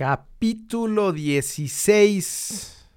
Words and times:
Capítulo 0.00 1.12
16. 1.12 2.88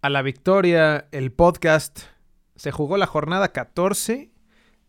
A 0.00 0.08
la 0.08 0.22
victoria, 0.22 1.08
el 1.12 1.30
podcast. 1.30 2.00
Se 2.56 2.70
jugó 2.70 2.96
la 2.96 3.06
jornada 3.06 3.52
14 3.52 4.30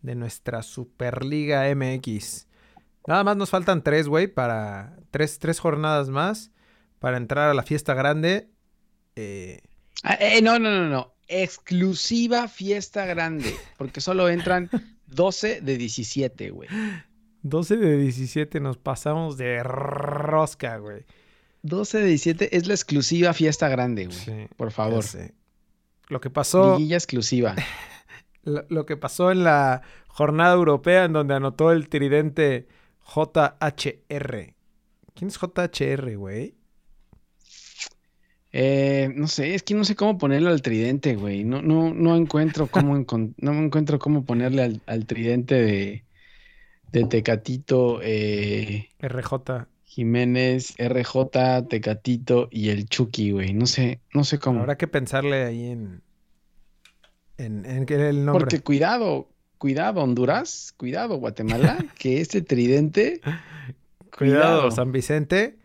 de 0.01 0.15
nuestra 0.15 0.63
Superliga 0.63 1.63
MX. 1.75 2.47
Nada 3.07 3.25
más 3.25 3.35
nos 3.35 3.49
faltan 3.49 3.83
tres, 3.83 4.07
güey, 4.07 4.27
para 4.27 4.95
tres, 5.11 5.37
tres 5.37 5.59
jornadas 5.59 6.07
más 6.07 6.51
para 6.99 7.17
entrar 7.17 7.49
a 7.49 7.53
la 7.53 7.63
fiesta 7.63 7.93
grande. 7.93 8.47
Eh... 9.17 9.63
Ah, 10.01 10.13
eh, 10.17 10.41
no, 10.41 10.59
no, 10.59 10.71
no, 10.71 10.87
no. 10.87 11.13
Exclusiva 11.27 12.47
fiesta 12.47 13.05
grande. 13.05 13.53
Porque 13.77 13.99
solo 13.99 14.29
entran 14.29 14.69
12 15.07 15.59
de 15.59 15.77
17, 15.77 16.51
güey. 16.51 16.69
12 17.45 17.77
de 17.77 17.97
17 17.97 18.59
nos 18.59 18.77
pasamos 18.77 19.37
de 19.37 19.61
rosca, 19.61 20.77
güey. 20.79 21.05
12 21.61 21.99
de 21.99 22.05
17 22.07 22.57
es 22.57 22.67
la 22.67 22.73
exclusiva 22.73 23.33
fiesta 23.33 23.69
grande, 23.69 24.07
güey. 24.07 24.47
Por 24.57 24.71
favor. 24.71 25.05
Lo 26.07 26.21
que 26.21 26.31
pasó. 26.31 26.73
Liguilla 26.73 26.97
exclusiva. 26.97 27.55
lo, 28.43 28.85
que 28.87 28.97
pasó 28.97 29.31
en 29.31 29.43
la 29.43 29.83
jornada 30.07 30.55
europea 30.55 31.05
en 31.05 31.13
donde 31.13 31.35
anotó 31.35 31.71
el 31.71 31.87
tridente 31.87 32.67
JHR. 33.13 34.55
¿Quién 35.13 35.27
es 35.27 35.37
JHR, 35.39 36.17
güey? 36.17 36.55
Eh, 38.53 39.11
no 39.15 39.27
sé, 39.27 39.53
es 39.53 39.61
que 39.61 39.75
no 39.75 39.85
sé 39.85 39.95
cómo 39.95 40.17
ponerle 40.17 40.49
al 40.49 40.63
tridente, 40.63 41.15
güey. 41.15 41.43
No, 41.43 41.61
no, 41.61 41.93
no 41.93 42.15
encuentro 42.15 42.65
cómo 42.65 42.95
no 42.95 43.53
encuentro 43.53 43.99
cómo 43.99 44.25
ponerle 44.25 44.79
al, 44.87 45.05
tridente 45.05 45.55
de, 45.55 46.04
de 46.99 47.05
Tecatito. 47.05 47.99
Eh, 48.01 48.89
RJ. 48.99 49.67
Jiménez, 49.83 50.75
RJ, 50.77 51.67
Tecatito 51.69 52.47
y 52.51 52.69
el 52.69 52.87
Chucky, 52.87 53.31
güey. 53.31 53.53
No 53.53 53.65
sé, 53.65 53.99
no 54.13 54.23
sé 54.23 54.39
cómo. 54.39 54.61
Habrá 54.61 54.77
que 54.77 54.87
pensarle 54.87 55.43
ahí 55.45 55.67
en. 55.67 56.01
En, 57.37 57.65
en 57.65 57.87
el 57.89 58.25
nombre. 58.25 58.45
Porque 58.45 58.61
cuidado, 58.61 59.29
cuidado, 59.57 60.01
Honduras, 60.01 60.73
cuidado, 60.77 61.17
Guatemala, 61.17 61.77
que 61.99 62.21
este 62.21 62.41
tridente. 62.41 63.21
cuidado, 64.17 64.71
San 64.71 64.91
Vicente 64.91 65.57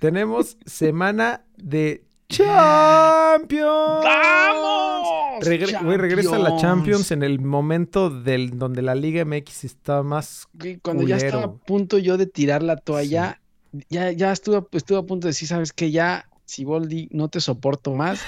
tenemos 0.00 0.56
semana 0.64 1.44
de 1.56 2.04
Champions. 2.30 4.04
¡Vamos! 4.04 5.40
regresa 5.42 6.36
a 6.36 6.38
la 6.38 6.56
Champions 6.56 7.10
en 7.10 7.22
el 7.22 7.40
momento 7.40 8.08
del 8.08 8.58
donde 8.58 8.82
la 8.82 8.94
Liga 8.94 9.24
MX 9.24 9.64
está 9.64 10.02
más. 10.02 10.46
Cuando 10.82 11.02
ya 11.06 11.16
estaba 11.16 11.44
a 11.44 11.52
punto 11.52 11.98
yo 11.98 12.16
de 12.16 12.26
tirar 12.26 12.62
la 12.62 12.76
toalla, 12.76 13.40
ya, 13.88 14.12
ya 14.12 14.32
estuve, 14.32 14.64
estuve 14.72 14.98
a 14.98 15.02
punto 15.02 15.26
de 15.26 15.30
decir, 15.30 15.48
¿sabes 15.48 15.72
qué? 15.72 15.90
Ya, 15.90 16.28
si 16.44 16.64
Boldi 16.64 17.08
no 17.10 17.28
te 17.28 17.40
soporto 17.40 17.94
más, 17.94 18.20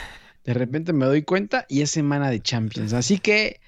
de 0.45 0.55
repente 0.55 0.93
me 0.93 1.07
doy 1.07 1.23
cuenta 1.23 1.67
y 1.69 1.83
es 1.83 1.91
semana 1.91 2.31
de 2.31 2.41
Champions. 2.41 2.93
Así 2.95 3.19
que 3.19 3.61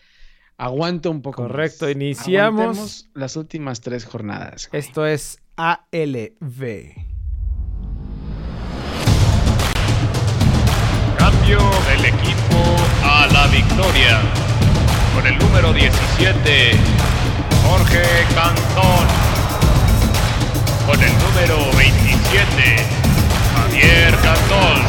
aguanto 0.57 1.11
un 1.11 1.23
poco. 1.23 1.43
Correcto, 1.43 1.89
iniciamos 1.89 3.09
las 3.15 3.37
últimas 3.37 3.81
tres 3.81 4.05
jornadas. 4.05 4.69
Esto 4.73 5.07
es 5.07 5.39
ALV. 5.57 7.14
Del 11.47 12.06
equipo 12.06 12.56
a 13.03 13.27
la 13.27 13.47
victoria. 13.48 14.19
Con 15.14 15.27
el 15.27 15.39
número 15.39 15.75
17, 15.75 16.73
Jorge 17.62 18.03
Cantón. 18.34 19.06
Con 20.87 21.03
el 21.03 21.12
número 21.19 21.77
27, 21.77 22.77
Javier 23.56 24.15
Cantón. 24.22 24.83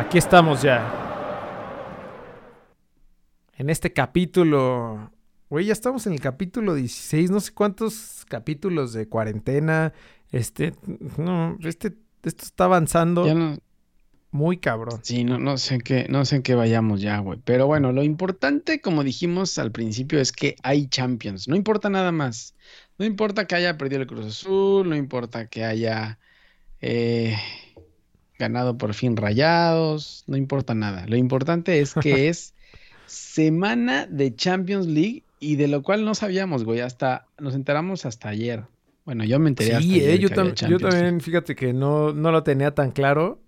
Aquí 0.00 0.18
estamos 0.18 0.62
ya. 0.62 0.82
En 3.58 3.70
este 3.70 3.92
capítulo 3.92 5.12
Güey, 5.48 5.66
ya 5.66 5.72
estamos 5.72 6.04
en 6.08 6.14
el 6.14 6.20
capítulo 6.20 6.74
16, 6.74 7.30
no 7.30 7.38
sé 7.38 7.54
cuántos 7.54 8.26
capítulos 8.28 8.92
de 8.92 9.08
cuarentena. 9.08 9.92
Este, 10.32 10.74
no, 11.18 11.56
este 11.62 11.94
esto 12.28 12.44
está 12.44 12.64
avanzando 12.64 13.24
muy 14.36 14.58
cabrón. 14.58 15.00
Sí, 15.02 15.24
no, 15.24 15.38
no 15.38 15.56
sé 15.56 15.76
en 15.76 15.80
qué, 15.80 16.06
no 16.08 16.24
sé 16.24 16.36
en 16.36 16.42
qué 16.42 16.54
vayamos 16.54 17.00
ya, 17.00 17.18
güey. 17.18 17.40
Pero 17.44 17.66
bueno, 17.66 17.92
lo 17.92 18.02
importante, 18.02 18.80
como 18.80 19.02
dijimos 19.02 19.58
al 19.58 19.72
principio, 19.72 20.20
es 20.20 20.30
que 20.32 20.56
hay 20.62 20.88
Champions. 20.88 21.48
No 21.48 21.56
importa 21.56 21.88
nada 21.88 22.12
más. 22.12 22.54
No 22.98 23.06
importa 23.06 23.46
que 23.46 23.54
haya 23.54 23.76
perdido 23.78 24.02
el 24.02 24.06
Cruz 24.06 24.26
Azul, 24.26 24.88
no 24.88 24.96
importa 24.96 25.46
que 25.46 25.64
haya 25.64 26.18
eh, 26.80 27.36
ganado 28.38 28.76
por 28.78 28.94
fin 28.94 29.16
rayados, 29.16 30.24
no 30.26 30.36
importa 30.36 30.74
nada. 30.74 31.06
Lo 31.06 31.16
importante 31.16 31.80
es 31.80 31.94
que 31.94 32.28
es 32.28 32.54
semana 33.06 34.06
de 34.06 34.34
Champions 34.34 34.86
League 34.86 35.22
y 35.40 35.56
de 35.56 35.68
lo 35.68 35.82
cual 35.82 36.04
no 36.04 36.14
sabíamos, 36.14 36.64
güey. 36.64 36.80
Hasta 36.80 37.26
nos 37.38 37.54
enteramos 37.54 38.06
hasta 38.06 38.28
ayer. 38.28 38.64
Bueno, 39.06 39.24
yo 39.24 39.38
me 39.38 39.48
enteré. 39.48 39.80
Sí, 39.80 40.00
eh, 40.00 40.18
yo, 40.18 40.28
yo, 40.28 40.78
también, 40.78 41.20
fíjate 41.20 41.54
que 41.54 41.72
no, 41.72 42.12
no 42.12 42.32
lo 42.32 42.42
tenía 42.42 42.74
tan 42.74 42.90
claro. 42.90 43.40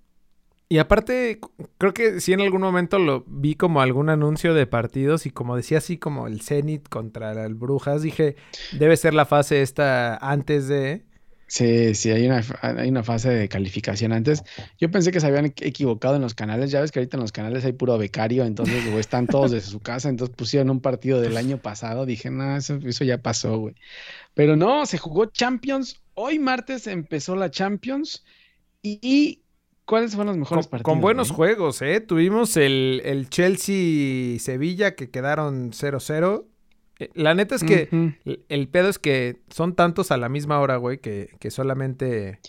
Y 0.68 0.78
aparte, 0.78 1.40
creo 1.78 1.92
que 1.92 2.20
sí 2.20 2.32
en 2.32 2.42
algún 2.42 2.60
momento 2.60 2.98
lo 3.00 3.24
vi 3.26 3.56
como 3.56 3.80
algún 3.80 4.08
anuncio 4.08 4.54
de 4.54 4.66
partidos 4.66 5.26
y 5.26 5.30
como 5.30 5.56
decía 5.56 5.78
así 5.78 5.98
como 5.98 6.28
el 6.28 6.42
Zenit 6.42 6.88
contra 6.88 7.44
el 7.44 7.54
Brujas, 7.54 8.02
dije, 8.02 8.36
debe 8.78 8.96
ser 8.96 9.14
la 9.14 9.26
fase 9.26 9.62
esta 9.62 10.16
antes 10.16 10.68
de... 10.68 11.07
Sí, 11.48 11.94
sí, 11.94 12.10
hay 12.10 12.26
una, 12.26 12.44
hay 12.60 12.90
una 12.90 13.02
fase 13.02 13.30
de 13.30 13.48
calificación 13.48 14.12
antes. 14.12 14.44
Yo 14.78 14.90
pensé 14.90 15.10
que 15.10 15.18
se 15.18 15.26
habían 15.26 15.46
equivocado 15.46 16.16
en 16.16 16.22
los 16.22 16.34
canales. 16.34 16.70
Ya 16.70 16.82
ves 16.82 16.92
que 16.92 16.98
ahorita 16.98 17.16
en 17.16 17.22
los 17.22 17.32
canales 17.32 17.64
hay 17.64 17.72
puro 17.72 17.96
becario, 17.96 18.44
entonces 18.44 18.84
están 18.98 19.26
todos 19.26 19.50
desde 19.52 19.70
su 19.70 19.80
casa. 19.80 20.10
Entonces 20.10 20.36
pusieron 20.36 20.68
un 20.68 20.80
partido 20.80 21.22
del 21.22 21.38
año 21.38 21.56
pasado. 21.56 22.04
Dije, 22.04 22.30
no, 22.30 22.58
eso, 22.58 22.78
eso 22.84 23.02
ya 23.04 23.22
pasó, 23.22 23.58
güey. 23.58 23.74
Pero 24.34 24.56
no, 24.56 24.84
se 24.84 24.98
jugó 24.98 25.24
Champions. 25.24 26.02
Hoy 26.12 26.38
martes 26.38 26.86
empezó 26.86 27.34
la 27.34 27.50
Champions. 27.50 28.24
Y, 28.82 29.40
¿cuáles 29.86 30.14
fueron 30.14 30.34
los 30.34 30.36
mejores 30.36 30.66
con, 30.66 30.70
partidos? 30.70 30.92
Con 30.92 31.00
buenos 31.00 31.30
juegos, 31.30 31.80
¿eh? 31.80 32.00
Tuvimos 32.00 32.58
el, 32.58 33.00
el 33.06 33.30
Chelsea-Sevilla 33.30 34.94
que 34.94 35.08
quedaron 35.08 35.72
0-0. 35.72 36.44
Eh, 36.98 37.10
la 37.14 37.34
neta 37.34 37.54
es 37.54 37.64
que 37.64 37.88
el, 38.48 38.68
pedo 38.68 38.88
es 38.88 38.98
que 38.98 39.40
son 39.50 39.74
tantos 39.74 40.10
a 40.10 40.16
la 40.16 40.28
misma 40.28 40.60
hora, 40.60 40.76
güey, 40.76 40.98
que, 40.98 41.50
solamente... 41.50 42.40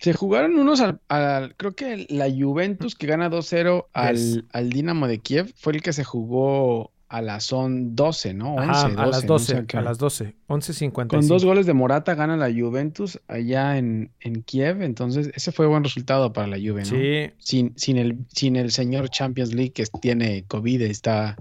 Se 0.00 0.12
jugaron 0.12 0.56
unos 0.56 0.80
al, 0.80 1.54
Creo 1.56 1.74
que 1.74 2.06
la 2.08 2.28
Juventus 2.30 2.94
que 2.94 3.08
gana 3.08 3.28
2-0 3.28 3.86
al, 3.92 4.46
al 4.52 4.70
Dinamo 4.70 5.08
de 5.08 5.18
Kiev 5.18 5.52
fue 5.56 5.72
el 5.72 5.82
que 5.82 5.92
se 5.92 6.04
jugó 6.04 6.92
a 7.08 7.22
las 7.22 7.44
son 7.44 7.96
12, 7.96 8.34
¿no? 8.34 8.54
11, 8.54 8.70
a 8.70 9.06
las 9.06 9.26
12, 9.26 9.66
a 9.72 9.80
las 9.80 9.98
12, 9.98 10.34
11.55. 10.46 11.08
Con 11.08 11.26
dos 11.26 11.44
goles 11.44 11.64
de 11.64 11.72
Morata 11.72 12.14
gana 12.14 12.36
la 12.36 12.52
Juventus 12.52 13.18
allá 13.28 13.78
en, 13.78 14.10
en, 14.20 14.42
Kiev, 14.42 14.82
entonces 14.82 15.30
ese 15.34 15.50
fue 15.50 15.66
buen 15.66 15.84
resultado 15.84 16.32
para 16.32 16.46
la 16.46 16.56
Juve, 16.56 16.82
¿no? 16.82 16.90
Sí. 16.90 17.32
Sin, 17.38 17.72
sin, 17.76 17.96
el, 17.96 18.18
sin 18.28 18.56
el 18.56 18.70
señor 18.70 19.08
Champions 19.08 19.54
League 19.54 19.72
que 19.72 19.86
tiene 20.00 20.44
COVID, 20.48 20.82
está 20.82 21.36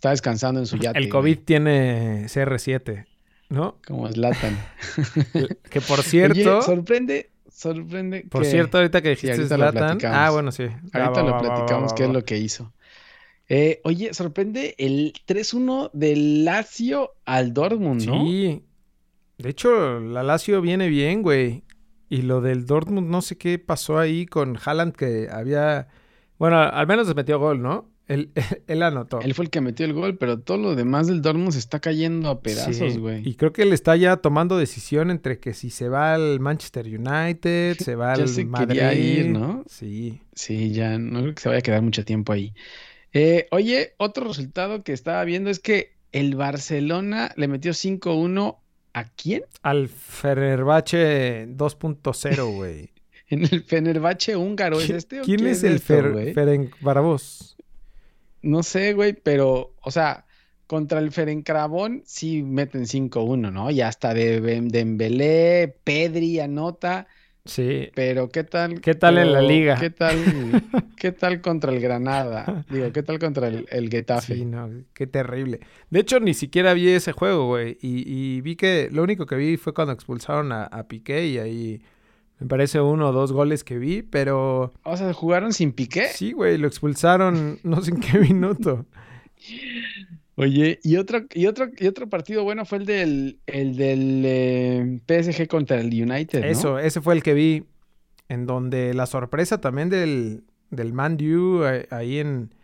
Está 0.00 0.12
descansando 0.12 0.60
en 0.60 0.66
su 0.66 0.78
yate. 0.78 0.98
El 0.98 1.10
COVID 1.10 1.40
tiene 1.40 2.24
CR7, 2.24 3.04
¿no? 3.50 3.76
Como 3.86 4.08
Zlatan. 4.08 4.58
que 5.70 5.82
por 5.82 6.02
cierto. 6.02 6.62
sorprende, 6.62 7.28
sorprende. 7.52 8.24
Por 8.30 8.46
cierto, 8.46 8.78
ahorita 8.78 9.02
que 9.02 9.10
dijiste 9.10 9.46
Zlatan. 9.46 9.98
Ah, 10.06 10.30
bueno, 10.30 10.52
sí. 10.52 10.68
Ahorita 10.94 11.22
lo 11.22 11.38
platicamos 11.38 11.92
qué 11.92 12.04
es 12.04 12.08
lo 12.08 12.24
que 12.24 12.38
hizo. 12.38 12.72
Eh, 13.50 13.82
oye, 13.84 14.14
sorprende 14.14 14.74
el 14.78 15.12
3-1 15.26 15.90
del 15.92 16.46
Lazio 16.46 17.10
al 17.26 17.52
Dortmund, 17.52 18.06
¿no? 18.06 18.24
Sí. 18.24 18.64
De 19.36 19.50
hecho, 19.50 20.00
la 20.00 20.22
Lazio 20.22 20.62
viene 20.62 20.88
bien, 20.88 21.20
güey. 21.20 21.62
Y 22.08 22.22
lo 22.22 22.40
del 22.40 22.64
Dortmund, 22.64 23.10
no 23.10 23.20
sé 23.20 23.36
qué 23.36 23.58
pasó 23.58 23.98
ahí 23.98 24.24
con 24.24 24.56
Haaland, 24.64 24.94
que 24.94 25.28
había. 25.30 25.88
Bueno, 26.38 26.58
al 26.58 26.86
menos 26.86 27.06
se 27.06 27.12
metió 27.12 27.38
gol, 27.38 27.60
¿no? 27.60 27.90
Él, 28.10 28.32
él, 28.66 28.82
anotó. 28.82 29.20
Él 29.20 29.34
fue 29.34 29.44
el 29.44 29.50
que 29.50 29.60
metió 29.60 29.86
el 29.86 29.92
gol, 29.92 30.18
pero 30.18 30.40
todo 30.40 30.58
lo 30.58 30.74
demás 30.74 31.06
del 31.06 31.22
Dortmund 31.22 31.52
se 31.52 31.60
está 31.60 31.78
cayendo 31.78 32.28
a 32.28 32.42
pedazos, 32.42 32.98
güey. 32.98 33.26
Y 33.26 33.36
creo 33.36 33.52
que 33.52 33.62
él 33.62 33.72
está 33.72 33.94
ya 33.94 34.16
tomando 34.16 34.58
decisión 34.58 35.12
entre 35.12 35.38
que 35.38 35.54
si 35.54 35.70
se 35.70 35.88
va 35.88 36.14
al 36.14 36.40
Manchester 36.40 36.86
United, 36.86 37.76
se 37.78 37.94
va 37.94 38.14
al 38.14 38.26
se 38.26 38.44
Madrid. 38.44 38.80
ir, 38.92 39.28
¿no? 39.28 39.64
Sí. 39.68 40.20
Sí, 40.34 40.72
ya 40.72 40.98
no 40.98 41.20
creo 41.20 41.34
que 41.34 41.40
se 41.40 41.48
vaya 41.48 41.60
a 41.60 41.62
quedar 41.62 41.82
mucho 41.82 42.04
tiempo 42.04 42.32
ahí. 42.32 42.52
Eh, 43.12 43.46
oye, 43.52 43.94
otro 43.96 44.26
resultado 44.26 44.82
que 44.82 44.92
estaba 44.92 45.22
viendo 45.24 45.48
es 45.48 45.60
que 45.60 45.92
el 46.10 46.34
Barcelona 46.34 47.32
le 47.36 47.46
metió 47.46 47.70
5-1 47.70 48.56
¿a 48.92 49.04
quién? 49.04 49.44
Al 49.62 49.88
Fenerbahce 49.88 51.46
2.0, 51.48 52.54
güey. 52.56 52.90
en 53.28 53.42
el 53.44 53.62
Fenerbahce 53.62 54.34
húngaro, 54.34 54.80
¿es 54.80 54.90
este? 54.90 55.20
¿Quién 55.20 55.46
es, 55.46 55.62
el 55.62 55.78
Ferenc 55.78 56.74
Barabos? 56.80 57.56
No 58.42 58.62
sé, 58.62 58.94
güey, 58.94 59.12
pero, 59.12 59.74
o 59.82 59.90
sea, 59.90 60.26
contra 60.66 61.00
el 61.00 61.12
Ferencrabón 61.12 62.02
sí 62.06 62.42
meten 62.42 62.86
5-1, 62.86 63.52
¿no? 63.52 63.70
Y 63.70 63.80
hasta 63.80 64.14
de 64.14 64.40
Dembélé, 64.40 65.76
Pedri 65.84 66.40
anota. 66.40 67.06
Sí. 67.44 67.88
Pero 67.94 68.28
¿qué 68.28 68.44
tal? 68.44 68.80
¿Qué 68.80 68.94
tal 68.94 69.18
en 69.18 69.32
la 69.32 69.42
liga? 69.42 69.76
¿Qué 69.76 69.90
tal, 69.90 70.16
qué 70.96 71.12
tal 71.12 71.40
contra 71.40 71.72
el 71.72 71.80
Granada? 71.80 72.64
Digo, 72.70 72.92
¿qué 72.92 73.02
tal 73.02 73.18
contra 73.18 73.48
el, 73.48 73.66
el 73.70 73.90
Getafe? 73.90 74.34
Sí, 74.36 74.44
no, 74.44 74.70
qué 74.94 75.06
terrible. 75.06 75.60
De 75.90 76.00
hecho, 76.00 76.20
ni 76.20 76.34
siquiera 76.34 76.74
vi 76.74 76.88
ese 76.90 77.12
juego, 77.12 77.46
güey. 77.46 77.78
Y, 77.80 78.04
y 78.06 78.40
vi 78.42 78.56
que 78.56 78.88
lo 78.92 79.02
único 79.02 79.26
que 79.26 79.36
vi 79.36 79.56
fue 79.56 79.74
cuando 79.74 79.92
expulsaron 79.92 80.52
a, 80.52 80.64
a 80.64 80.86
Piqué 80.86 81.26
y 81.26 81.38
ahí 81.38 81.82
me 82.40 82.46
parece 82.48 82.80
uno 82.80 83.08
o 83.10 83.12
dos 83.12 83.32
goles 83.32 83.62
que 83.64 83.78
vi, 83.78 84.02
pero 84.02 84.72
O 84.82 84.96
sea, 84.96 85.12
¿jugaron 85.12 85.52
sin 85.52 85.72
Piqué? 85.72 86.08
sí, 86.08 86.32
güey, 86.32 86.58
lo 86.58 86.66
expulsaron 86.66 87.60
no 87.62 87.80
sé 87.82 87.92
en 87.92 88.00
qué 88.00 88.18
minuto. 88.18 88.86
Oye, 90.36 90.78
y 90.82 90.96
otro, 90.96 91.26
y 91.34 91.46
otro, 91.46 91.68
y 91.76 91.86
otro 91.86 92.08
partido 92.08 92.44
bueno 92.44 92.64
fue 92.64 92.78
el 92.78 92.86
del, 92.86 93.40
el 93.46 93.76
del 93.76 94.22
eh, 94.24 95.00
PSG 95.06 95.48
contra 95.48 95.78
el 95.80 95.88
United, 95.88 96.40
¿no? 96.40 96.46
Eso, 96.46 96.78
ese 96.78 97.00
fue 97.02 97.14
el 97.14 97.22
que 97.22 97.34
vi. 97.34 97.64
En 98.28 98.46
donde 98.46 98.94
la 98.94 99.06
sorpresa 99.06 99.60
también 99.60 99.90
del, 99.90 100.44
del 100.70 100.92
Man 100.92 101.18
U 101.20 101.64
eh, 101.64 101.88
ahí 101.90 102.18
en, 102.20 102.54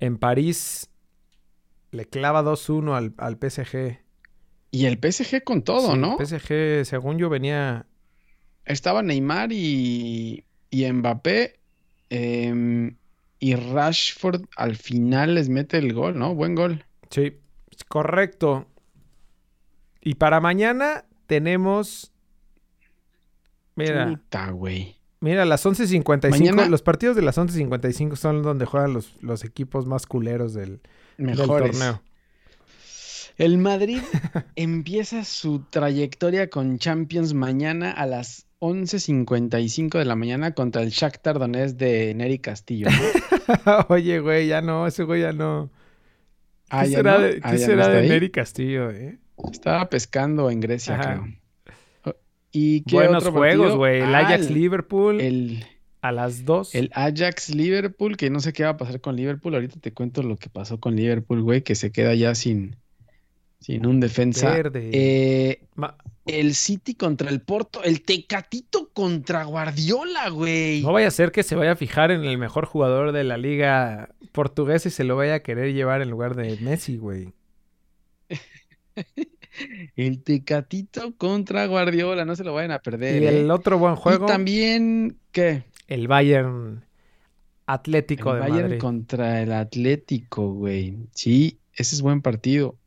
en 0.00 0.16
París 0.16 0.88
le 1.92 2.06
clava 2.06 2.42
2-1 2.42 2.94
al, 2.96 3.12
al 3.18 3.36
PSG. 3.38 3.98
Y 4.70 4.86
el 4.86 4.98
PSG 4.98 5.44
con 5.44 5.62
todo, 5.62 5.92
Sí, 5.92 5.98
¿no? 5.98 6.16
El 6.18 6.26
PSG, 6.26 6.86
según 6.86 7.18
yo, 7.18 7.28
venía. 7.28 7.84
Estaba 8.66 9.02
Neymar 9.02 9.52
y, 9.52 10.44
y 10.70 10.92
Mbappé. 10.92 11.58
em, 12.10 12.96
y 13.38 13.54
Rashford 13.54 14.42
al 14.56 14.76
final 14.76 15.34
les 15.34 15.48
mete 15.48 15.78
el 15.78 15.92
gol, 15.92 16.18
¿no? 16.18 16.34
Buen 16.34 16.54
gol. 16.54 16.84
Sí, 17.10 17.34
correcto. 17.88 18.66
Y 20.00 20.14
para 20.14 20.40
mañana 20.40 21.04
tenemos. 21.26 22.12
Mira, 23.74 24.08
Puta, 24.08 24.50
güey. 24.50 24.96
mira, 25.20 25.44
las 25.44 25.64
11.55. 25.66 26.30
Mañana- 26.30 26.68
Los 26.68 26.82
partidos 26.82 27.14
de 27.16 27.22
las 27.22 27.36
11.55 27.36 28.16
son 28.16 28.42
donde 28.42 28.64
juegan 28.64 28.94
los, 28.94 29.12
los 29.20 29.44
equipos 29.44 29.84
más 29.86 30.06
culeros 30.06 30.54
del, 30.54 30.80
del 31.18 31.36
torneo. 31.36 32.02
El 33.36 33.58
Madrid 33.58 34.00
empieza 34.56 35.24
su 35.24 35.60
trayectoria 35.68 36.48
con 36.48 36.78
Champions 36.78 37.34
mañana 37.34 37.90
a 37.90 38.06
las 38.06 38.45
11.55 38.60 39.98
de 39.98 40.04
la 40.04 40.16
mañana 40.16 40.52
contra 40.54 40.82
el 40.82 40.90
Shakhtar 40.90 41.38
Donetsk 41.38 41.76
de 41.76 42.14
Neri 42.14 42.38
Castillo. 42.38 42.88
¿no? 42.90 43.86
Oye, 43.88 44.20
güey, 44.20 44.46
ya 44.48 44.60
no, 44.62 44.86
ese 44.86 45.02
güey 45.04 45.22
ya 45.22 45.32
no. 45.32 45.70
¿Qué 46.68 46.76
Ah, 46.76 46.84
¿ya 46.86 46.96
será 46.96 47.18
no? 47.18 47.24
de, 47.24 47.40
Ah, 47.42 47.52
qué. 47.56 48.08
Neri 48.08 48.30
Castillo, 48.30 48.90
eh? 48.90 49.18
Estaba 49.52 49.88
pescando 49.88 50.50
en 50.50 50.60
Grecia, 50.60 50.94
Ajá. 50.98 51.14
creo. 51.22 51.34
O- 52.14 52.16
¿Y 52.52 52.80
qué 52.82 52.96
Buenos 52.96 53.22
otro 53.24 53.32
juegos, 53.32 53.76
güey. 53.76 54.00
El 54.00 54.14
Ah, 54.14 54.20
Ajax 54.20 54.46
el- 54.46 54.54
Liverpool 54.54 55.20
El, 55.20 55.64
a 56.00 56.10
las 56.12 56.44
2. 56.44 56.74
el 56.74 56.90
Ajax 56.94 57.54
Liverpool, 57.54 58.16
que 58.16 58.30
no 58.30 58.40
sé 58.40 58.52
qué 58.52 58.64
va 58.64 58.70
a 58.70 58.76
pasar 58.78 59.00
con 59.00 59.14
Liverpool. 59.16 59.54
Ahorita 59.54 59.78
te 59.80 59.92
cuento 59.92 60.22
lo 60.22 60.36
que 60.36 60.48
pasó 60.48 60.80
con 60.80 60.96
Liverpool, 60.96 61.42
güey, 61.42 61.62
que 61.62 61.74
se 61.74 61.92
queda 61.92 62.14
ya 62.14 62.34
sin, 62.34 62.76
sin 63.60 63.86
un 63.86 64.00
defensa. 64.00 64.50
Verde. 64.50 64.90
Eh, 64.92 65.60
el 66.26 66.54
City 66.54 66.94
contra 66.94 67.30
el 67.30 67.40
Porto. 67.40 67.82
El 67.82 68.02
Tecatito 68.02 68.90
contra 68.92 69.44
Guardiola, 69.44 70.28
güey. 70.30 70.82
No 70.82 70.92
vaya 70.92 71.08
a 71.08 71.12
ser 71.12 71.32
que 71.32 71.42
se 71.42 71.54
vaya 71.56 71.72
a 71.72 71.76
fijar 71.76 72.10
en 72.10 72.24
el 72.24 72.38
mejor 72.38 72.66
jugador 72.66 73.12
de 73.12 73.24
la 73.24 73.36
liga 73.36 74.10
portuguesa 74.32 74.88
y 74.88 74.92
se 74.92 75.04
lo 75.04 75.16
vaya 75.16 75.34
a 75.36 75.40
querer 75.40 75.72
llevar 75.72 76.02
en 76.02 76.10
lugar 76.10 76.34
de 76.34 76.56
Messi, 76.58 76.96
güey. 76.96 77.32
El 79.96 80.22
Tecatito 80.22 81.16
contra 81.16 81.66
Guardiola, 81.66 82.24
no 82.24 82.36
se 82.36 82.44
lo 82.44 82.52
vayan 82.54 82.72
a 82.72 82.80
perder. 82.80 83.22
Y 83.22 83.26
¿eh? 83.26 83.40
el 83.40 83.50
otro 83.50 83.78
buen 83.78 83.96
Y 84.06 84.16
juego, 84.16 84.26
también, 84.26 85.18
¿qué? 85.32 85.64
el 85.86 86.08
Bayern 86.08 86.84
Atlético 87.66 88.32
El 88.32 88.40
de 88.40 88.40
Bayern 88.40 88.62
Madrid. 88.62 88.78
contra 88.78 89.42
el 89.42 89.52
Atlético, 89.52 90.52
güey. 90.52 90.96
Sí, 91.14 91.60
ese 91.72 91.94
es 91.94 92.02
buen 92.02 92.22
partido. 92.22 92.78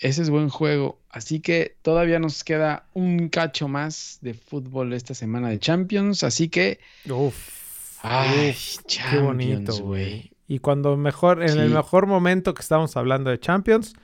Ese 0.00 0.22
es 0.22 0.30
buen 0.30 0.48
juego. 0.48 1.00
Así 1.10 1.40
que 1.40 1.76
todavía 1.82 2.18
nos 2.18 2.44
queda 2.44 2.86
un 2.94 3.28
cacho 3.28 3.66
más 3.68 4.18
de 4.20 4.34
fútbol 4.34 4.92
esta 4.92 5.14
semana 5.14 5.48
de 5.48 5.58
Champions. 5.58 6.22
Así 6.22 6.48
que, 6.48 6.78
Uf, 7.08 7.98
ay, 8.02 8.50
uf, 8.50 8.76
qué 8.82 8.84
Champions, 8.86 9.24
bonito, 9.24 9.76
güey. 9.78 10.30
Y 10.46 10.60
cuando 10.60 10.96
mejor, 10.96 11.42
en 11.42 11.58
el 11.58 11.70
mejor 11.70 12.06
momento 12.06 12.54
que 12.54 12.62
estamos 12.62 12.96
hablando 12.96 13.30
de 13.30 13.38
Champions, 13.40 13.94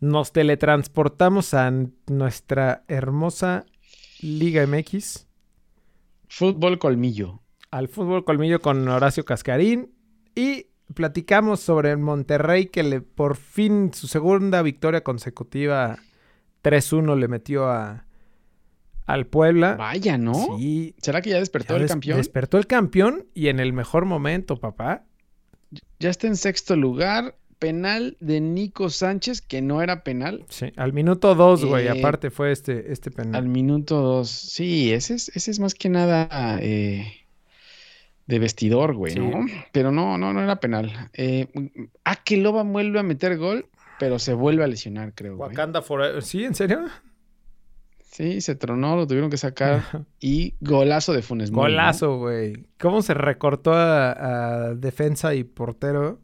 nos 0.00 0.32
teletransportamos 0.32 1.54
a 1.54 1.72
nuestra 2.06 2.84
hermosa 2.88 3.64
Liga 4.20 4.66
MX, 4.66 5.26
Fútbol 6.28 6.78
colmillo. 6.78 7.40
al 7.70 7.88
fútbol 7.88 8.24
colmillo 8.24 8.60
con 8.60 8.86
Horacio 8.88 9.24
Cascarín 9.24 9.92
y 10.34 10.66
platicamos 10.94 11.60
sobre 11.60 11.90
el 11.90 11.98
Monterrey 11.98 12.66
que 12.66 12.82
le 12.82 13.00
por 13.00 13.36
fin 13.36 13.92
su 13.92 14.06
segunda 14.08 14.62
victoria 14.62 15.02
consecutiva 15.02 15.98
3-1 16.62 17.16
le 17.18 17.28
metió 17.28 17.66
a 17.68 18.04
al 19.06 19.26
Puebla. 19.26 19.76
Vaya, 19.76 20.18
¿no? 20.18 20.56
Sí, 20.58 20.94
¿Será 21.00 21.22
que 21.22 21.30
ya 21.30 21.38
despertó 21.38 21.74
ya 21.74 21.76
el 21.76 21.82
des- 21.82 21.90
campeón? 21.92 22.16
Despertó 22.18 22.58
el 22.58 22.66
campeón 22.66 23.26
y 23.34 23.48
en 23.48 23.60
el 23.60 23.72
mejor 23.72 24.04
momento, 24.04 24.56
papá. 24.58 25.04
Ya 26.00 26.10
está 26.10 26.26
en 26.26 26.36
sexto 26.36 26.74
lugar. 26.76 27.36
Penal 27.58 28.18
de 28.20 28.40
Nico 28.42 28.90
Sánchez, 28.90 29.40
que 29.40 29.62
no 29.62 29.80
era 29.80 30.02
penal. 30.04 30.44
Sí, 30.50 30.72
al 30.76 30.92
minuto 30.92 31.34
2, 31.34 31.64
güey, 31.64 31.86
Eh, 31.86 31.90
aparte 31.90 32.30
fue 32.30 32.52
este, 32.52 32.92
este 32.92 33.10
penal. 33.10 33.34
Al 33.34 33.48
minuto 33.48 34.02
dos. 34.02 34.28
Sí, 34.28 34.92
ese 34.92 35.14
es, 35.14 35.30
ese 35.34 35.52
es 35.52 35.58
más 35.58 35.72
que 35.72 35.88
nada 35.88 36.58
eh, 36.60 37.06
de 38.26 38.38
vestidor, 38.38 38.94
güey, 38.94 39.12
Sí. 39.14 39.20
¿no? 39.20 39.46
Pero 39.72 39.92
no, 39.92 40.18
no, 40.18 40.32
no 40.32 40.42
era 40.42 40.56
penal. 40.56 40.92
Eh, 41.12 41.46
Akeloba 42.04 42.62
vuelve 42.64 42.98
a 42.98 43.02
meter 43.02 43.36
gol, 43.38 43.66
pero 43.98 44.18
se 44.18 44.34
vuelve 44.34 44.64
a 44.64 44.66
lesionar, 44.66 45.14
creo, 45.14 45.36
güey. 45.36 45.50
Wakanda 45.50 45.80
Forever. 45.82 46.22
¿Sí? 46.22 46.44
¿En 46.44 46.54
serio? 46.54 46.80
Sí, 48.10 48.40
se 48.40 48.54
tronó, 48.54 48.96
lo 48.96 49.06
tuvieron 49.06 49.30
que 49.30 49.36
sacar. 49.36 49.82
Y 50.20 50.54
golazo 50.60 51.12
de 51.12 51.22
Funes 51.22 51.50
Mori, 51.50 51.72
¿no? 51.72 51.76
Golazo, 51.78 52.16
güey. 52.18 52.66
¿Cómo 52.78 53.02
se 53.02 53.14
recortó 53.14 53.74
a, 53.74 54.12
a 54.70 54.74
defensa 54.74 55.34
y 55.34 55.44
portero? 55.44 56.18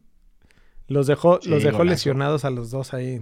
Los 0.88 1.06
dejó, 1.06 1.38
Sí, 1.42 1.50
los 1.50 1.62
dejó 1.62 1.78
golazo. 1.78 1.92
lesionados 1.94 2.44
a 2.44 2.50
los 2.50 2.70
dos 2.70 2.94
ahí. 2.94 3.20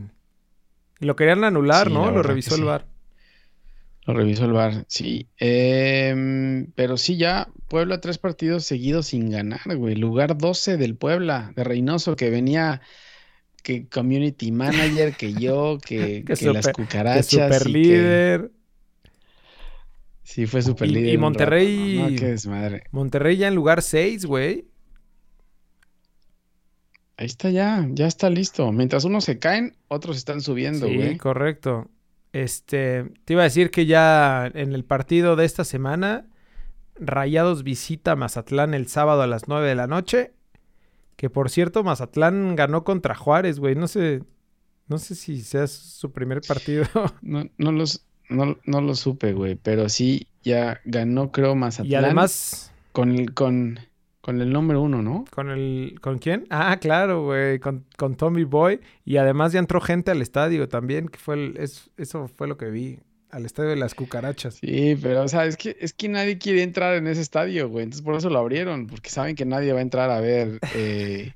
Lo 1.01 1.17
querían 1.17 1.45
anular, 1.45 1.89
Sí, 1.89 1.93
¿no? 1.95 2.11
Lo 2.11 2.23
revisó 2.23 2.55
el. 2.55 2.65
VAR. 2.65 2.87
Lo 4.13 4.19
revisó 4.19 4.45
el 4.45 4.53
VAR, 4.53 4.85
sí. 4.89 5.29
Em, 5.39 6.67
pero 6.75 6.97
sí, 6.97 7.17
ya 7.17 7.49
Puebla 7.69 8.01
tres 8.01 8.19
partidos 8.19 8.65
seguidos 8.65 9.07
sin 9.09 9.31
ganar, 9.31 9.77
güey. 9.77 9.95
Lugar 9.95 10.37
12 10.37 10.77
del 10.77 10.97
Puebla, 10.97 11.53
de 11.55 11.65
Reynoso, 11.65 12.17
que 12.17 12.31
venía 12.31 12.81
que 13.63 13.87
community 13.89 14.53
manager, 14.53 15.15
que 15.15 15.33
yo, 15.41 15.79
que, 15.85 16.25
Que 16.27 16.35
que 16.35 16.47
las 16.53 16.65
super- 16.65 16.75
Que 16.75 16.83
cucarachas. 16.83 17.27
super 17.27 17.71
líder. 17.71 18.51
Sí, 20.23 20.47
fue 20.47 20.63
super 20.63 20.89
Y- 20.89 20.93
líder. 20.95 21.15
y 21.15 21.19
Monterrey- 21.19 21.99
¿no? 21.99 22.09
Qué 22.19 22.27
desmadre. 22.27 22.85
Monterrey 22.93 23.37
ya 23.37 23.49
en 23.49 23.55
lugar 23.55 23.83
6, 23.83 24.25
güey. 24.27 24.67
Ahí 27.17 27.27
está 27.27 27.51
ya, 27.51 27.87
ya 27.93 28.07
está 28.07 28.31
listo. 28.31 28.73
Mientras 28.73 29.05
unos 29.05 29.25
se 29.25 29.39
caen, 29.39 29.77
otros 29.89 30.17
están 30.17 30.41
subiendo, 30.41 30.87
Sí, 30.89 30.95
güey. 30.97 31.17
correcto. 31.19 31.91
Este, 32.33 33.05
te 33.25 33.33
iba 33.33 33.43
a 33.43 33.45
decir 33.45 33.71
que 33.71 33.87
ya 33.87 34.47
en 34.55 34.73
el 34.73 34.85
partido 34.85 35.37
de 35.37 35.45
esta 35.45 35.65
semana, 35.65 36.27
Rayados 36.97 37.63
visita 37.65 38.15
Mazatlán 38.15 38.75
el 38.75 38.87
sábado 38.87 39.23
a 39.23 39.27
las 39.27 39.49
9 39.49 39.69
de 39.69 39.75
la 39.75 39.87
noche. 39.87 40.33
Que 41.17 41.29
por 41.31 41.51
cierto, 41.51 41.83
Mazatlán 41.85 42.57
ganó 42.57 42.85
contra 42.85 43.15
Juárez, 43.15 43.59
güey. 43.59 43.75
No 43.75 43.89
sé, 43.89 44.23
no 44.87 44.99
sé 44.99 45.15
si 45.15 45.41
sea 45.43 45.67
su 45.67 46.13
primer 46.13 46.41
partido. 46.47 46.85
No, 47.23 47.45
no 47.59 47.73
los, 47.73 48.07
no, 48.29 48.57
no 48.65 48.81
lo 48.81 48.95
supe, 48.95 49.33
güey. 49.33 49.57
Pero 49.57 49.89
sí, 49.89 50.29
ya 50.43 50.81
ganó, 50.85 51.31
creo, 51.33 51.55
Mazatlán. 51.55 51.91
y 51.91 51.95
además, 51.95 52.73
Con 52.93 53.13
el, 53.17 53.35
con, 53.35 53.79
con 54.21 54.41
el 54.41 54.53
número 54.53 54.83
uno, 54.83 55.01
¿no? 55.03 55.25
¿con 55.31 55.51
el, 55.51 55.99
con 56.01 56.19
quién? 56.19 56.45
Ah, 56.51 56.77
claro, 56.81 57.25
güey, 57.25 57.59
con, 57.59 57.85
con 57.97 58.15
Tommy 58.17 58.45
Boy. 58.45 58.81
Y 59.05 59.17
además 59.17 59.53
ya 59.53 59.59
entró 59.61 59.81
gente 59.81 60.11
al 60.11 60.21
estadio 60.23 60.69
también, 60.69 61.09
que 61.09 61.19
fue 61.19 61.35
el- 61.37 61.57
es- 61.57 61.91
eso 61.97 62.29
fue 62.29 62.47
lo 62.49 62.57
que 62.57 62.67
vi. 62.71 62.99
Al 63.31 63.47
estadio 63.47 63.71
de 63.71 63.77
las 63.77 63.95
cucarachas. 63.95 64.55
Sí, 64.57 64.99
pero, 65.01 65.23
o 65.23 65.29
sea, 65.29 65.45
es 65.47 65.57
que, 65.57 65.77
es 65.81 65.93
que 65.93 66.09
nadie 66.09 66.37
quiere 66.39 66.63
entrar 66.65 66.97
en 66.97 67.07
ese 67.07 67.21
estadio, 67.21 67.69
güey. 67.69 67.85
Entonces 67.85 68.05
por 68.05 68.17
eso 68.17 68.29
lo 68.29 68.41
abrieron, 68.41 68.89
porque 68.89 69.09
saben 69.09 69.37
que 69.37 69.45
nadie 69.45 69.73
va 69.73 69.79
a 69.79 69.83
entrar 69.83 70.11
a 70.11 70.21
ver 70.21 70.59
eh, 70.75 71.35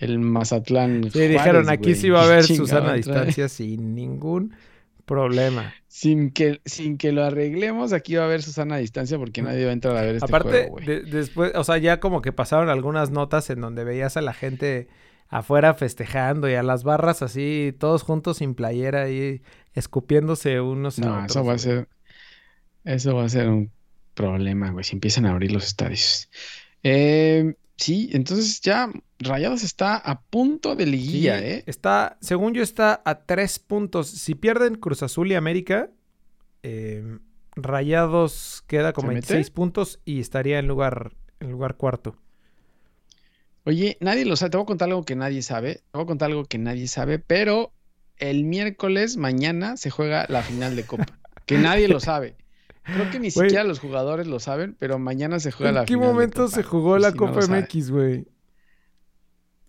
el 0.00 0.18
Mazatlán. 0.18 1.08
Sí, 1.12 1.20
dijeron, 1.28 1.68
aquí 1.70 1.82
güey. 1.90 1.94
sí 1.94 2.10
va 2.10 2.22
a 2.22 2.24
haber 2.24 2.40
¿Qué 2.40 2.46
chingado 2.48 2.66
Susana 2.66 2.90
a 2.90 2.96
distancia 2.96 3.48
sin 3.48 3.94
ningún 3.94 4.52
problema. 5.00 5.74
Sin 5.88 6.30
que, 6.30 6.60
sin 6.64 6.98
que 6.98 7.12
lo 7.12 7.24
arreglemos, 7.24 7.92
aquí 7.92 8.14
va 8.14 8.22
a 8.22 8.26
haber 8.26 8.42
Susana 8.42 8.76
a 8.76 8.78
distancia 8.78 9.18
porque 9.18 9.42
nadie 9.42 9.64
va 9.64 9.70
a 9.70 9.72
entrar 9.74 9.96
a 9.96 10.02
ver 10.02 10.16
este 10.16 10.24
Aparte, 10.26 10.68
juego, 10.68 10.80
de- 10.80 11.02
después, 11.02 11.52
o 11.54 11.64
sea, 11.64 11.78
ya 11.78 12.00
como 12.00 12.22
que 12.22 12.32
pasaron 12.32 12.68
algunas 12.68 13.10
notas 13.10 13.50
en 13.50 13.60
donde 13.60 13.84
veías 13.84 14.16
a 14.16 14.20
la 14.20 14.32
gente 14.32 14.88
afuera 15.28 15.74
festejando 15.74 16.48
y 16.48 16.54
a 16.54 16.62
las 16.62 16.84
barras 16.84 17.22
así, 17.22 17.74
todos 17.78 18.02
juntos 18.02 18.38
sin 18.38 18.54
playera 18.54 19.10
y 19.10 19.42
escupiéndose 19.74 20.60
unos 20.60 20.98
a 20.98 21.02
No, 21.04 21.14
otros, 21.14 21.30
eso 21.30 21.44
va 21.44 21.52
a 21.54 21.58
ser. 21.58 21.88
Eso 22.84 23.14
va 23.16 23.24
a 23.24 23.28
ser 23.28 23.48
un 23.48 23.70
problema, 24.14 24.70
güey, 24.70 24.84
si 24.84 24.96
empiezan 24.96 25.26
a 25.26 25.30
abrir 25.32 25.52
los 25.52 25.66
estadios. 25.66 26.28
Eh, 26.82 27.54
sí, 27.80 28.10
entonces 28.12 28.60
ya 28.60 28.90
Rayados 29.18 29.62
está 29.62 29.96
a 29.96 30.20
punto 30.22 30.76
de 30.76 30.84
Sí, 30.84 30.90
liguilla, 30.90 31.38
¿eh? 31.40 31.64
está, 31.66 32.18
según 32.20 32.54
yo, 32.54 32.62
está 32.62 33.02
a 33.04 33.24
tres 33.24 33.58
puntos. 33.58 34.08
Si 34.08 34.34
pierden 34.34 34.76
Cruz 34.76 35.02
Azul 35.02 35.30
y 35.32 35.34
América, 35.34 35.90
eh, 36.62 37.18
Rayados 37.56 38.64
queda 38.66 38.92
con 38.92 39.06
¿Se 39.06 39.08
mete? 39.08 39.34
26 39.34 39.50
puntos 39.50 40.00
y 40.04 40.20
estaría 40.20 40.58
en 40.58 40.68
lugar, 40.68 41.12
en 41.40 41.50
lugar 41.50 41.76
cuarto. 41.76 42.16
Oye, 43.64 43.96
nadie 44.00 44.24
lo 44.24 44.36
sabe. 44.36 44.50
Te 44.50 44.56
voy 44.56 44.64
a 44.64 44.66
contar 44.66 44.88
algo 44.88 45.04
que 45.04 45.16
nadie 45.16 45.42
sabe. 45.42 45.74
Te 45.76 45.82
voy 45.92 46.02
a 46.02 46.06
contar 46.06 46.30
algo 46.30 46.44
que 46.44 46.58
nadie 46.58 46.88
sabe, 46.88 47.18
pero 47.18 47.72
el 48.16 48.44
miércoles, 48.44 49.16
mañana, 49.16 49.76
se 49.76 49.90
juega 49.90 50.26
la 50.28 50.42
final 50.42 50.76
de 50.76 50.84
Copa. 50.84 51.18
Que 51.46 51.58
nadie 51.58 51.88
lo 51.88 52.00
sabe. 52.00 52.36
Creo 52.92 53.10
que 53.10 53.18
ni 53.20 53.30
siquiera 53.30 53.64
los 53.64 53.78
jugadores 53.78 54.26
lo 54.26 54.40
saben, 54.40 54.76
pero 54.78 54.98
mañana 54.98 55.38
se 55.40 55.50
juega 55.52 55.72
la 55.72 55.80
¿En 55.80 55.86
qué 55.86 55.94
final 55.94 56.08
momento 56.08 56.48
se 56.48 56.62
jugó 56.62 56.90
por 56.92 57.00
la 57.00 57.10
si 57.10 57.16
Copa. 57.16 57.40
MX, 57.46 57.90
güey? 57.90 58.26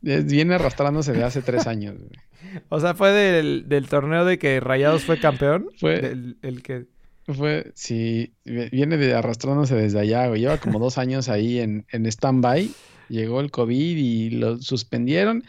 Eh, 0.03 0.23
Viene 0.25 0.55
arrastrándose 0.55 1.13
de 1.13 1.23
hace 1.23 1.41
tres 1.41 1.67
años. 1.67 1.97
güey. 1.97 2.11
O 2.69 2.79
sea, 2.79 2.95
fue 2.95 3.11
del, 3.11 3.69
del 3.69 3.87
torneo 3.87 4.25
de 4.25 4.39
que 4.39 4.59
Rayados 4.59 5.03
fue 5.03 5.19
campeón. 5.19 5.67
Fue- 5.79 6.01
Del- 6.01 6.37
el 6.41 6.63
que. 6.63 6.87
Fue, 7.27 7.71
sí, 7.75 8.33
vi- 8.43 8.67
viene 8.71 8.97
de 8.97 9.13
arrastrándose 9.13 9.75
desde 9.75 9.99
allá, 9.99 10.27
güey. 10.27 10.41
Lleva 10.41 10.57
como 10.57 10.79
dos 10.79 10.97
años 10.97 11.29
ahí 11.29 11.59
en, 11.59 11.85
en 11.91 12.07
stand-by. 12.07 12.71
Llegó 13.09 13.39
el 13.41 13.51
COVID 13.51 13.95
y 13.97 14.31
lo 14.31 14.57
suspendieron. 14.57 15.43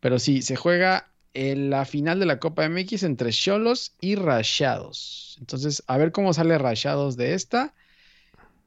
Pero 0.00 0.18
sí, 0.18 0.40
se 0.42 0.56
juega 0.56 1.10
en 1.38 1.70
la 1.70 1.84
final 1.84 2.18
de 2.18 2.26
la 2.26 2.40
Copa 2.40 2.68
MX 2.68 3.04
entre 3.04 3.30
Cholos 3.30 3.94
y 4.00 4.16
Rayados. 4.16 5.36
Entonces, 5.38 5.84
a 5.86 5.96
ver 5.96 6.10
cómo 6.10 6.32
sale 6.32 6.58
Rayados 6.58 7.16
de 7.16 7.34
esta. 7.34 7.74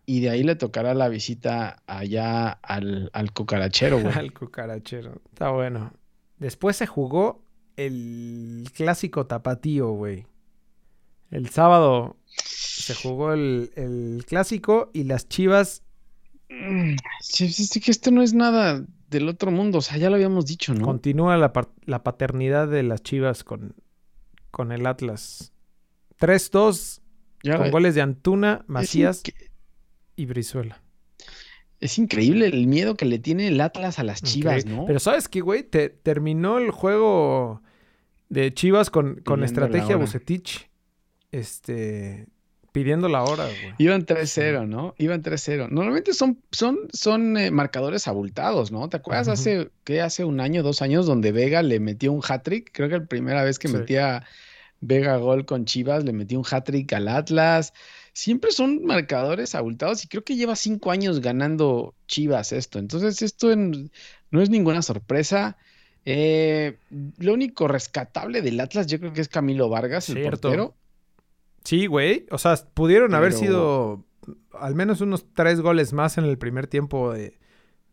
Y 0.05 0.21
de 0.21 0.29
ahí 0.29 0.43
le 0.43 0.55
tocará 0.55 0.93
la 0.93 1.09
visita 1.09 1.83
allá 1.85 2.49
al, 2.49 3.09
al 3.11 3.33
cucarachero, 3.33 3.99
güey. 3.99 4.13
Al 4.17 4.31
cucarachero. 4.31 5.21
Está 5.33 5.49
bueno. 5.51 5.91
Después 6.39 6.77
se 6.77 6.87
jugó 6.87 7.43
el 7.75 8.69
clásico 8.73 9.25
tapatío, 9.27 9.91
güey. 9.91 10.25
El 11.29 11.49
sábado 11.49 12.15
se 12.25 12.95
jugó 12.95 13.33
el, 13.33 13.71
el 13.75 14.23
clásico 14.25 14.91
y 14.93 15.03
las 15.03 15.27
chivas. 15.27 15.83
Mm, 16.49 16.95
sí, 17.19 17.51
sí, 17.51 17.65
sí, 17.65 17.81
que 17.81 17.91
esto 17.91 18.11
no 18.11 18.21
es 18.21 18.33
nada 18.33 18.81
del 19.11 19.29
otro 19.29 19.51
mundo. 19.51 19.77
O 19.77 19.81
sea, 19.81 19.97
ya 19.97 20.09
lo 20.09 20.15
habíamos 20.15 20.47
dicho, 20.47 20.73
¿no? 20.73 20.83
Continúa 20.85 21.37
la, 21.37 21.51
la 21.85 22.03
paternidad 22.03 22.67
de 22.67 22.81
las 22.81 23.03
chivas 23.03 23.43
con, 23.43 23.75
con 24.49 24.71
el 24.71 24.87
Atlas. 24.87 25.53
3-2 26.19 27.01
Ya- 27.43 27.57
con 27.57 27.69
goles 27.71 27.93
de 27.95 28.01
Antuna, 28.01 28.63
Macías 28.67 29.21
y 30.15 30.25
Brizuela. 30.25 30.81
Es 31.79 31.97
increíble 31.97 32.45
el 32.45 32.67
miedo 32.67 32.95
que 32.95 33.05
le 33.05 33.17
tiene 33.17 33.47
el 33.47 33.59
Atlas 33.59 33.97
a 33.97 34.03
las 34.03 34.21
Chivas. 34.21 34.65
¿no? 34.65 34.85
Pero 34.85 34.99
¿sabes 34.99 35.27
qué, 35.27 35.41
güey? 35.41 35.63
Te- 35.63 35.89
terminó 35.89 36.59
el 36.59 36.69
juego 36.69 37.61
de 38.29 38.53
Chivas 38.53 38.89
con, 38.91 39.15
con 39.25 39.43
estrategia. 39.43 39.95
Bucetich. 39.95 40.69
Este. 41.31 42.27
Pidiendo 42.71 43.09
la 43.09 43.23
hora, 43.23 43.45
güey. 43.45 43.73
Iban 43.79 44.05
3-0, 44.05 44.65
¿no? 44.67 44.95
Iban 44.97 45.21
3-0. 45.21 45.67
Normalmente 45.69 46.13
son, 46.13 46.41
son, 46.51 46.79
son 46.93 47.35
eh, 47.37 47.51
marcadores 47.51 48.07
abultados, 48.07 48.71
¿no? 48.71 48.87
¿Te 48.87 48.97
acuerdas 48.97 49.27
hace, 49.27 49.69
que 49.83 49.99
hace 50.01 50.23
un 50.23 50.39
año, 50.39 50.63
dos 50.63 50.81
años, 50.81 51.05
donde 51.05 51.33
Vega 51.33 51.63
le 51.63 51.79
metió 51.81 52.13
un 52.13 52.21
hat-trick? 52.25 52.69
Creo 52.71 52.87
que 52.87 52.99
la 52.99 53.05
primera 53.05 53.43
vez 53.43 53.59
que 53.59 53.67
Sí. 53.67 53.75
metía 53.75 54.25
Vega 54.79 55.17
gol 55.17 55.45
con 55.45 55.65
Chivas, 55.65 56.05
le 56.05 56.13
metió 56.13 56.39
un 56.39 56.45
hat-trick 56.49 56.93
al 56.93 57.09
Atlas. 57.09 57.73
Siempre 58.13 58.51
son 58.51 58.83
marcadores 58.85 59.53
abultados 59.53 60.03
y 60.03 60.07
creo 60.07 60.23
que 60.23 60.35
lleva 60.37 60.55
cinco 60.55 60.91
años 60.91 61.19
ganando 61.19 61.93
Chivas 62.07 62.51
esto. 62.53 62.79
Entonces, 62.79 63.21
esto 63.21 63.51
en- 63.51 63.91
no 64.31 64.41
es 64.41 64.49
ninguna 64.49 64.81
sorpresa. 64.81 65.57
Eh, 66.05 66.77
lo 67.19 67.33
único 67.33 67.67
rescatable 67.67 68.41
del 68.41 68.59
Atlas, 68.59 68.87
yo 68.87 68.99
creo 68.99 69.13
que 69.13 69.21
es 69.21 69.27
Camilo 69.27 69.69
Vargas, 69.69 70.09
el 70.09 70.23
portero. 70.23 70.73
Sí, 71.63 71.85
güey. 71.87 72.25
O 72.31 72.37
sea, 72.37 72.55
pudieron 72.73 73.13
haber 73.13 73.33
sido 73.33 74.03
al 74.59 74.75
menos 74.75 75.01
unos 75.01 75.25
tres 75.33 75.61
goles 75.61 75.93
más 75.93 76.17
en 76.17 76.25
el 76.25 76.37
primer 76.37 76.67
tiempo 76.67 77.11
de, 77.13 77.37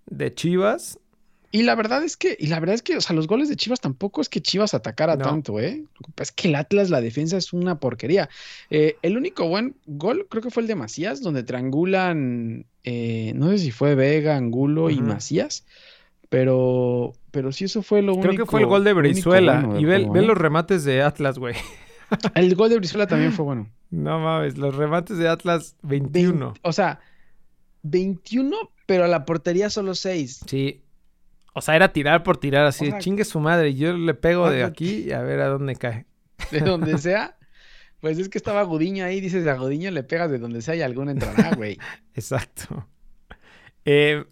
de 0.07 0.35
Chivas. 0.35 0.99
Y 1.51 1.63
la 1.63 1.75
verdad 1.75 2.03
es 2.05 2.19
que, 2.19 2.37
y 2.39 2.49
la 2.49 2.61
verdad 2.61 2.75
es 2.75 2.83
que, 2.83 2.99
o 2.99 3.01
sea, 3.01 3.17
los 3.17 3.27
goles 3.27 3.49
de 3.49 3.57
Chivas 3.57 3.81
tampoco 3.81 4.21
es 4.21 4.29
que 4.29 4.43
Chivas 4.43 4.75
atacara 4.75 5.17
No. 5.17 5.25
tanto, 5.25 5.59
¿eh? 5.61 5.83
Es 6.19 6.31
que 6.31 6.49
el 6.49 6.55
Atlas, 6.57 6.91
la 6.91 7.01
defensa 7.01 7.39
es 7.39 7.55
una 7.55 7.81
porquería. 7.81 8.29
Eh, 8.69 8.97
el 9.01 9.17
único 9.17 9.49
buen 9.49 9.75
gol 9.87 10.27
creo 10.29 10.43
que 10.43 10.51
fue 10.51 10.63
el 10.63 10.67
de 10.67 10.75
Macías, 10.75 11.23
donde 11.23 11.43
triangulan, 11.45 12.67
eh, 12.85 13.33
no 13.35 13.49
sé 13.51 13.59
si 13.59 13.71
fue 13.71 13.95
Vega, 13.95 14.37
Angulo 14.37 14.91
y. 14.91 15.01
Macías, 15.01 15.65
pero, 16.29 17.15
pero 17.31 17.51
sí, 17.53 17.65
eso 17.65 17.83
fue 17.83 18.03
lo 18.03 18.13
Creo 18.17 18.29
único. 18.29 18.45
que 18.45 18.51
fue 18.51 18.61
el 18.61 18.67
gol 18.67 18.85
de 18.85 18.93
Brizuela. 18.93 19.61
bueno 19.63 19.81
y 19.81 19.87
ve, 19.87 20.07
ve 20.13 20.21
¿eh? 20.21 20.23
los 20.27 20.37
remates 20.37 20.85
de 20.85 21.01
Atlas, 21.01 21.39
güey. 21.39 21.55
El 22.35 22.55
gol 22.55 22.71
de 22.71 22.79
Brizuela 22.79 23.07
también 23.07 23.33
fue 23.33 23.45
bueno. 23.45 23.71
No 23.91 24.19
mames, 24.21 24.59
los 24.59 24.75
remates 24.77 25.17
de 25.19 25.29
Atlas 25.29 25.77
Vein- 25.83 26.11
21. 26.13 26.55
o 26.63 26.73
sea, 26.73 27.01
21, 27.83 28.57
pero 28.87 29.05
a 29.05 29.09
la 29.09 29.25
portería 29.25 29.71
solo 29.71 29.95
6. 29.95 30.41
Sí. 30.47 30.83
O 31.55 31.61
sea, 31.61 31.75
era 31.77 31.93
tirar 31.93 32.23
por 32.23 32.37
tirar 32.37 32.67
así. 32.67 32.89
O 32.89 32.91
sea, 32.91 32.99
chingue 33.01 33.25
su 33.25 33.41
madre. 33.41 33.75
Yo 33.75 33.93
le 33.97 34.15
pego 34.15 34.51
de 34.51 34.63
aquí 34.65 35.05
y 35.09 35.13
a 35.13 35.23
ver 35.23 35.41
a 35.41 35.49
dónde 35.49 35.75
cae. 35.77 36.07
de 36.51 36.61
donde 36.61 36.99
sea. 36.99 37.37
Pues 38.01 38.19
es 38.19 38.29
que 38.29 38.39
estaba 38.39 38.63
Gudiño 38.63 39.05
ahí, 39.05 39.21
dices 39.21 39.45
a 39.49 39.55
Gudiño 39.57 39.91
le 39.91 40.05
pegas 40.05 40.31
de 40.31 40.39
donde 40.39 40.63
sea 40.63 40.77
y 40.77 40.83
algún 40.83 41.09
entrará, 41.09 41.55
güey. 41.57 41.79
Exacto. 42.15 42.87
Eh, 43.85 44.25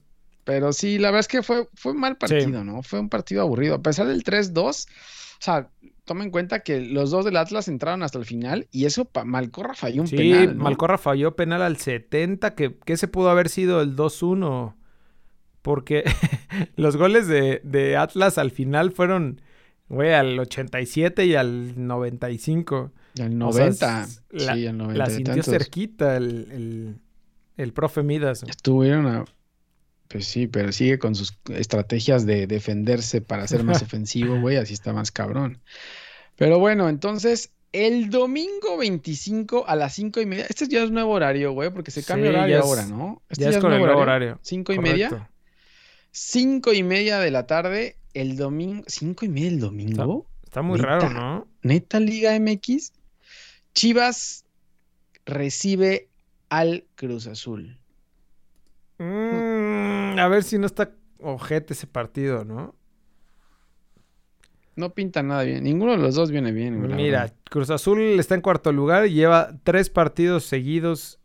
Pero 0.44 0.72
sí, 0.72 0.98
la 0.98 1.08
verdad 1.08 1.20
es 1.20 1.28
que 1.28 1.42
fue, 1.42 1.68
fue 1.74 1.92
un 1.92 1.98
mal 2.00 2.16
partido, 2.16 2.62
¿no? 2.62 2.82
Fue 2.82 3.00
un 3.00 3.08
partido 3.08 3.42
aburrido. 3.42 3.74
A 3.74 3.82
pesar 3.82 4.06
del 4.06 4.22
3-2, 4.22 4.86
o 4.86 4.92
sea, 5.40 5.68
toma 6.06 6.24
en 6.24 6.30
cuenta 6.30 6.60
que 6.60 6.80
los 6.80 7.10
dos 7.10 7.24
del 7.26 7.36
Atlas 7.36 7.68
entraron 7.68 8.02
hasta 8.02 8.18
el 8.18 8.24
final 8.24 8.68
y 8.70 8.86
eso 8.86 9.10
Malcorra 9.24 9.74
falló 9.74 10.00
un 10.00 10.08
sí, 10.08 10.16
penal, 10.16 10.56
¿no? 10.56 10.64
Malcorra 10.64 10.96
falló 10.96 11.36
penal 11.36 11.60
al 11.60 11.76
70, 11.76 12.54
que, 12.54 12.78
que 12.78 12.94
ese 12.94 13.08
pudo 13.08 13.28
haber 13.28 13.50
sido 13.50 13.82
el 13.82 13.94
2-1. 13.96 14.74
Porque 15.62 16.04
los 16.76 16.96
goles 16.96 17.26
de, 17.26 17.60
de 17.64 17.96
Atlas 17.96 18.38
al 18.38 18.52
final 18.52 18.92
fueron, 18.92 19.40
güey, 19.88 20.14
al 20.14 20.38
87 20.38 21.26
y 21.26 21.34
al 21.34 21.86
95. 21.86 22.92
Y 23.16 23.22
al 23.22 23.42
O 23.42 23.52
sea, 23.52 23.64
90. 23.66 24.06
la- 24.30 24.54
sí, 24.54 24.66
al 24.66 24.78
90 24.78 24.98
La 24.98 25.10
sintió 25.10 25.42
cerquita 25.42 26.16
el, 26.16 26.48
el, 26.52 26.96
el 27.56 27.72
profe 27.72 28.02
Midas. 28.04 28.44
Estuvieron 28.44 29.06
a... 29.08 29.24
Pues 30.08 30.26
sí, 30.26 30.46
pero 30.46 30.70
sigue 30.72 30.98
con 30.98 31.14
sus 31.14 31.36
estrategias 31.52 32.26
de 32.26 32.46
defenderse 32.46 33.20
para 33.20 33.46
ser 33.48 33.64
más 33.64 33.82
ofensivo, 33.82 34.40
güey, 34.40 34.56
así 34.56 34.72
está 34.74 34.92
más 34.92 35.10
cabrón. 35.10 35.60
Pero 36.36 36.58
bueno, 36.58 36.88
entonces, 36.88 37.50
el 37.72 38.10
domingo 38.10 38.76
25 38.78 39.64
a 39.66 39.74
las 39.76 39.94
5 39.94 40.20
y 40.20 40.26
media, 40.26 40.46
este 40.48 40.68
ya 40.68 40.82
es 40.84 40.90
nuevo 40.90 41.12
horario, 41.12 41.52
güey, 41.52 41.70
porque 41.70 41.90
se 41.90 42.04
cambia 42.04 42.30
Sí, 42.30 42.36
horario 42.36 42.58
es- 42.58 42.62
ahora, 42.64 42.86
¿no? 42.86 43.22
Este 43.28 43.44
ya 43.44 43.50
es 43.50 43.58
con 43.58 43.72
el 43.72 43.80
nuevo 43.80 44.00
horario. 44.00 44.38
5 44.42 44.72
y 44.72 44.78
media. 44.78 45.08
Correcto. 45.08 45.30
5 46.12 46.72
y 46.72 46.82
media 46.82 47.18
de 47.18 47.30
la 47.30 47.46
tarde, 47.46 47.96
el 48.14 48.36
domingo. 48.36 48.84
¿5 48.86 49.24
y 49.24 49.28
media 49.28 49.48
el 49.48 49.60
domingo? 49.60 50.26
Está 50.44 50.62
muy 50.62 50.78
Neta. 50.78 50.86
raro, 51.00 51.10
¿no? 51.10 51.48
Neta 51.62 52.00
Liga 52.00 52.34
MX. 52.38 52.92
Chivas 53.74 54.44
recibe 55.26 56.08
al 56.48 56.84
Cruz 56.94 57.26
Azul. 57.26 57.78
Mm, 58.98 60.18
a 60.18 60.28
ver 60.28 60.42
si 60.42 60.58
no 60.58 60.66
está 60.66 60.92
ojete 61.20 61.74
ese 61.74 61.86
partido, 61.86 62.44
¿no? 62.44 62.74
No 64.74 64.90
pinta 64.94 65.22
nada 65.22 65.42
bien. 65.42 65.64
Ninguno 65.64 65.92
de 65.92 65.98
los 65.98 66.14
dos 66.14 66.30
viene 66.30 66.52
bien. 66.52 66.78
güey, 66.80 66.94
Mira. 66.94 67.32
Cruz 67.50 67.70
Azul 67.70 67.98
está 68.00 68.34
en 68.34 68.42
cuarto 68.42 68.72
lugar 68.72 69.06
y 69.06 69.14
lleva 69.14 69.58
tres 69.64 69.88
partidos 69.88 70.44
seguidos 70.44 71.18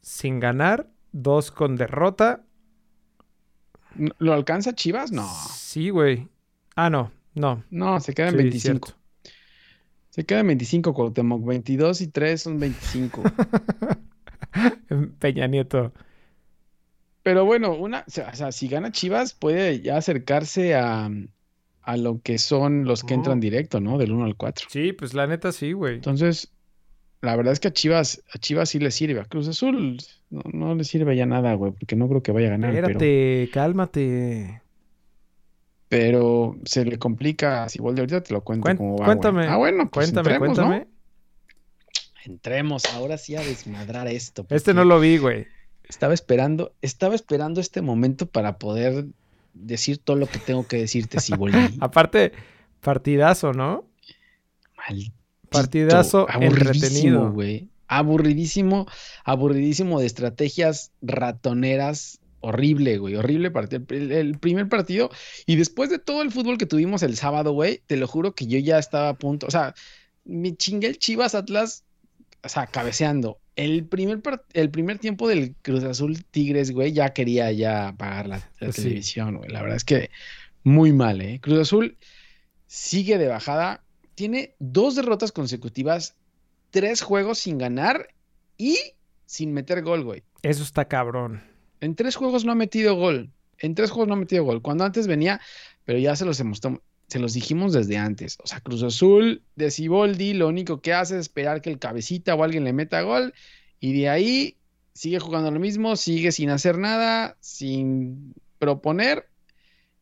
sin 0.00 0.38
ganar, 0.38 0.88
dos 1.12 1.50
con 1.50 1.74
derrota. 1.76 2.44
¿No- 3.96 4.14
¿Lo 4.18 4.32
alcanza 4.32 4.74
Chivas? 4.74 5.10
No. 5.10 5.28
Sí, 5.54 5.90
güey. 5.90 6.28
Ah, 6.76 6.88
no, 6.88 7.10
no. 7.34 7.64
No, 7.70 7.98
se 7.98 8.14
queda 8.14 8.28
en 8.28 8.32
Sí, 8.36 8.42
25. 8.42 8.86
cierto. 8.88 9.02
Se 10.10 10.24
queda 10.24 10.40
en 10.40 10.46
25, 10.48 10.94
Cuauhtémoc. 10.94 11.44
22 11.44 12.00
y 12.00 12.06
3 12.08 12.40
son 12.42 12.58
25. 12.60 13.22
Peña 15.18 15.46
Nieto. 15.48 15.92
Pero 17.28 17.44
bueno, 17.44 17.74
una, 17.74 18.06
o 18.06 18.10
sea, 18.10 18.52
si 18.52 18.68
gana 18.68 18.90
Chivas, 18.90 19.34
puede 19.34 19.82
ya 19.82 19.98
acercarse 19.98 20.74
a, 20.74 21.10
a 21.82 21.96
lo 21.98 22.22
que 22.22 22.38
son 22.38 22.84
los 22.86 23.04
que 23.04 23.12
entran 23.12 23.38
directo, 23.38 23.80
¿no? 23.80 23.98
Del 23.98 24.12
1 24.12 24.24
al 24.24 24.34
4. 24.34 24.68
Sí, 24.70 24.94
pues 24.94 25.12
la 25.12 25.26
neta 25.26 25.52
sí, 25.52 25.72
güey. 25.72 25.96
Entonces, 25.96 26.50
la 27.20 27.36
verdad 27.36 27.52
es 27.52 27.60
que 27.60 27.68
a 27.68 27.72
Chivas, 27.72 28.22
a 28.32 28.38
Chivas 28.38 28.70
sí 28.70 28.78
le 28.78 28.90
sirve. 28.90 29.20
A 29.20 29.26
Cruz 29.26 29.46
Azul 29.46 29.98
no, 30.30 30.40
no 30.54 30.74
le 30.74 30.84
sirve 30.84 31.14
ya 31.16 31.26
nada, 31.26 31.52
güey, 31.52 31.72
porque 31.72 31.96
no 31.96 32.08
creo 32.08 32.22
que 32.22 32.32
vaya 32.32 32.46
a 32.46 32.50
ganar. 32.52 32.70
pero- 32.72 32.86
Espérate, 32.86 33.50
cálmate. 33.52 34.62
pero 35.90 36.56
se 36.64 36.86
le 36.86 36.98
complica 36.98 37.64
a 37.64 37.68
Siboldi. 37.68 38.00
Ahorita 38.00 38.22
te 38.22 38.32
lo 38.32 38.40
cuento 38.42 38.66
Cuen- 38.70 38.76
cómo 38.78 38.92
va. 38.96 39.04
güey. 39.04 39.06
cuéntame, 39.18 39.46
Ah, 39.48 39.56
bueno, 39.58 39.90
pues 39.90 40.06
cuéntame, 40.12 40.34
entremos, 40.34 40.56
¿no? 40.56 40.66
cuéntame. 40.66 40.88
Entremos, 42.24 42.84
ahora 42.94 43.18
sí 43.18 43.36
a 43.36 43.40
desmadrar 43.42 44.06
esto. 44.08 44.46
Este 44.48 44.72
no 44.72 44.84
lo 44.84 44.98
vi, 44.98 45.18
güey. 45.18 45.46
Estaba 45.88 46.14
esperando, 46.14 46.72
estaba 46.82 47.14
esperando 47.14 47.60
este 47.60 47.82
momento 47.82 48.26
para 48.26 48.58
poder 48.58 49.06
decir 49.54 49.98
todo 49.98 50.16
lo 50.16 50.26
que 50.26 50.38
tengo 50.38 50.66
que 50.66 50.76
decirte, 50.76 51.20
Siboldi. 51.20 51.58
Aparte, 51.80 52.32
partidazo, 52.80 53.52
¿no? 53.52 53.84
Maldito, 54.76 55.18
Partidazo 55.50 56.26
aburridísimo, 56.30 57.32
güey. 57.32 57.68
Aburridísimo, 57.86 58.86
aburridísimo 59.24 60.00
de 60.00 60.06
estrategias 60.06 60.92
ratoneras. 61.00 62.20
Horrible, 62.40 62.98
güey. 62.98 63.16
Horrible 63.16 63.50
partido. 63.50 63.82
El, 63.88 64.12
el 64.12 64.38
primer 64.38 64.68
partido. 64.68 65.10
Y 65.46 65.56
después 65.56 65.90
de 65.90 65.98
todo 65.98 66.22
el 66.22 66.30
fútbol 66.30 66.58
que 66.58 66.66
tuvimos 66.66 67.02
el 67.02 67.16
sábado, 67.16 67.52
güey, 67.52 67.82
te 67.86 67.96
lo 67.96 68.06
juro 68.06 68.34
que 68.34 68.46
yo 68.46 68.58
ya 68.58 68.78
estaba 68.78 69.08
a 69.08 69.14
punto. 69.14 69.46
O 69.46 69.50
sea, 69.50 69.74
me 70.24 70.54
chingué 70.54 70.88
el 70.88 70.98
Chivas 70.98 71.34
Atlas, 71.34 71.84
o 72.44 72.48
sea, 72.48 72.66
cabeceando. 72.66 73.38
El 73.58 73.84
primer, 73.86 74.20
el 74.52 74.70
primer 74.70 74.98
tiempo 74.98 75.26
del 75.28 75.54
Cruz 75.62 75.82
Azul 75.82 76.24
Tigres, 76.24 76.70
güey, 76.70 76.92
ya 76.92 77.12
quería 77.12 77.50
ya 77.50 77.88
apagar 77.88 78.28
la, 78.28 78.50
la 78.60 78.72
Sí. 78.72 78.82
televisión, 78.82 79.36
güey. 79.38 79.50
La 79.50 79.60
verdad 79.62 79.76
es 79.76 79.84
que 79.84 80.10
muy 80.62 80.92
mal, 80.92 81.20
¿eh? 81.20 81.40
Cruz 81.40 81.58
Azul 81.58 81.96
sigue 82.68 83.18
de 83.18 83.26
bajada. 83.26 83.82
Tiene 84.14 84.54
dos 84.60 84.94
derrotas 84.94 85.32
consecutivas, 85.32 86.14
tres 86.70 87.02
juegos 87.02 87.38
sin 87.40 87.58
ganar 87.58 88.08
y 88.56 88.78
sin 89.26 89.52
meter 89.52 89.82
gol, 89.82 90.04
güey. 90.04 90.22
Eso 90.42 90.62
está 90.62 90.86
cabrón. 90.86 91.42
En 91.80 91.94
tres 91.96 92.14
juegos 92.16 92.44
no 92.44 92.52
ha 92.52 92.56
metido 92.56 92.94
gol. 92.94 93.30
En 93.58 93.74
tres 93.74 93.90
juegos 93.90 94.06
no 94.08 94.14
ha 94.14 94.18
metido 94.18 94.44
gol. 94.44 94.62
Cuando 94.62 94.84
antes 94.84 95.08
venía, 95.08 95.40
pero 95.84 95.98
ya 95.98 96.14
se 96.14 96.24
los 96.24 96.38
hemos 96.38 96.60
tom- 96.60 96.78
se 97.08 97.18
los 97.18 97.32
dijimos 97.32 97.72
desde 97.72 97.96
antes. 97.96 98.38
O 98.42 98.46
sea, 98.46 98.60
Cruz 98.60 98.82
Azul 98.82 99.42
de 99.56 99.70
Ciboldi, 99.70 100.34
lo 100.34 100.46
único 100.46 100.80
que 100.80 100.92
hace 100.92 101.14
es 101.14 101.22
esperar 101.22 101.62
que 101.62 101.70
el 101.70 101.78
cabecita 101.78 102.34
o 102.34 102.44
alguien 102.44 102.64
le 102.64 102.74
meta 102.74 103.00
gol. 103.00 103.34
Y 103.80 103.98
de 103.98 104.10
ahí 104.10 104.56
sigue 104.92 105.18
jugando 105.18 105.50
lo 105.50 105.58
mismo, 105.58 105.96
sigue 105.96 106.32
sin 106.32 106.50
hacer 106.50 106.76
nada, 106.76 107.36
sin 107.40 108.34
proponer. 108.58 109.26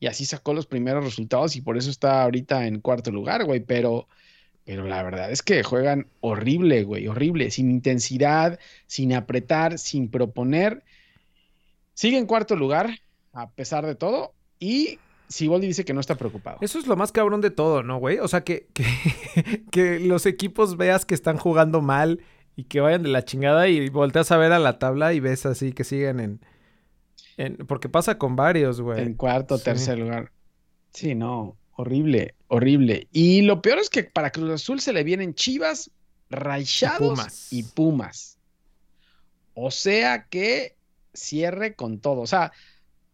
Y 0.00 0.08
así 0.08 0.26
sacó 0.26 0.52
los 0.52 0.66
primeros 0.66 1.04
resultados 1.04 1.54
y 1.56 1.60
por 1.60 1.76
eso 1.78 1.90
está 1.90 2.22
ahorita 2.24 2.66
en 2.66 2.80
cuarto 2.80 3.12
lugar, 3.12 3.44
güey. 3.44 3.60
Pero, 3.60 4.08
pero 4.64 4.84
la 4.84 5.02
verdad 5.04 5.30
es 5.30 5.42
que 5.42 5.62
juegan 5.62 6.08
horrible, 6.20 6.82
güey, 6.82 7.06
horrible. 7.06 7.52
Sin 7.52 7.70
intensidad, 7.70 8.58
sin 8.88 9.14
apretar, 9.14 9.78
sin 9.78 10.10
proponer. 10.10 10.82
Sigue 11.94 12.18
en 12.18 12.26
cuarto 12.26 12.56
lugar, 12.56 12.98
a 13.32 13.48
pesar 13.50 13.86
de 13.86 13.94
todo. 13.94 14.34
Y 14.58 14.98
Siboldi 15.28 15.66
dice 15.66 15.84
que 15.84 15.92
no 15.94 16.00
está 16.00 16.14
preocupado. 16.14 16.58
Eso 16.60 16.78
es 16.78 16.86
lo 16.86 16.96
más 16.96 17.12
cabrón 17.12 17.40
de 17.40 17.50
todo, 17.50 17.82
¿no, 17.82 17.98
güey? 17.98 18.18
O 18.18 18.28
sea, 18.28 18.42
que, 18.44 18.68
que, 18.72 18.84
que 19.70 20.00
los 20.00 20.26
equipos 20.26 20.76
veas 20.76 21.04
que 21.04 21.14
están 21.14 21.36
jugando 21.38 21.80
mal 21.80 22.20
y 22.54 22.64
que 22.64 22.80
vayan 22.80 23.02
de 23.02 23.08
la 23.10 23.24
chingada 23.24 23.68
y 23.68 23.88
volteas 23.90 24.30
a 24.32 24.36
ver 24.36 24.52
a 24.52 24.58
la 24.58 24.78
tabla 24.78 25.12
y 25.14 25.20
ves 25.20 25.44
así 25.46 25.72
que 25.72 25.84
siguen 25.84 26.20
en... 26.20 26.40
en- 27.36 27.56
porque 27.66 27.88
pasa 27.88 28.18
con 28.18 28.36
varios, 28.36 28.80
güey. 28.80 29.02
En 29.02 29.14
cuarto 29.14 29.58
Sí. 29.58 29.64
tercer 29.64 29.98
lugar. 29.98 30.32
Sí, 30.92 31.14
no, 31.14 31.56
horrible, 31.72 32.34
horrible. 32.48 33.08
Y 33.12 33.42
lo 33.42 33.60
peor 33.60 33.78
es 33.78 33.90
que 33.90 34.04
para 34.04 34.30
Cruz 34.30 34.50
Azul 34.50 34.80
se 34.80 34.92
le 34.94 35.04
vienen 35.04 35.34
Chivas, 35.34 35.90
Rayados 36.30 36.98
Pumas. 37.18 37.52
y 37.52 37.62
Pumas. 37.64 38.38
O 39.54 39.70
sea 39.70 40.24
que 40.28 40.76
cierre 41.12 41.74
con 41.74 41.98
todo. 42.00 42.20
O 42.20 42.26
sea, 42.26 42.52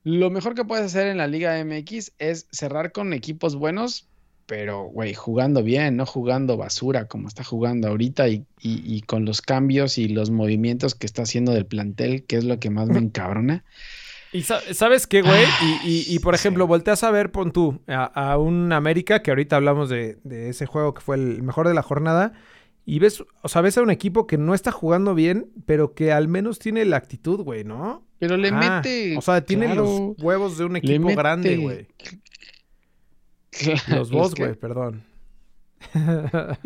lo 0.05 0.31
mejor 0.31 0.55
que 0.55 0.65
puedes 0.65 0.87
hacer 0.87 1.07
en 1.07 1.19
la 1.19 1.27
Liga 1.27 1.59
MX 1.65 2.13
es 2.19 2.49
cerrar 2.51 2.93
con 2.93 3.13
equipos 3.13 3.57
buenos, 3.57 4.09
pero, 4.47 4.85
güey, 4.85 5.15
jugando 5.15 5.63
bien, 5.63 5.97
no 5.97 6.05
jugando 6.07 6.57
basura 6.57 7.07
como 7.07 7.29
está 7.29 7.45
jugando 7.45 7.89
ahorita 7.89 8.29
y, 8.29 8.45
y- 8.61 8.83
y 8.97 9.03
con 9.03 9.25
los 9.25 9.41
cambios 9.41 9.99
y 9.99 10.09
los 10.09 10.31
movimientos 10.31 10.95
que 10.95 11.07
está 11.07 11.23
haciendo 11.23 11.53
del 11.53 11.67
plantel, 11.67 12.27
que 12.27 12.37
es 12.37 12.45
lo 12.45 12.59
que 12.59 12.69
más 12.71 12.89
me 12.89 12.99
encabrona. 12.99 13.65
Y 14.33 14.43
sa- 14.43 14.63
¿sabes 14.75 15.07
qué, 15.07 15.23
güey? 15.23 15.45
Ay, 15.45 15.53
Y, 15.61 16.11
y- 16.11 16.15
y, 16.17 16.19
por 16.19 16.35
sí. 16.35 16.41
ejemplo, 16.41 16.67
volteas 16.67 17.05
a 17.05 17.11
ver, 17.11 17.31
pon 17.31 17.53
tú, 17.53 17.83
a, 17.87 18.05
a 18.33 18.39
un 18.39 18.73
América, 18.73 19.23
que 19.23 19.31
ahorita 19.31 19.57
hablamos 19.57 19.89
de, 19.91 20.19
de 20.25 20.49
ese 20.49 20.67
juego 20.67 20.95
que 20.95 21.03
fue 21.03 21.17
el 21.17 21.43
mejor 21.43 21.69
de 21.69 21.75
la 21.75 21.83
jornada, 21.83 22.33
y 22.85 22.99
ves, 22.99 23.23
o 23.43 23.49
sea, 23.49 23.63
ves 23.63 23.79
a 23.79 23.83
un 23.83 23.91
equipo 23.91 24.27
que 24.27 24.39
no 24.39 24.55
está 24.55 24.73
jugando 24.73 25.15
bien, 25.15 25.51
pero 25.67 25.95
que 25.95 26.13
al 26.13 26.29
menos 26.29 26.59
tiene 26.59 26.85
la 26.85 26.97
actitud, 26.97 27.41
güey, 27.41 27.65
¿no? 27.65 28.05
Pero 28.19 28.37
le 28.37 28.49
Ah, 28.49 28.81
mete. 28.83 29.17
O 29.17 29.21
sea, 29.21 29.45
tiene 29.45 29.67
claro, 29.67 29.83
los 30.17 30.23
huevos 30.25 30.59
de 30.59 30.65
un 30.65 30.77
equipo 30.77 31.09
grande, 31.09 31.57
güey. 31.57 31.87
Claro, 33.51 33.81
Los 33.99 34.09
es 34.09 34.13
vos, 34.13 34.35
que- 34.35 34.43
güey, 34.45 34.55
perdón. 34.57 35.03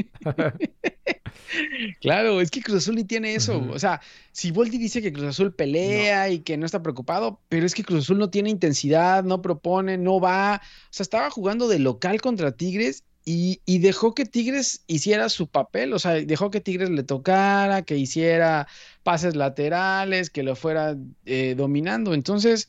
Claro, 2.00 2.40
es 2.40 2.50
que 2.50 2.61
Cruz 2.62 2.79
Azul 2.79 2.96
ni 2.96 3.05
tiene 3.05 3.35
eso. 3.35 3.62
O 3.70 3.79
sea, 3.79 4.00
si 4.33 4.50
Volti 4.50 4.79
dice 4.79 5.00
que 5.00 5.12
Cruz 5.12 5.26
Azul 5.26 5.55
pelea 5.55 6.29
y 6.31 6.40
que 6.40 6.57
no 6.57 6.66
está 6.66 6.83
preocupado, 6.83 7.40
pero 7.48 7.66
es 7.66 7.74
que 7.74 7.85
Cruz 7.85 8.00
Azul 8.05 8.18
no 8.18 8.31
tiene 8.31 8.50
intensidad, 8.50 9.22
no 9.24 9.42
propone, 9.42 9.96
no 9.96 10.20
va. 10.20 10.61
O 10.61 10.88
sea, 10.90 11.05
estaba 11.05 11.31
jugando 11.31 11.68
de 11.68 11.79
local 11.79 12.20
contra 12.20 12.52
Tigres 12.52 13.05
y, 13.27 13.61
y 13.67 13.81
dejó 13.81 14.15
que 14.15 14.25
Tigres 14.27 14.85
hiciera 14.87 15.29
su 15.29 15.49
papel. 15.49 15.93
O 15.93 15.99
sea, 15.99 16.12
dejó 16.15 16.51
que 16.51 16.62
Tigres 16.62 16.91
le 16.91 17.03
tocara, 17.05 17.83
que 17.83 17.99
hiciera 17.99 18.69
pases 19.03 19.37
laterales, 19.37 20.31
que 20.31 20.45
lo 20.45 20.57
fuera 20.57 20.97
eh, 21.27 21.55
dominando. 21.57 22.15
Entonces, 22.15 22.69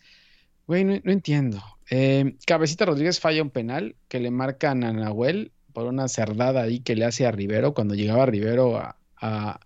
güey, 0.67 0.83
no, 0.85 0.95
entiendo. 1.05 1.63
Eh, 1.89 2.35
Cabecita 2.47 2.85
Rodríguez 2.85 3.19
falla 3.19 3.43
un 3.43 3.51
penal 3.51 3.95
que 4.09 4.19
le 4.19 4.31
marcan 4.31 4.83
a 4.83 4.91
Nahuel 4.93 5.51
por 5.73 5.85
una 5.87 6.07
cerdada 6.07 6.63
ahí 6.63 6.79
que 6.81 6.95
le 6.95 7.05
hace 7.05 7.25
a 7.27 7.31
Rivero 7.31 7.73
cuando 7.73 7.95
llegaba 7.95 8.25
Rivero 8.25 8.77
a, 8.77 8.99
a- 9.21 9.59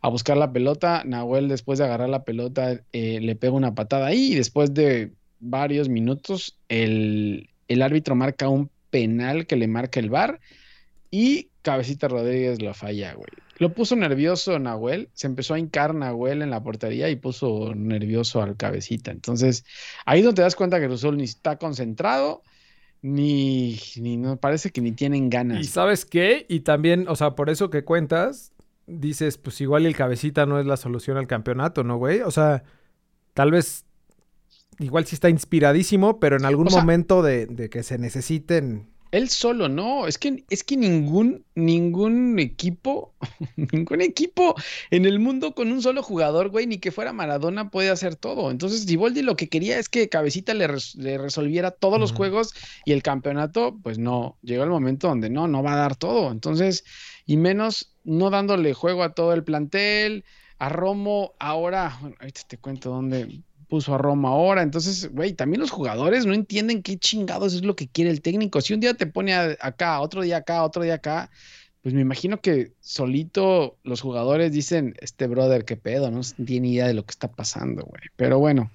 a 0.00 0.08
buscar 0.08 0.36
la 0.36 0.52
pelota. 0.52 1.02
Nahuel 1.04 1.48
después 1.48 1.78
de 1.78 1.84
agarrar 1.86 2.08
la 2.08 2.24
pelota 2.24 2.80
eh, 2.92 3.20
le 3.20 3.36
pega 3.36 3.52
una 3.54 3.74
patada 3.74 4.06
ahí 4.06 4.32
y 4.32 4.34
después 4.36 4.74
de 4.74 5.14
varios 5.40 5.88
minutos 5.88 6.58
el, 6.68 7.50
el 7.68 7.82
árbitro 7.82 8.14
marca 8.14 8.48
un 8.48 8.70
penal 8.92 9.46
que 9.48 9.56
le 9.56 9.66
marca 9.66 9.98
el 9.98 10.10
VAR 10.10 10.38
y 11.10 11.48
Cabecita 11.62 12.06
Rodríguez 12.08 12.62
lo 12.62 12.74
falla, 12.74 13.14
güey. 13.14 13.30
Lo 13.58 13.72
puso 13.72 13.96
nervioso 13.96 14.58
Nahuel, 14.58 15.08
se 15.14 15.26
empezó 15.26 15.54
a 15.54 15.58
hincar 15.58 15.94
Nahuel 15.94 16.42
en 16.42 16.50
la 16.50 16.62
portería 16.62 17.08
y 17.10 17.16
puso 17.16 17.74
nervioso 17.74 18.42
al 18.42 18.56
Cabecita. 18.56 19.10
Entonces, 19.10 19.64
ahí 20.04 20.20
es 20.20 20.24
donde 20.24 20.36
te 20.36 20.42
das 20.42 20.56
cuenta 20.56 20.78
que 20.80 20.86
Cruz 20.86 21.00
Azul 21.04 21.16
ni 21.16 21.24
está 21.24 21.56
concentrado, 21.56 22.42
ni, 23.02 23.78
ni 23.96 24.16
no 24.16 24.36
parece 24.36 24.70
que 24.70 24.80
ni 24.80 24.92
tienen 24.92 25.26
¿Y 25.26 25.30
ganas. 25.30 25.66
sabes 25.66 26.04
qué? 26.04 26.46
Y 26.48 26.60
también, 26.60 27.06
o 27.08 27.16
sea, 27.16 27.34
por 27.34 27.50
eso 27.50 27.70
que 27.70 27.84
cuentas, 27.84 28.52
dices, 28.86 29.38
pues 29.38 29.60
igual 29.60 29.86
el 29.86 29.96
cabecita 29.96 30.46
no 30.46 30.58
es 30.60 30.66
la 30.66 30.76
solución 30.76 31.16
al 31.16 31.26
campeonato, 31.26 31.84
¿no, 31.84 31.96
güey? 31.96 32.20
O 32.20 32.30
sea, 32.30 32.64
tal 33.34 33.50
vez, 33.52 33.84
igual 34.82 35.06
sí 35.06 35.14
está 35.14 35.28
inspiradísimo, 35.28 36.18
pero 36.20 36.36
en 36.36 36.44
algún 36.44 36.66
O 36.66 36.70
sea- 36.70 36.80
momento 36.80 37.22
de, 37.22 37.46
de 37.46 37.70
que 37.70 37.82
se 37.82 37.98
necesiten... 37.98 38.90
Él 39.12 39.28
solo, 39.28 39.68
no, 39.68 40.06
es 40.06 40.16
que, 40.16 40.42
es 40.48 40.64
que 40.64 40.74
ningún, 40.74 41.44
ningún 41.54 42.38
equipo, 42.38 43.12
ningún 43.56 44.00
equipo 44.00 44.54
en 44.90 45.04
el 45.04 45.18
mundo 45.18 45.54
con 45.54 45.70
un 45.70 45.82
solo 45.82 46.02
jugador, 46.02 46.48
güey, 46.48 46.66
ni 46.66 46.78
que 46.78 46.92
fuera 46.92 47.12
Maradona 47.12 47.70
puede 47.70 47.90
hacer 47.90 48.16
todo. 48.16 48.50
Entonces, 48.50 48.84
Siboldi 48.84 49.20
lo 49.20 49.36
que 49.36 49.50
quería 49.50 49.78
es 49.78 49.90
que 49.90 50.08
Cabecita 50.08 50.54
le, 50.54 50.66
res- 50.66 50.94
le 50.94 51.18
resolviera 51.18 51.72
todos 51.72 52.00
los 52.00 52.12
juegos 52.12 52.54
y 52.86 52.92
el 52.92 53.02
campeonato, 53.02 53.76
pues 53.82 53.98
no, 53.98 54.38
llegó 54.40 54.64
el 54.64 54.70
momento 54.70 55.08
donde 55.08 55.28
no, 55.28 55.46
no 55.46 55.62
va 55.62 55.74
a 55.74 55.76
dar 55.76 55.94
todo. 55.94 56.32
Entonces, 56.32 56.82
y 57.26 57.36
menos 57.36 57.94
no 58.04 58.30
dándole 58.30 58.72
juego 58.72 59.02
a 59.02 59.12
todo 59.12 59.34
el 59.34 59.44
plantel, 59.44 60.24
a 60.58 60.70
Romo 60.70 61.34
ahora, 61.38 61.98
bueno, 62.00 62.16
ahorita 62.18 62.40
te 62.48 62.56
cuento 62.56 62.88
dónde 62.88 63.42
puso 63.72 63.94
a 63.94 63.98
Romo 63.98 64.28
ahora. 64.28 64.60
Entonces, 64.60 65.10
güey, 65.14 65.32
también 65.32 65.62
los 65.62 65.70
jugadores 65.70 66.26
no 66.26 66.34
entienden 66.34 66.82
qué 66.82 66.98
chingados 66.98 67.54
es 67.54 67.64
lo 67.64 67.74
que 67.74 67.88
quiere 67.88 68.10
el 68.10 68.20
técnico. 68.20 68.60
Si 68.60 68.74
un 68.74 68.80
día 68.80 68.92
te 68.92 69.06
pone 69.06 69.32
a- 69.32 69.56
acá, 69.62 69.98
otro 70.02 70.20
día 70.20 70.36
acá, 70.36 70.62
otro 70.62 70.82
día 70.82 70.96
acá, 70.96 71.30
pues 71.80 71.94
me 71.94 72.02
imagino 72.02 72.38
que 72.42 72.72
solito 72.82 73.78
los 73.82 74.02
jugadores 74.02 74.52
dicen, 74.52 74.94
este 75.00 75.26
brother, 75.26 75.64
qué 75.64 75.78
pedo, 75.78 76.10
no 76.10 76.20
tiene 76.44 76.68
idea 76.68 76.86
de 76.86 76.92
lo 76.92 77.04
que 77.06 77.12
está 77.12 77.28
pasando, 77.28 77.82
güey. 77.84 78.02
Pero 78.14 78.38
bueno, 78.38 78.70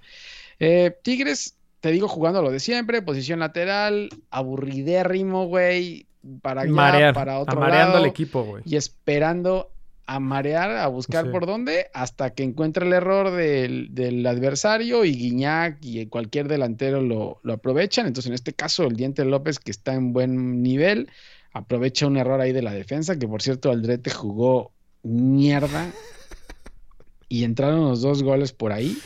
eh, 0.59 0.97
Tigres, 1.03 1.53
te 1.79 1.91
digo, 1.91 2.07
jugando 2.07 2.41
lo 2.41 2.49
de 2.49 2.59
siempre, 2.59 3.03
posición 3.03 3.37
lateral, 3.41 4.09
aburridérrimo, 4.31 5.45
güey, 5.45 6.07
para 6.41 6.61
allá, 6.61 6.71
marear, 6.71 7.13
para 7.13 7.37
otro 7.37 7.57
amareando 7.57 7.93
lado 7.93 8.03
al 8.03 8.09
equipo, 8.09 8.43
güey. 8.43 8.63
y 8.65 8.75
esperando 8.77 9.69
a 10.07 10.19
marear, 10.19 10.71
a 10.71 10.87
buscar 10.87 11.25
Sí. 11.25 11.31
por 11.31 11.45
dónde, 11.45 11.87
hasta 11.93 12.29
que 12.31 12.43
encuentre 12.43 12.85
el 12.87 12.93
error 12.93 13.31
del, 13.31 13.89
del 13.93 14.25
adversario 14.25 15.03
y 15.05 15.11
Guiñac 15.13 15.77
y 15.81 16.05
cualquier 16.07 16.47
delantero 16.47 17.01
lo, 17.01 17.39
lo 17.43 17.53
aprovechan. 17.53 18.07
Entonces, 18.07 18.29
en 18.29 18.33
este 18.33 18.53
caso, 18.53 18.83
el 18.85 18.95
Diente 18.95 19.25
López, 19.25 19.59
que 19.59 19.71
está 19.71 19.93
en 19.93 20.13
buen 20.13 20.63
nivel, 20.63 21.09
aprovecha 21.53 22.07
un 22.07 22.17
error 22.17 22.39
ahí 22.41 22.53
de 22.53 22.61
la 22.61 22.71
defensa, 22.73 23.19
que 23.19 23.27
por 23.27 23.41
cierto, 23.41 23.69
Aldrete 23.69 24.09
jugó 24.09 24.71
mierda 25.03 25.91
y 27.29 27.43
entraron 27.43 27.81
los 27.81 28.01
dos 28.01 28.23
goles 28.23 28.53
por 28.53 28.71
ahí. 28.71 28.97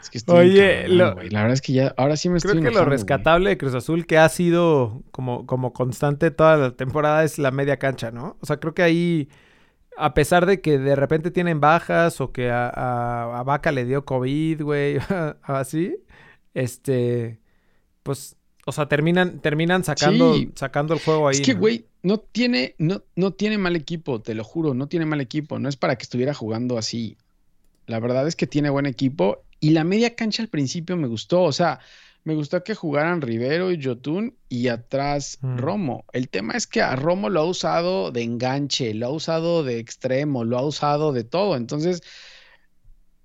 Es 0.00 0.10
que 0.10 0.18
estoy 0.18 0.50
Oye, 0.50 0.88
lo- 0.88 1.14
güey. 1.14 1.28
la 1.28 1.40
verdad 1.42 1.54
es 1.54 1.60
que 1.60 1.72
ya, 1.72 1.92
ahora 1.96 2.16
sí 2.16 2.28
me 2.28 2.38
Creo 2.40 2.54
estoy 2.54 2.64
que 2.64 2.70
lo 2.74 2.84
rescatable 2.84 3.50
de 3.50 3.58
Cruz 3.58 3.74
Azul 3.74 4.06
que 4.06 4.16
ha 4.16 4.28
sido 4.28 5.02
como, 5.10 5.44
como 5.44 5.72
constante 5.72 6.30
toda 6.30 6.56
la 6.56 6.70
temporada 6.76 7.24
es 7.24 7.38
la 7.38 7.50
media 7.50 7.78
cancha, 7.78 8.10
¿no? 8.10 8.36
O 8.40 8.46
sea, 8.46 8.58
creo 8.58 8.74
que 8.74 8.82
ahí, 8.82 9.28
a 9.98 10.14
pesar 10.14 10.46
de 10.46 10.60
que 10.60 10.78
de 10.78 10.96
repente 10.96 11.30
tienen 11.30 11.60
bajas 11.60 12.20
o 12.20 12.32
que 12.32 12.50
a, 12.50 12.68
a, 12.68 13.40
a 13.40 13.42
Vaca 13.42 13.72
le 13.72 13.84
dio 13.84 14.04
COVID, 14.04 14.62
güey, 14.62 14.98
así, 15.42 15.96
este, 16.54 17.38
pues, 18.02 18.36
o 18.66 18.72
sea, 18.72 18.86
terminan, 18.88 19.40
terminan 19.40 19.84
sacando, 19.84 20.34
Sí. 20.34 20.50
sacando 20.54 20.94
el 20.94 21.00
juego 21.00 21.28
ahí. 21.28 21.36
Es 21.36 21.40
que, 21.40 21.54
¿no? 21.54 21.60
güey, 21.60 21.86
no 22.02 22.18
tiene, 22.18 22.74
no, 22.78 23.02
no 23.16 23.32
tiene 23.32 23.58
mal 23.58 23.76
equipo, 23.76 24.20
te 24.20 24.34
lo 24.34 24.44
juro, 24.44 24.74
no 24.74 24.88
tiene 24.88 25.06
mal 25.06 25.20
equipo. 25.20 25.58
No 25.58 25.68
es 25.68 25.76
para 25.76 25.96
que 25.96 26.02
estuviera 26.02 26.34
jugando 26.34 26.76
así. 26.78 27.16
La 27.86 27.98
verdad 28.00 28.26
es 28.28 28.36
que 28.36 28.46
tiene 28.46 28.68
buen 28.70 28.86
equipo. 28.86 29.42
Y 29.60 29.70
la 29.70 29.84
media 29.84 30.14
cancha 30.14 30.42
al 30.42 30.48
principio 30.48 30.96
me 30.96 31.08
gustó. 31.08 31.42
O 31.42 31.52
sea, 31.52 31.80
me 32.24 32.34
gustó 32.34 32.62
que 32.62 32.74
jugaran 32.74 33.22
Rivero 33.22 33.70
y 33.72 33.82
Jotun 33.82 34.36
y 34.48 34.68
atrás 34.68 35.38
Mm. 35.40 35.58
Romo. 35.58 36.04
El 36.12 36.28
tema 36.28 36.54
es 36.54 36.66
que 36.66 36.82
a 36.82 36.94
Romo 36.96 37.30
lo 37.30 37.40
ha 37.40 37.44
usado 37.44 38.10
de 38.10 38.22
enganche, 38.22 38.92
lo 38.94 39.06
ha 39.06 39.10
usado 39.10 39.64
de 39.64 39.78
extremo, 39.78 40.44
lo 40.44 40.58
ha 40.58 40.62
usado 40.64 41.12
de 41.12 41.24
todo. 41.24 41.56
Entonces, 41.56 42.02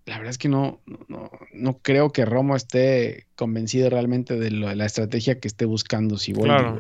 la 0.06 0.18
verdad 0.18 0.32
es 0.32 0.38
que 0.38 0.50
no, 0.50 0.82
no, 1.54 1.80
creo 1.82 2.12
que 2.12 2.26
Romo 2.26 2.56
esté 2.56 3.28
convencido 3.36 3.90
realmente 3.90 4.38
de, 4.38 4.52
lo- 4.52 4.68
de 4.68 4.76
la 4.76 4.86
estrategia 4.86 5.40
que 5.40 5.48
esté 5.48 5.66
buscando 5.66 6.18
Siboldi, 6.18 6.50
Claro. 6.50 6.80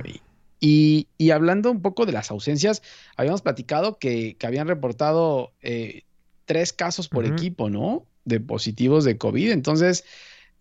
Y, 0.59 1.09
y 1.17 1.31
hablando 1.31 1.69
un 1.71 1.81
poco 1.81 2.05
de 2.05 2.13
las 2.13 2.31
ausencias, 2.31 2.81
habíamos 3.17 3.41
platicado 3.41 3.97
que, 3.97 4.37
que 4.37 4.47
habían 4.47 4.67
reportado 4.67 5.51
eh, 5.61 6.03
tres 6.45 6.71
casos 6.71 7.09
por 7.09 7.25
equipo, 7.25 7.69
¿no? 7.69 8.05
De 8.23 8.39
positivos 8.39 9.03
de 9.03 9.17
COVID. 9.17 9.51
Entonces, 9.51 10.05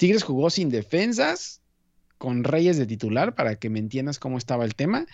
Tigres 0.03 0.25
jugó 0.25 0.51
sin 0.51 0.69
defensas, 0.69 1.62
con 2.19 2.43
Reyes 2.43 2.77
de 2.77 2.87
titular, 2.87 3.37
para 3.37 3.55
que 3.55 3.71
me 3.71 3.79
entiendas 3.79 4.19
cómo 4.19 4.37
estaba 4.37 4.65
el 4.65 4.75
tema. 4.75 5.07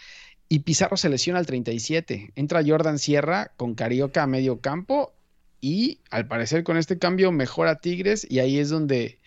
Y 0.49 0.61
Pizarro 0.61 0.97
se 0.97 1.11
lesiona 1.11 1.39
al 1.39 1.45
37. 1.45 2.33
Entra 2.37 2.63
Jordan 2.67 2.99
Sierra 2.99 3.53
con 3.59 3.75
Carioca 3.75 4.23
a 4.23 4.27
medio 4.27 4.63
campo. 4.63 5.13
Y 5.61 6.01
al 6.11 6.27
parecer 6.27 6.65
con 6.65 6.79
este 6.79 6.99
cambio 6.99 7.33
mejora 7.33 7.81
Tigres. 7.81 8.27
Y 8.31 8.39
ahí 8.39 8.57
es 8.57 8.71
donde 8.71 9.19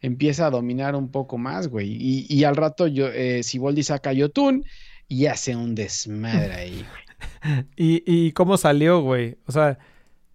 empieza 0.00 0.46
a 0.46 0.50
dominar 0.50 0.96
un 0.96 1.10
poco 1.10 1.36
más, 1.36 1.68
güey. 1.68 1.98
Y, 2.00 2.44
al 2.44 2.56
rato 2.56 2.86
yo, 2.86 3.08
eh, 3.08 3.42
Siboldi 3.42 3.82
saca 3.82 4.14
Yotun 4.14 4.64
y 5.06 5.26
hace 5.26 5.54
un 5.54 5.74
desmadre 5.74 6.54
ahí. 6.54 6.86
¿Y, 7.76 8.02
¿Y 8.06 8.32
cómo 8.32 8.56
salió, 8.56 9.02
güey? 9.02 9.36
O 9.44 9.52
sea, 9.52 9.78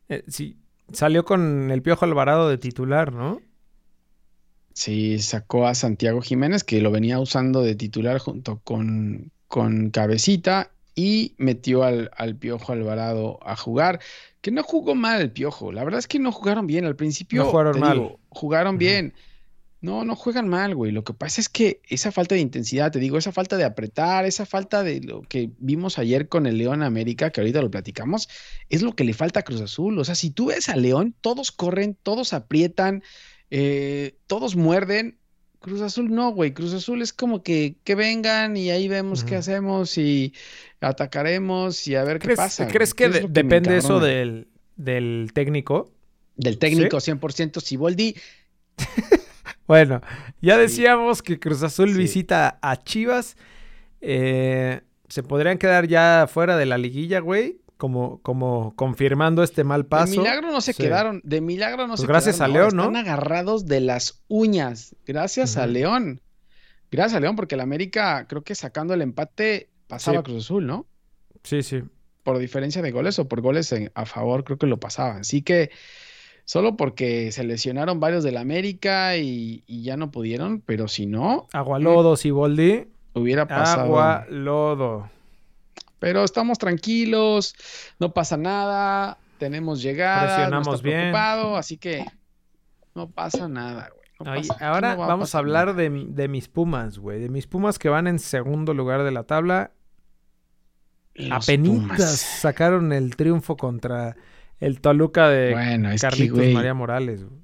eh, 0.09 0.23
salió 0.91 1.25
con 1.25 1.71
el 1.71 1.81
Piojo 1.81 2.05
Alvarado 2.05 2.47
de 2.49 2.59
titular, 2.59 3.11
¿no? 3.13 3.41
Sí, 4.75 5.19
sacó 5.19 5.67
a 5.67 5.73
Santiago 5.73 6.21
Jiménez, 6.21 6.65
que 6.65 6.81
lo 6.81 6.91
venía 6.91 7.17
usando 7.19 7.61
de 7.63 7.75
titular 7.75 8.19
junto 8.19 8.59
con, 8.59 9.31
con 9.47 9.89
Cabecita, 9.89 10.69
y 10.95 11.33
metió 11.37 11.83
al, 11.83 12.11
al 12.15 12.35
Piojo 12.35 12.73
Alvarado 12.73 13.39
a 13.41 13.55
jugar, 13.55 13.99
que 14.41 14.51
no 14.51 14.63
jugó 14.63 14.93
mal 14.93 15.21
el 15.21 15.31
Piojo. 15.31 15.71
La 15.71 15.83
verdad 15.85 15.99
es 15.99 16.07
que 16.07 16.19
no 16.19 16.31
jugaron 16.31 16.67
bien. 16.67 16.85
Al 16.85 16.95
principio, 16.97 17.43
No 17.43 17.49
jugaron 17.51 17.79
mal. 17.79 17.93
digo, 17.93 18.19
jugaron 18.29 18.77
bien. 18.77 19.13
No, 19.81 20.03
no 20.03 20.15
juegan 20.15 20.47
mal, 20.47 20.73
güey. 20.75 20.91
Lo 20.91 21.03
que 21.03 21.13
pasa 21.13 21.39
es 21.39 21.47
que 21.47 21.79
esa 21.87 22.11
falta 22.11 22.35
de 22.35 22.41
intensidad, 22.41 22.91
te 22.91 22.99
digo, 22.99 23.17
esa 23.17 23.31
falta 23.31 23.55
de 23.55 23.65
apretar, 23.65 24.25
esa 24.25 24.45
falta 24.45 24.83
de 24.83 24.99
lo 25.01 25.21
que 25.21 25.51
vimos 25.59 25.99
ayer 25.99 26.27
con 26.27 26.47
el 26.47 26.57
León 26.57 26.81
América, 26.81 27.29
que 27.29 27.39
ahorita 27.41 27.61
lo 27.61 27.69
platicamos, 27.69 28.27
es 28.69 28.81
lo 28.81 28.93
que 28.95 29.03
le 29.03 29.13
falta 29.13 29.41
a 29.41 29.43
Cruz 29.43 29.61
Azul. 29.61 29.97
O 29.99 30.03
sea, 30.03 30.15
si 30.15 30.31
tú 30.31 30.47
ves 30.47 30.69
a 30.69 30.75
León, 30.75 31.13
todos 31.21 31.51
corren, 31.51 31.95
todos 32.01 32.33
aprietan, 32.33 33.03
eh, 33.57 34.15
todos 34.27 34.55
muerden. 34.57 35.17
Cruz 35.59 35.81
Azul 35.81 36.13
no, 36.13 36.31
güey. 36.31 36.53
Cruz 36.53 36.73
Azul 36.73 37.01
es 37.01 37.13
como 37.13 37.41
que, 37.41 37.77
que 37.85 37.95
vengan 37.95 38.57
y 38.57 38.69
ahí 38.69 38.87
vemos 38.89 39.23
qué 39.23 39.35
hacemos 39.37 39.97
y 39.97 40.33
atacaremos 40.81 41.87
y 41.87 41.95
a 41.95 42.03
ver 42.03 42.19
qué 42.19 42.25
¿Crees, 42.27 42.37
pasa. 42.37 42.67
¿crees 42.67 42.93
que 42.93 43.05
¿Qué 43.05 43.09
es 43.09 43.13
de- 43.15 43.21
lo 43.21 43.27
me 43.29 43.33
depende 43.33 43.77
eso 43.77 43.99
del, 43.99 44.47
del 44.75 45.31
técnico? 45.33 45.91
Del 46.35 46.57
técnico 46.59 46.97
100% 46.97 47.61
Siboldi. 47.61 48.15
Bueno, 49.67 50.01
ya 50.41 50.55
Sí. 50.55 50.61
decíamos 50.61 51.23
que 51.23 51.39
Cruz 51.39 51.63
Azul 51.63 51.91
Sí. 51.93 51.97
visita 51.97 52.59
a 52.61 52.83
Chivas. 52.83 53.35
Eh, 53.99 54.81
se 55.09 55.23
podrían 55.23 55.57
quedar 55.57 55.87
ya 55.87 56.27
fuera 56.31 56.55
de 56.55 56.67
la 56.67 56.77
liguilla, 56.77 57.19
güey. 57.19 57.57
Como, 57.77 58.21
como 58.21 58.73
confirmando 58.77 59.43
este 59.43 59.63
mal 59.65 59.85
paso. 59.85 60.11
De 60.13 60.17
milagro 60.19 60.49
no 60.51 60.61
se 60.61 60.71
Sí. 60.73 60.81
quedaron, 60.83 61.19
de 61.25 61.41
milagro 61.41 61.83
no 61.87 61.93
Pues 61.93 62.01
se 62.01 62.07
gracias 62.07 62.35
quedaron, 62.37 62.55
a 62.55 62.59
León, 62.59 62.75
¿no? 62.77 62.83
Están 62.83 62.95
agarrados 62.95 63.65
de 63.65 63.81
las 63.81 64.23
uñas, 64.29 64.95
gracias 65.05 65.57
a 65.57 65.63
Ujú. 65.63 65.71
León. 65.71 66.21
Gracias 66.89 67.17
a 67.17 67.19
León, 67.19 67.35
porque 67.35 67.55
el 67.55 67.61
América, 67.61 68.27
creo 68.29 68.43
que 68.43 68.55
sacando 68.55 68.93
el 68.93 69.01
empate, 69.01 69.69
pasaba 69.87 70.15
Sí. 70.15 70.19
a 70.19 70.23
Cruz 70.23 70.45
Azul, 70.45 70.65
¿no? 70.65 70.85
Sí, 71.43 71.63
sí. 71.63 71.81
Por 72.23 72.37
diferencia 72.37 72.81
de 72.81 72.91
goles 72.91 73.19
o 73.19 73.27
por 73.27 73.41
goles 73.41 73.69
en- 73.73 73.91
a 73.93 74.05
favor, 74.05 74.45
creo 74.45 74.57
que 74.57 74.67
lo 74.67 74.79
pasaban. 74.79 75.17
Así 75.19 75.41
que 75.41 75.69
solo 76.45 76.77
porque 76.77 77.31
se 77.33 77.43
lesionaron 77.43 77.99
varios 77.99 78.23
del 78.23 78.37
América 78.37 79.17
y, 79.17 79.63
y 79.67 79.83
ya 79.83 79.97
no 79.97 80.11
pudieron, 80.11 80.61
pero 80.61 80.87
si 80.87 81.05
no, 81.07 81.47
Agualodo, 81.51 82.15
Siboldi. 82.15 82.87
hubiera 83.13 83.47
pasado. 83.47 83.81
Agua, 83.83 84.25
lodo. 84.29 85.09
Pero 86.05 86.23
estamos 86.23 86.59
tranquilos, 86.59 87.55
no 87.99 88.13
pasa 88.13 88.37
nada, 88.37 89.17
tenemos 89.39 89.81
llegadas, 89.81 90.29
no 90.29 90.35
Presionamos 90.35 90.75
está 90.75 90.83
bien. 90.87 90.99
preocupado, 90.99 91.57
así 91.57 91.77
que 91.77 92.05
no 92.93 93.09
pasa 93.09 93.47
nada, 93.47 93.89
güey. 93.89 94.07
no 94.19 94.35
pasa- 94.47 94.67
ahora 94.69 94.93
no 94.93 95.01
va 95.01 95.07
vamos 95.07 95.33
a 95.33 95.37
hablar 95.39 95.73
de, 95.75 95.89
de 96.09 96.27
mis 96.27 96.47
Pumas, 96.47 96.99
güey. 96.99 97.19
De 97.19 97.29
mis 97.29 97.47
Pumas 97.47 97.79
que 97.79 97.89
van 97.89 98.05
en 98.05 98.19
segundo 98.19 98.75
lugar 98.75 99.03
de 99.03 99.11
la 99.11 99.23
tabla. 99.23 99.71
Los 101.15 101.43
Apenitas 101.43 101.85
Pumas. 101.97 102.19
sacaron 102.19 102.93
el 102.93 103.15
triunfo 103.15 103.57
contra 103.57 104.15
el 104.59 104.81
Toluca 104.81 105.27
de 105.29 105.53
Bueno, 105.53 105.89
es 105.91 106.01
que, 106.01 106.07
Carlitos 106.07 106.47
María 106.53 106.73
Morales. 106.75 107.23
güey. 107.23 107.39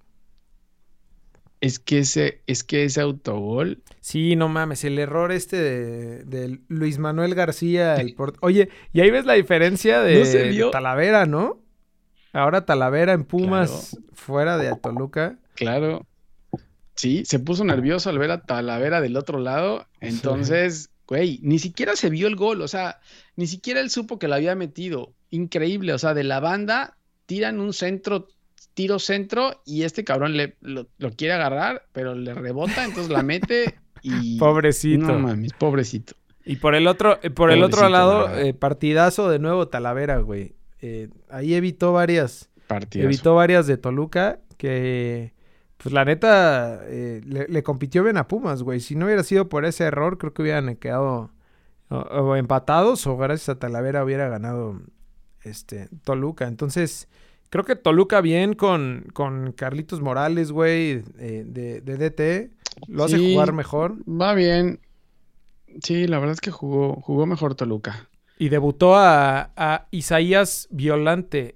es 1.62 1.80
que 1.80 2.00
ese, 2.00 2.42
es 2.48 2.64
que 2.64 2.84
ese 2.86 3.02
autogol, 3.02 3.82
Sí, 4.02 4.36
no 4.36 4.50
mames, 4.50 4.84
el 4.84 4.98
error 4.98 5.32
este 5.32 5.58
de, 5.58 6.24
de 6.26 6.60
Luis 6.68 6.98
Manuel 6.98 7.36
García. 7.36 7.96
El 7.96 8.16
port- 8.16 8.38
Oye, 8.42 8.68
y 8.94 9.02
ahí 9.02 9.12
ves 9.12 9.26
la 9.26 9.34
diferencia 9.34 10.02
de, 10.02 10.70
Talavera, 10.72 11.26
¿no? 11.28 11.60
Ahora 12.34 12.66
Talavera 12.66 13.14
en 13.14 13.24
Pumas, 13.26 13.98
fuera 14.14 14.58
de 14.58 14.76
Toluca. 14.76 15.38
claro, 15.54 16.06
sí, 16.96 17.24
se 17.26 17.40
puso 17.40 17.64
nervioso 17.64 18.10
al 18.10 18.18
ver 18.18 18.32
a 18.32 18.42
Talavera 18.42 19.02
del 19.02 19.18
otro 19.18 19.38
lado, 19.40 19.86
entonces, 20.00 20.90
güey, 21.08 21.40
ni 21.44 21.60
siquiera 21.60 21.96
se 21.96 22.10
vio 22.10 22.28
el 22.28 22.36
gol, 22.36 22.62
o 22.62 22.68
sea, 22.68 23.00
ni 23.36 23.48
siquiera 23.48 23.82
él 23.82 23.90
supo 23.90 24.18
que 24.18 24.28
lo 24.30 24.36
había 24.36 24.56
metido, 24.56 25.14
increíble, 25.30 25.94
o 25.94 25.98
sea, 26.00 26.14
de 26.14 26.24
la 26.24 26.40
banda 26.40 26.98
tiran 27.26 27.60
un 27.60 27.74
centro, 27.74 28.28
tiro 28.74 28.98
centro 28.98 29.62
y 29.66 29.84
este 29.84 30.04
cabrón 30.06 30.38
le, 30.38 30.56
lo, 30.62 30.88
lo 30.98 31.12
quiere 31.12 31.34
agarrar, 31.34 31.84
pero 31.92 32.16
le 32.16 32.34
rebota, 32.34 32.84
entonces 32.86 33.12
la 33.12 33.24
mete 33.24 33.76
y... 34.02 34.38
Pobrecito. 34.40 35.06
No 35.06 35.20
mames, 35.20 35.54
pobrecito. 35.54 36.14
Y 36.44 36.56
por 36.58 36.76
el 36.76 36.88
otro, 36.88 37.20
eh, 37.22 37.30
por 37.30 37.52
el 37.52 37.64
otro 37.64 37.88
lado, 37.90 38.36
eh, 38.38 38.54
partidazo 38.54 39.30
de 39.30 39.40
nuevo 39.40 39.68
Talavera, 39.68 40.18
güey. 40.20 40.56
Eh, 40.82 41.10
ahí 41.30 41.54
evitó 41.54 41.94
varias, 41.94 42.50
Partidazo. 42.68 43.08
evitó 43.08 43.36
varias 43.36 43.68
de 43.68 43.78
Toluca 43.78 44.40
que, 44.58 45.34
pues 45.78 45.94
la 45.94 46.04
neta, 46.06 46.82
eh, 46.86 47.22
le, 47.26 47.48
le 47.48 47.64
compitió 47.64 48.04
bien 48.04 48.18
a 48.18 48.28
Pumas, 48.28 48.64
güey. 48.64 48.80
Si 48.80 48.96
no 48.96 49.06
hubiera 49.06 49.24
sido 49.24 49.50
por 49.50 49.66
ese 49.66 49.84
error, 49.84 50.18
creo 50.18 50.34
que 50.34 50.42
hubieran 50.42 50.76
quedado 50.78 51.32
o, 51.90 51.96
o 51.98 52.36
empatados 52.36 53.06
o 53.06 53.18
gracias 53.18 53.50
a 53.50 53.60
Talavera 53.60 54.04
hubiera 54.04 54.28
ganado 54.30 54.82
este 55.44 55.90
Toluca. 56.04 56.48
Entonces, 56.48 57.08
creo 57.50 57.66
que 57.66 57.76
Toluca 57.76 58.22
bien 58.22 58.54
con, 58.54 59.06
con 59.14 59.52
Carlitos 59.52 60.02
Morales, 60.02 60.52
güey, 60.52 61.04
eh, 61.20 61.44
de, 61.46 61.82
de 61.82 61.98
DT. 61.98 62.52
Lo 62.88 63.04
hace 63.06 63.18
Sí. 63.18 63.34
jugar 63.34 63.54
mejor. 63.54 63.96
Va 64.10 64.34
bien. 64.34 64.80
Sí, 65.84 66.08
la 66.08 66.20
verdad 66.20 66.34
es 66.34 66.42
que 66.42 66.52
jugó, 66.52 66.96
jugó 67.02 67.26
mejor 67.26 67.56
Toluca. 67.56 68.10
Y 68.38 68.50
debutó 68.50 68.96
a, 68.96 69.52
a 69.56 69.88
Isaías 69.92 70.68
Violante, 70.72 71.56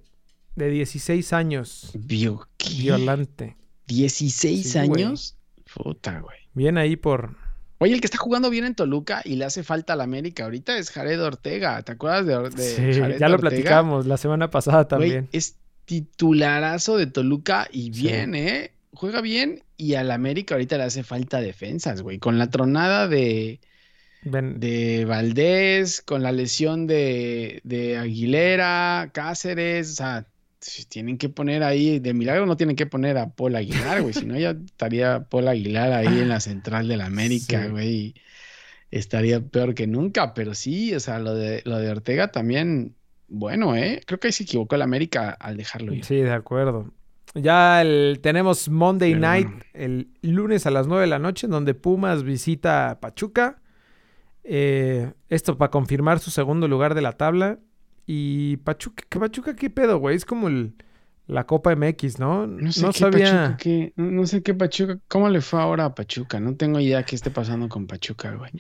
de 0.56 0.70
16 0.70 1.34
años. 1.34 1.92
Vio 1.96 2.48
¿qué? 2.58 2.70
Violante. 2.78 3.58
16 3.88 4.72
Sí, 4.72 4.80
güey. 4.88 5.04
años. 5.04 5.36
Puta, 5.74 6.20
güey. 6.22 6.38
Bien 6.54 6.78
ahí 6.78 6.96
por... 6.96 7.36
Oye, 7.80 7.94
el 7.94 8.00
que 8.00 8.08
está 8.08 8.18
jugando 8.18 8.50
bien 8.50 8.64
en 8.64 8.74
Toluca 8.74 9.22
y 9.26 9.36
le 9.36 9.44
hace 9.44 9.62
falta 9.64 9.94
a 9.94 9.96
la 9.98 10.06
América 10.06 10.46
ahorita 10.46 10.78
es 10.78 10.92
Jared 10.92 11.22
Ortega. 11.22 11.82
¿Te 11.84 11.92
acuerdas 11.92 12.26
de, 12.26 12.36
Or- 12.36 12.54
de 12.54 12.64
Sí, 12.64 13.00
Jared 13.00 13.20
ya 13.20 13.28
lo 13.28 13.36
Ortega? 13.36 13.50
platicamos 13.50 14.06
la 14.06 14.16
semana 14.18 14.50
pasada 14.50 14.84
Güey, 14.84 14.88
también. 14.88 15.30
es 15.34 15.58
titularazo 15.84 16.96
de 16.98 17.08
Toluca 17.08 17.68
y 17.72 17.94
Sí. 17.94 18.02
bien, 18.04 18.34
¿eh? 18.36 18.72
Juega 18.96 19.22
bien 19.22 19.64
y 19.78 19.94
al 19.96 20.10
América 20.12 20.56
ahorita 20.56 20.78
le 20.78 20.84
hace 20.84 21.04
falta 21.04 21.42
defensas, 21.42 22.02
güey. 22.02 22.18
Con 22.20 22.38
la 22.38 22.50
tronada 22.50 23.08
de, 23.08 23.60
de 24.24 25.06
Valdés, 25.06 26.02
con 26.02 26.24
la 26.24 26.32
lesión 26.32 26.88
de, 26.88 27.62
de 27.64 27.98
Aguilera, 27.98 29.12
Cáceres, 29.14 29.92
o 29.92 29.96
sea, 29.96 30.28
tienen 30.90 31.18
que 31.20 31.30
poner 31.30 31.62
ahí, 31.64 32.00
de 32.00 32.14
milagro 32.14 32.46
no 32.48 32.58
tienen 32.58 32.76
que 32.76 32.88
poner 32.88 33.18
a 33.18 33.30
Paul 33.30 33.56
Aguilar, 33.56 34.02
güey, 34.02 34.14
si 34.16 34.26
no 34.26 34.36
ya 34.38 34.52
estaría 34.52 35.26
Paul 35.30 35.48
Aguilar 35.48 35.92
ahí 35.94 36.08
en 36.20 36.30
la 36.30 36.40
central 36.40 36.88
de 36.88 36.98
la 36.98 37.06
América, 37.06 37.64
Sí. 37.66 37.70
güey. 37.70 38.16
Estaría 38.92 39.42
peor 39.42 39.76
que 39.76 39.88
nunca, 39.88 40.34
pero 40.34 40.56
sí, 40.56 40.94
o 40.96 41.00
sea, 41.00 41.20
lo 41.20 41.36
de, 41.36 41.62
lo 41.66 41.78
de 41.80 41.90
Ortega 41.90 42.32
también, 42.32 42.96
bueno, 43.28 43.76
¿eh? 43.76 44.02
Creo 44.06 44.20
que 44.20 44.28
ahí 44.28 44.32
se 44.32 44.44
equivocó 44.44 44.76
el 44.76 44.84
América 44.84 45.32
al 45.32 45.58
dejarlo 45.58 45.94
ir. 45.94 46.06
Sí, 46.06 46.16
de 46.16 46.32
acuerdo. 46.32 46.94
Ya 47.36 47.82
el- 47.82 48.20
tenemos 48.22 48.70
Monday 48.70 49.14
Night 49.14 49.50
el 49.74 50.10
lunes 50.22 50.66
a 50.66 50.72
las 50.72 50.88
9 50.88 51.02
de 51.02 51.08
la 51.08 51.20
noche, 51.20 51.48
donde 51.48 51.74
Pumas 51.74 52.24
visita 52.24 52.90
a 52.92 53.00
Pachuca. 53.00 53.62
Eh, 54.44 55.12
esto 55.30 55.58
para 55.58 55.72
confirmar 55.72 56.20
su 56.20 56.32
segundo 56.32 56.68
lugar 56.68 56.96
de 56.96 57.02
la 57.02 57.12
tabla. 57.14 57.60
Y 58.06 58.58
Pachuca, 58.58 59.04
¿qué 59.10 59.20
Pachuca 59.20 59.56
qué 59.56 59.70
pedo, 59.70 59.98
güey? 59.98 60.16
Es 60.16 60.26
como 60.26 60.48
el- 60.48 60.74
la 61.28 61.46
Copa 61.46 61.72
MX, 61.76 62.20
¿no? 62.20 62.46
No 62.46 62.72
sé 62.72 62.82
no 62.84 62.92
qué 62.92 63.00
sabía. 63.00 63.26
Pachuca, 63.26 63.58
qué- 63.58 63.94
no, 63.96 64.12
no 64.12 64.28
sé 64.28 64.44
qué 64.44 64.54
Pachuca, 64.54 65.00
cómo 65.08 65.28
le 65.30 65.42
fue 65.42 65.60
ahora 65.60 65.86
a 65.86 65.96
Pachuca, 65.96 66.40
no 66.40 66.56
tengo 66.56 66.80
idea 66.80 67.04
qué 67.04 67.16
esté 67.16 67.32
pasando 67.32 67.68
con 67.68 67.88
Pachuca, 67.88 68.36
güey. 68.36 68.52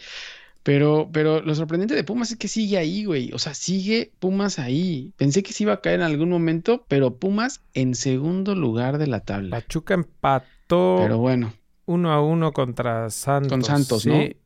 Pero, 0.65 1.11
pero 1.13 1.41
lo 1.41 1.53
sorprendente 1.53 1.93
de 1.93 2.03
Pumas 2.03 2.31
es 2.31 2.37
que 2.37 2.47
sigue 2.47 2.79
ahí, 2.79 3.05
güey. 3.05 3.31
O 3.33 3.37
sea, 3.37 3.53
sigue 3.53 4.11
Pumas 4.17 4.57
ahí. 4.57 5.13
Pensé 5.15 5.43
que 5.43 5.53
se 5.53 5.61
iba 5.61 5.73
a 5.73 5.79
caer 5.79 5.99
en 5.99 6.05
algún 6.07 6.31
momento, 6.31 6.85
pero 6.87 7.17
Pumas 7.17 7.61
en 7.75 7.93
segundo 7.93 8.55
lugar 8.55 8.97
de 8.97 9.05
la 9.05 9.19
tabla. 9.19 9.57
Pachuca 9.57 9.93
empató 9.93 10.97
Pero 11.03 11.19
bueno, 11.19 11.53
uno 11.85 12.11
a 12.11 12.19
uno 12.19 12.51
contra 12.51 13.11
Santos. 13.11 13.51
Con 13.51 13.63
Santos, 13.63 14.01
sí. 14.01 14.37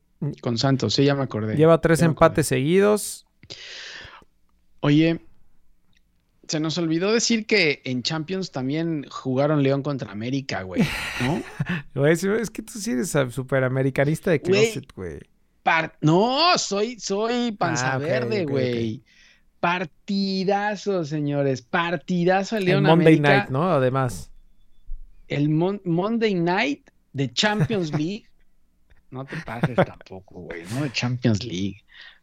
con 0.42 0.58
Santos, 0.58 0.94
sí, 0.94 1.06
ya 1.06 1.16
me 1.16 1.24
acordé. 1.24 1.56
Lleva 1.56 1.80
tres 1.80 2.00
Ya 2.00 2.08
empates 2.08 2.48
seguidos. 2.48 3.26
Oye, 4.82 5.22
se 6.50 6.60
nos 6.60 6.78
olvidó 6.78 7.14
decir 7.14 7.46
que 7.46 7.82
en 7.86 8.04
Champions 8.04 8.52
también 8.52 9.06
jugaron 9.10 9.64
León 9.64 9.84
contra 9.84 10.12
América, 10.12 10.64
güey, 10.64 10.84
¿no? 11.22 11.42
Es- 12.08 12.50
que 12.50 12.62
tú 12.62 12.74
sí 12.78 12.92
eres 12.92 13.16
superamericanista 13.30 14.32
de 14.32 14.42
closet, 14.42 14.92
güey. 14.94 15.20
Par- 15.64 15.98
no, 16.02 16.58
soy, 16.58 17.00
soy 17.00 17.52
panza 17.52 17.94
Ah, 17.94 17.98
verde, 17.98 18.46
güey. 18.46 19.02
Partidazo, 19.60 21.04
señores. 21.06 21.62
Partidazo 21.62 22.58
El 22.58 22.66
León 22.66 22.84
Monday 22.84 23.16
América. 23.18 23.38
Night, 23.38 23.50
¿no? 23.50 23.72
Además. 23.72 24.32
El 25.28 25.50
Mon- 25.50 25.82
Monday 25.86 26.34
Night 26.36 26.90
de 27.14 27.32
Champions 27.34 27.92
League. 27.92 28.26
No 29.12 29.26
te 29.26 29.38
pases 29.38 29.76
tampoco, 29.76 30.42
güey, 30.42 30.62
¿no? 30.72 30.84
De 30.84 30.92
Champions 30.92 31.44
League. 31.44 31.78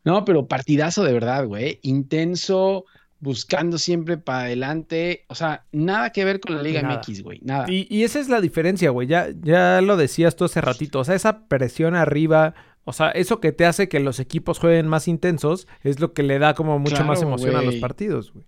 No, 0.04 0.24
pero 0.24 0.46
partidazo 0.46 1.02
de 1.02 1.12
verdad, 1.12 1.44
güey. 1.44 1.80
Intenso, 1.82 2.84
buscando 3.18 3.76
siempre 3.76 4.18
para 4.18 4.42
adelante. 4.42 5.24
O 5.26 5.34
sea, 5.34 5.64
nada 5.72 6.10
que 6.10 6.24
ver 6.24 6.38
con 6.38 6.54
la 6.54 6.62
Liga 6.62 6.82
Nada. 6.82 7.00
MX, 7.04 7.22
güey. 7.24 7.40
Nada. 7.42 7.64
Y, 7.68 7.88
y 7.90 8.04
esa 8.04 8.20
es 8.20 8.28
la 8.28 8.40
diferencia, 8.40 8.90
güey. 8.90 9.08
Ya, 9.08 9.30
ya 9.42 9.80
lo 9.80 9.96
decías 9.96 10.36
tú 10.36 10.44
hace 10.44 10.60
ratito. 10.60 11.00
O 11.00 11.04
sea, 11.04 11.16
esa 11.16 11.48
presión 11.48 11.96
arriba. 11.96 12.54
O 12.88 12.92
sea, 12.92 13.10
eso 13.10 13.40
que 13.40 13.50
te 13.50 13.66
hace 13.66 13.88
que 13.88 13.98
los 13.98 14.20
equipos 14.20 14.60
jueguen 14.60 14.86
más 14.86 15.08
intensos 15.08 15.66
es 15.82 15.98
lo 15.98 16.12
que 16.14 16.22
le 16.22 16.38
da 16.38 16.54
como 16.54 16.78
mucho 16.78 17.04
más 17.04 17.18
Claro, 17.18 17.26
emoción 17.34 17.56
a 17.56 17.62
los 17.62 17.74
partidos, 17.76 18.32
güey. 18.32 18.46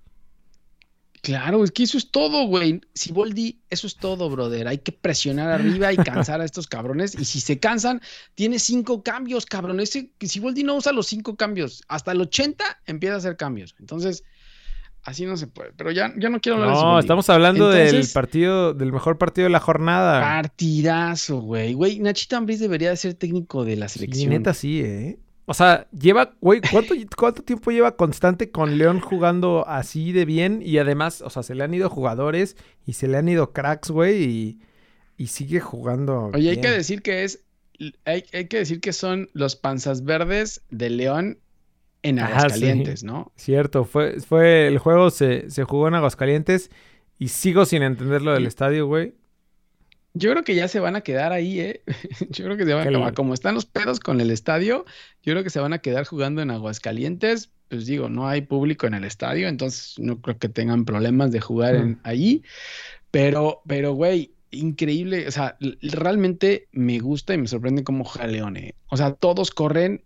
Claro, 1.22 1.64
es 1.64 1.72
que 1.72 1.83
eso 1.83 1.98
es 1.98 2.12
todo, 2.12 2.46
güey. 2.46 2.81
Siboldi, 2.94 3.61
eso 3.68 3.88
es 3.88 3.96
todo, 3.96 4.31
brother. 4.31 4.68
Hay 4.68 4.79
que 4.79 4.92
presionar 4.92 5.51
arriba 5.51 5.92
y 5.92 5.96
cansar 5.96 6.40
a 6.40 6.44
estos 6.44 6.68
cabrones. 6.68 7.18
Y 7.18 7.24
si 7.24 7.40
se 7.40 7.59
cansan, 7.59 8.01
tiene 8.37 8.61
cinco 8.61 9.03
cambios, 9.03 9.44
cabrón. 9.44 9.81
Ese, 9.81 10.12
Siboldi 10.20 10.62
no 10.62 10.77
usa 10.77 10.92
los 10.92 11.09
cinco 11.09 11.37
cambios. 11.37 11.83
Hasta 11.88 12.12
el 12.12 12.20
80 12.20 12.83
empieza 12.87 13.16
a 13.16 13.18
hacer 13.18 13.37
cambios. 13.37 13.74
Entonces, 13.81 14.22
así 15.09 15.27
no 15.27 15.37
se 15.37 15.47
puede. 15.47 15.73
Pero 15.77 15.90
ya, 15.90 16.12
ya 16.18 16.29
no 16.29 16.40
quiero 16.40 16.57
hablar 16.57 16.71
de 16.71 16.75
No, 16.75 16.81
Siboldi. 16.81 17.01
estamos 17.01 17.31
hablando 17.31 17.68
del 17.71 18.07
partido, 18.12 18.75
del 18.75 18.92
mejor 18.92 19.18
partido 19.18 19.44
de 19.44 19.51
la 19.51 19.61
jornada. 19.61 20.21
Partidazo, 20.21 21.40
güey. 21.40 21.73
Güey, 21.75 21.99
Nachito 22.01 22.37
Ambriz 22.37 22.61
debería 22.61 22.90
de 22.90 22.97
ser 22.97 23.14
técnico 23.14 23.64
de 23.64 23.77
la 23.77 23.88
selección. 23.88 24.31
neta 24.31 24.55
sí, 24.55 24.81
¿eh? 24.83 25.18
O 25.47 25.55
sea, 25.55 25.87
lleva, 25.99 26.35
güey, 26.42 26.61
¿cuánto, 26.71 26.94
¿cuánto 27.16 27.42
tiempo 27.42 27.71
lleva 27.71 27.97
constante 27.97 28.51
con 28.51 28.77
León 28.77 29.01
jugando 29.01 29.66
así 29.66 30.12
de 30.12 30.27
bien? 30.27 30.61
Y 30.62 30.77
además, 30.77 31.23
o 31.23 31.31
sea, 31.31 31.42
se 31.42 31.55
le 31.55 31.64
han 31.64 31.73
ido 31.73 31.88
jugadores 31.88 32.57
y 32.85 32.92
se 32.92 33.09
le 33.09 33.16
han 33.16 33.29
ido 33.29 33.53
cracks, 33.53 33.90
güey, 33.90 34.23
y, 34.25 34.61
y 35.16 35.29
sigue 35.29 35.61
jugando. 35.61 36.31
Oye, 36.35 36.51
hay 36.51 36.61
que 36.61 36.71
decir 36.71 37.01
que 37.03 37.25
es. 37.25 37.44
Hay, 38.05 38.25
hay 38.33 38.47
que 38.49 38.59
decir 38.59 38.81
que 38.81 38.92
son 38.92 39.31
los 39.33 39.57
panzas 39.57 40.05
verdes 40.05 40.62
de 40.68 40.90
León 40.90 41.38
en 42.03 42.17
sí. 42.17 42.23
Aguascalientes, 42.23 43.05
¿no? 43.05 43.33
Cierto, 43.37 43.85
fue, 43.85 44.21
fue 44.21 44.67
el 44.69 44.79
juego 44.79 45.11
se, 45.11 45.51
se 45.51 45.65
jugó 45.65 45.89
en 45.89 45.95
Aguascalientes 45.95 46.71
y 47.19 47.29
sigo 47.29 47.65
sin 47.67 47.83
entender 47.83 48.23
lo 48.23 48.33
del 48.33 48.47
estadio, 48.47 48.87
güey. 48.87 49.15
Yo 50.15 50.31
creo 50.33 50.43
que 50.43 50.55
ya 50.55 50.67
se 50.69 50.81
van 50.81 50.97
a 50.97 51.03
quedar 51.03 51.33
ahí, 51.33 51.61
¿eh? 51.61 51.83
Yo 52.31 52.45
creo 52.45 52.57
que 52.57 52.65
se 52.65 52.73
van 52.75 52.87
a 52.87 52.91
acabar. 52.91 53.15
Como 53.15 53.35
están 53.35 53.55
los 53.55 53.67
pedos 53.67 54.01
con 54.01 54.21
el 54.21 54.31
estadio, 54.31 54.85
yo 55.23 55.33
creo 55.33 55.45
que 55.45 55.51
se 55.51 55.61
van 55.61 55.73
a 55.73 55.79
quedar 55.79 56.05
jugando 56.07 56.43
en 56.43 56.51
Aguascalientes. 56.51 57.51
Pues 57.69 57.87
digo, 57.87 58.09
no 58.09 58.27
hay 58.27 58.41
público 58.41 58.87
en 58.87 58.95
el 58.95 59.05
estadio, 59.05 59.47
entonces 59.47 59.95
no 59.99 60.21
creo 60.21 60.39
que 60.39 60.49
tengan 60.49 60.85
problemas 60.87 61.31
de 61.31 61.41
jugar 61.41 61.77
en, 61.77 61.91
Mm. 61.91 62.01
ahí. 62.05 62.43
Pero, 63.11 63.61
pero, 63.67 63.93
güey, 63.93 64.33
increíble. 64.51 65.29
O 65.29 65.31
sea, 65.31 65.57
realmente 65.83 66.69
me 66.73 66.99
gusta 66.99 67.35
y 67.35 67.39
me 67.39 67.47
sorprende 67.47 67.85
cómo 67.85 68.11
León, 68.27 68.57
¿eh? 68.57 68.75
O 68.89 68.97
sea, 68.97 69.13
todos 69.13 69.51
corren. 69.51 70.03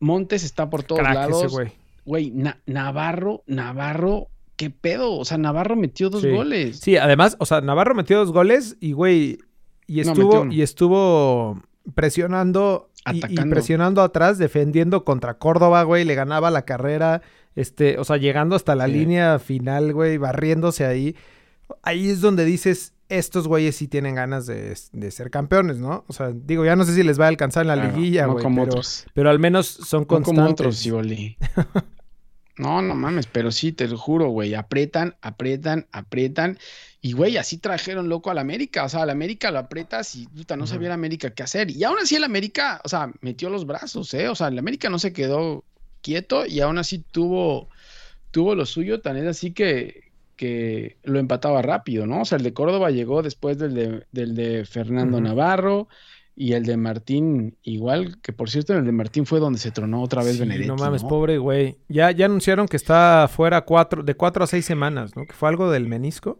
Montes 0.00 0.44
está 0.44 0.68
por 0.70 0.82
todos 0.82 1.00
Crack 1.00 1.12
ese 1.12 1.30
lados. 1.30 1.52
güey. 1.52 1.72
Güey, 2.04 2.30
Na- 2.30 2.58
Navarro, 2.66 3.42
Navarro, 3.46 4.28
¿qué 4.56 4.70
pedo? 4.70 5.14
O 5.14 5.24
sea, 5.24 5.38
Navarro 5.38 5.74
metió 5.76 6.08
dos 6.10 6.22
Sí. 6.22 6.30
goles. 6.30 6.78
Sí, 6.80 6.96
además, 6.96 7.36
o 7.40 7.46
sea, 7.46 7.60
Navarro 7.60 7.94
metió 7.94 8.18
dos 8.18 8.32
goles 8.32 8.76
y, 8.80 8.92
güey, 8.92 9.38
y 9.86 10.00
estuvo, 10.00 10.46
y 10.50 10.62
estuvo 10.62 11.60
presionando 11.94 12.90
y- 13.12 13.20
presionando 13.48 14.02
atrás, 14.02 14.36
defendiendo 14.38 15.04
contra 15.04 15.34
Córdoba, 15.38 15.82
güey, 15.84 16.04
le 16.04 16.14
ganaba 16.16 16.50
la 16.50 16.62
carrera, 16.62 17.22
este, 17.54 17.98
o 17.98 18.04
sea, 18.04 18.16
llegando 18.16 18.56
hasta 18.56 18.74
la 18.74 18.86
Sí. 18.86 18.92
línea 18.92 19.38
final, 19.38 19.92
güey, 19.92 20.18
barriéndose 20.18 20.84
ahí. 20.84 21.14
Ahí 21.82 22.10
es 22.10 22.20
donde 22.20 22.44
dices, 22.44 22.94
estos 23.08 23.46
güeyes 23.48 23.76
sí 23.76 23.88
tienen 23.88 24.14
ganas 24.16 24.46
de, 24.46 24.76
de 24.92 25.10
ser 25.10 25.30
campeones, 25.30 25.78
¿no? 25.78 26.04
O 26.08 26.12
sea, 26.12 26.32
digo, 26.34 26.64
ya 26.64 26.76
no 26.76 26.84
sé 26.84 26.94
si 26.94 27.02
les 27.02 27.20
va 27.20 27.26
a 27.26 27.28
alcanzar 27.28 27.62
en 27.62 27.68
la 27.68 27.74
Claro, 27.74 27.96
liguilla, 27.96 28.26
no 28.26 28.32
güey, 28.32 28.42
como 28.42 28.62
pero, 28.64 28.80
otros. 28.80 29.06
pero 29.14 29.30
al 29.30 29.38
menos 29.38 29.66
son 29.68 30.06
No 30.08 30.22
como 30.22 30.24
constantes. 30.24 30.52
otros, 30.52 30.76
Siboldi. 30.78 31.36
No, 32.58 32.80
no 32.80 32.94
mames, 32.94 33.26
pero 33.26 33.52
sí, 33.52 33.72
te 33.72 33.86
lo 33.86 33.98
juro, 33.98 34.28
güey. 34.30 34.54
Aprietan, 34.54 35.14
aprietan, 35.20 35.88
aprietan. 35.92 36.58
Y, 37.02 37.12
güey, 37.12 37.36
así 37.36 37.58
trajeron 37.58 38.08
loco 38.08 38.30
al 38.30 38.38
América. 38.38 38.84
O 38.84 38.88
sea, 38.88 39.02
al 39.02 39.10
América 39.10 39.50
lo 39.50 39.58
aprietas 39.58 40.16
y 40.16 40.26
puta, 40.26 40.56
no 40.56 40.66
sabía 40.66 40.88
el 40.88 40.92
América 40.94 41.34
qué 41.34 41.42
hacer. 41.42 41.70
Y 41.70 41.84
aún 41.84 41.98
así 42.02 42.16
el 42.16 42.24
América, 42.24 42.80
o 42.82 42.88
sea, 42.88 43.12
metió 43.20 43.50
los 43.50 43.66
brazos, 43.66 44.14
¿eh? 44.14 44.28
O 44.30 44.34
sea, 44.34 44.48
el 44.48 44.58
América 44.58 44.88
no 44.88 44.98
se 44.98 45.12
quedó 45.12 45.64
quieto 46.00 46.46
y 46.46 46.60
aún 46.60 46.78
así 46.78 46.98
tuvo, 47.00 47.68
tuvo 48.30 48.54
lo 48.54 48.64
suyo. 48.64 49.02
Tan 49.02 49.18
es 49.18 49.26
así 49.26 49.52
que, 49.52 50.05
que 50.36 50.98
lo 51.02 51.18
empataba 51.18 51.62
rápido, 51.62 52.06
¿no? 52.06 52.20
O 52.22 52.24
sea, 52.24 52.36
el 52.36 52.44
de 52.44 52.52
Córdoba 52.52 52.90
llegó 52.90 53.22
después 53.22 53.58
del 53.58 53.74
de, 53.74 54.06
del 54.12 54.34
de 54.34 54.64
Fernando. 54.64 55.20
Navarro. 55.20 55.88
Y 56.38 56.52
el 56.52 56.66
de 56.66 56.76
Martín, 56.76 57.56
igual, 57.62 58.20
que 58.20 58.34
por 58.34 58.50
cierto, 58.50 58.74
en 58.74 58.80
el 58.80 58.84
de 58.84 58.92
Martín 58.92 59.24
fue 59.24 59.40
donde 59.40 59.58
se 59.58 59.70
tronó 59.70 60.02
otra 60.02 60.22
vez 60.22 60.34
Sí, 60.34 60.40
Benedetti. 60.40 60.68
no 60.68 60.76
mames, 60.76 61.02
¿no? 61.02 61.08
pobre 61.08 61.38
güey. 61.38 61.78
Ya, 61.88 62.10
ya 62.10 62.26
anunciaron 62.26 62.68
que 62.68 62.76
está 62.76 63.26
fuera 63.34 63.62
cuatro, 63.62 64.02
de 64.02 64.14
cuatro 64.14 64.44
a 64.44 64.46
seis 64.46 64.66
semanas, 64.66 65.16
¿no? 65.16 65.24
Que 65.24 65.32
fue 65.32 65.48
algo 65.48 65.70
del 65.70 65.86
menisco. 65.88 66.38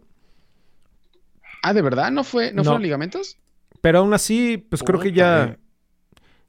Ah, 1.63 1.73
¿de 1.73 1.81
verdad? 1.81 2.11
¿No 2.11 2.23
fue, 2.23 2.51
no, 2.51 2.57
No. 2.57 2.63
fueron 2.65 2.83
ligamentos? 2.83 3.37
Pero 3.81 3.99
aún 3.99 4.13
así, 4.13 4.57
pues 4.69 4.83
creo 4.83 4.99
que 4.99 5.11
ya. 5.11 5.57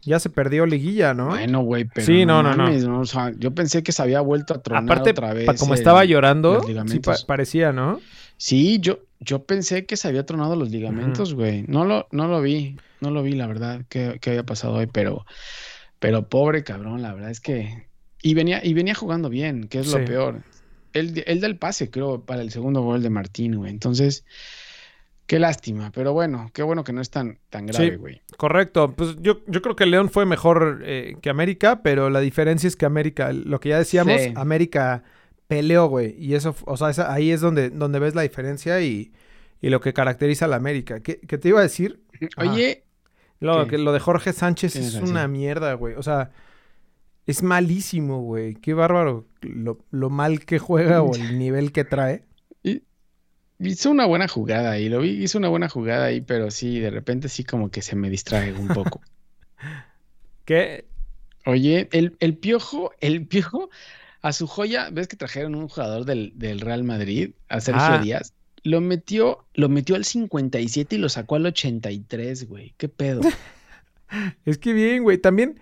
Ya 0.03 0.19
se 0.21 0.31
perdió 0.31 0.65
liguilla, 0.67 1.13
¿no? 1.15 1.29
Bueno, 1.29 1.61
güey, 1.63 1.85
pero 1.85 2.07
Sí, 2.07 2.25
no, 2.25 2.43
no, 2.43 2.55
no. 2.55 2.65
mames, 2.65 2.85
O 2.85 3.05
sea, 3.05 3.33
yo 3.37 3.53
pensé 3.55 3.83
que 3.83 3.93
se 3.93 4.03
había 4.03 4.21
vuelto 4.21 4.55
a 4.55 4.63
tronar 4.63 4.85
Aparte, 4.85 5.11
otra 5.11 5.33
vez. 5.35 5.47
pa- 5.47 5.55
como 5.55 5.75
el- 5.75 5.79
estaba 5.81 6.05
llorando, 6.05 6.63
sí 6.87 7.01
pa- 7.01 7.17
parecía, 7.27 7.73
¿no? 7.73 8.01
Sí, 8.37 8.79
yo, 8.81 9.01
yo 9.21 9.43
pensé 9.45 9.85
que 9.87 9.97
se 9.97 10.07
había 10.09 10.25
tronado 10.25 10.55
los 10.57 10.71
ligamentos, 10.71 11.35
güey. 11.35 11.65
No 11.67 11.85
lo, 11.85 12.07
no 12.13 12.29
lo 12.29 12.41
vi, 12.41 12.77
no 13.01 13.11
lo 13.11 13.23
vi, 13.23 13.33
la 13.33 13.47
verdad, 13.49 13.83
que, 13.89 14.19
había 14.27 14.45
pasado 14.45 14.75
hoy, 14.75 14.87
pero, 14.87 15.27
pero 15.99 16.29
pobre 16.29 16.63
cabrón, 16.63 17.03
la 17.03 17.13
verdad 17.15 17.31
es 17.31 17.41
que. 17.41 17.89
Y 18.23 18.35
venía, 18.35 18.65
y 18.65 18.75
venía 18.75 18.95
jugando 18.95 19.29
bien, 19.29 19.67
que 19.69 19.81
es 19.81 19.91
Sí. 19.91 19.99
lo 19.99 20.05
peor. 20.05 20.43
Él, 20.93 21.23
él 21.27 21.41
da 21.41 21.47
el 21.49 21.57
pase, 21.59 21.91
creo, 21.91 22.25
para 22.25 22.41
el 22.43 22.51
segundo 22.51 22.83
gol 22.83 23.03
de 23.03 23.11
Martín, 23.11 23.57
güey. 23.57 23.71
Entonces, 23.71 24.25
qué 25.29 25.39
lástima, 25.39 25.93
pero 25.95 26.13
bueno, 26.13 26.51
qué 26.53 26.65
bueno 26.65 26.83
que 26.83 26.93
no 26.93 27.01
es 27.01 27.11
tan, 27.11 27.39
tan 27.51 27.67
grave, 27.67 27.91
Sí. 27.91 27.97
güey. 27.97 28.23
Correcto. 28.37 28.93
Pues 28.97 29.15
yo, 29.21 29.43
yo 29.47 29.63
creo 29.63 29.77
que 29.77 29.87
León 29.87 30.09
fue 30.11 30.27
mejor 30.27 30.81
eh, 30.85 31.17
que 31.23 31.31
América, 31.31 31.83
pero 31.83 32.11
la 32.11 32.19
diferencia 32.21 32.67
es 32.67 32.75
que 32.75 32.87
América, 32.87 33.33
lo 33.33 33.61
que 33.61 33.69
ya 33.69 33.79
decíamos, 33.79 34.21
Sí. 34.21 34.33
América 34.35 35.05
peleó, 35.47 35.87
güey. 35.87 36.17
Y 36.19 36.35
eso, 36.35 36.57
o 36.65 36.77
sea, 36.77 36.91
esa- 36.91 37.13
ahí 37.13 37.31
es 37.31 37.41
donde, 37.41 37.71
donde 37.71 38.01
ves 38.01 38.15
la 38.17 38.23
diferencia 38.23 38.81
y, 38.81 39.13
y 39.61 39.69
lo 39.71 39.81
que 39.81 39.93
caracteriza 39.93 40.47
a 40.47 40.49
la 40.49 40.57
América. 40.57 41.01
¿Qué, 41.01 41.21
qué 41.21 41.39
te 41.39 41.49
iba 41.51 41.61
a 41.61 41.63
decir? 41.63 42.03
Oye, 42.39 42.85
Lo, 43.41 43.65
¿Qué? 43.65 43.71
que, 43.73 43.79
lo 43.79 43.93
de 43.93 44.01
Jorge 44.01 44.33
Sánchez 44.33 44.75
es 44.77 44.95
razón. 44.95 45.11
una 45.11 45.29
mierda, 45.29 45.75
güey. 45.75 45.95
O 45.95 46.03
sea, 46.03 46.31
es 47.27 47.43
malísimo, 47.43 48.23
güey. 48.23 48.55
Qué 48.55 48.73
bárbaro 48.75 49.27
lo, 49.43 49.79
lo 49.91 50.11
mal 50.11 50.45
que 50.45 50.59
juega 50.59 51.03
o 51.03 51.15
el 51.15 51.39
nivel 51.39 51.71
que 51.73 51.85
trae. 51.85 52.25
Hizo 53.61 53.91
una 53.91 54.07
buena 54.07 54.29
jugada 54.29 54.73
ahí, 54.73 54.89
lo 54.89 55.01
vi, 55.01 55.11
hizo 55.23 55.39
una 55.39 55.49
buena 55.49 55.69
jugada 55.69 56.07
ahí, 56.07 56.21
pero 56.21 56.51
sí, 56.51 56.79
de 56.81 56.91
repente 56.91 57.29
sí 57.29 57.45
como 57.45 57.71
que 57.71 57.83
se 57.83 57.97
me 57.97 58.11
distrae 58.11 58.53
un 58.53 58.69
poco. 58.69 59.01
¿Qué? 60.45 60.87
Oye, 61.47 61.89
el, 61.93 62.17
el 62.21 62.37
piojo, 62.37 62.93
el 63.01 63.27
piojo, 63.27 63.71
a 64.23 64.33
su 64.33 64.47
joya, 64.47 64.89
¿ves 64.91 65.09
que 65.09 65.17
trajeron 65.17 65.55
un 65.55 65.69
jugador 65.69 66.05
del, 66.05 66.33
del 66.35 66.61
Real 66.61 66.85
Madrid, 66.85 67.31
a 67.49 67.61
Sergio 67.61 67.83
Ah. 67.85 67.99
Díaz? 67.99 68.33
Lo 68.65 68.81
metió, 68.81 69.47
lo 69.55 69.69
metió 69.69 69.95
al 69.95 70.05
57 70.05 70.97
y 70.97 70.99
lo 70.99 71.09
sacó 71.09 71.37
al 71.37 71.47
83, 71.47 72.49
güey. 72.49 72.75
¿Qué 72.77 72.89
pedo? 72.89 73.21
Es 74.45 74.59
que 74.59 74.73
bien, 74.73 75.03
güey. 75.03 75.19
También 75.19 75.61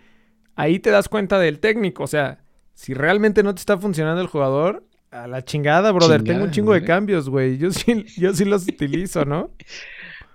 ahí 0.54 0.78
te 0.78 0.90
das 0.90 1.08
cuenta 1.08 1.38
del 1.38 1.58
técnico. 1.58 2.04
O 2.04 2.06
sea, 2.06 2.38
si 2.74 2.94
realmente 2.94 3.42
no 3.42 3.54
te 3.54 3.58
está 3.58 3.76
funcionando 3.76 4.20
el 4.22 4.28
jugador, 4.28 4.84
a 5.10 5.26
la 5.26 5.44
chingada, 5.44 5.92
brother. 5.92 6.22
Tengo 6.22 6.44
un 6.44 6.50
chingo 6.50 6.72
de 6.72 6.84
cambios, 6.84 7.28
güey. 7.28 7.58
Yo 7.58 7.70
sí, 7.70 8.04
yo 8.16 8.34
sí 8.34 8.44
los 8.44 8.66
utilizo, 8.68 9.24
¿no? 9.24 9.50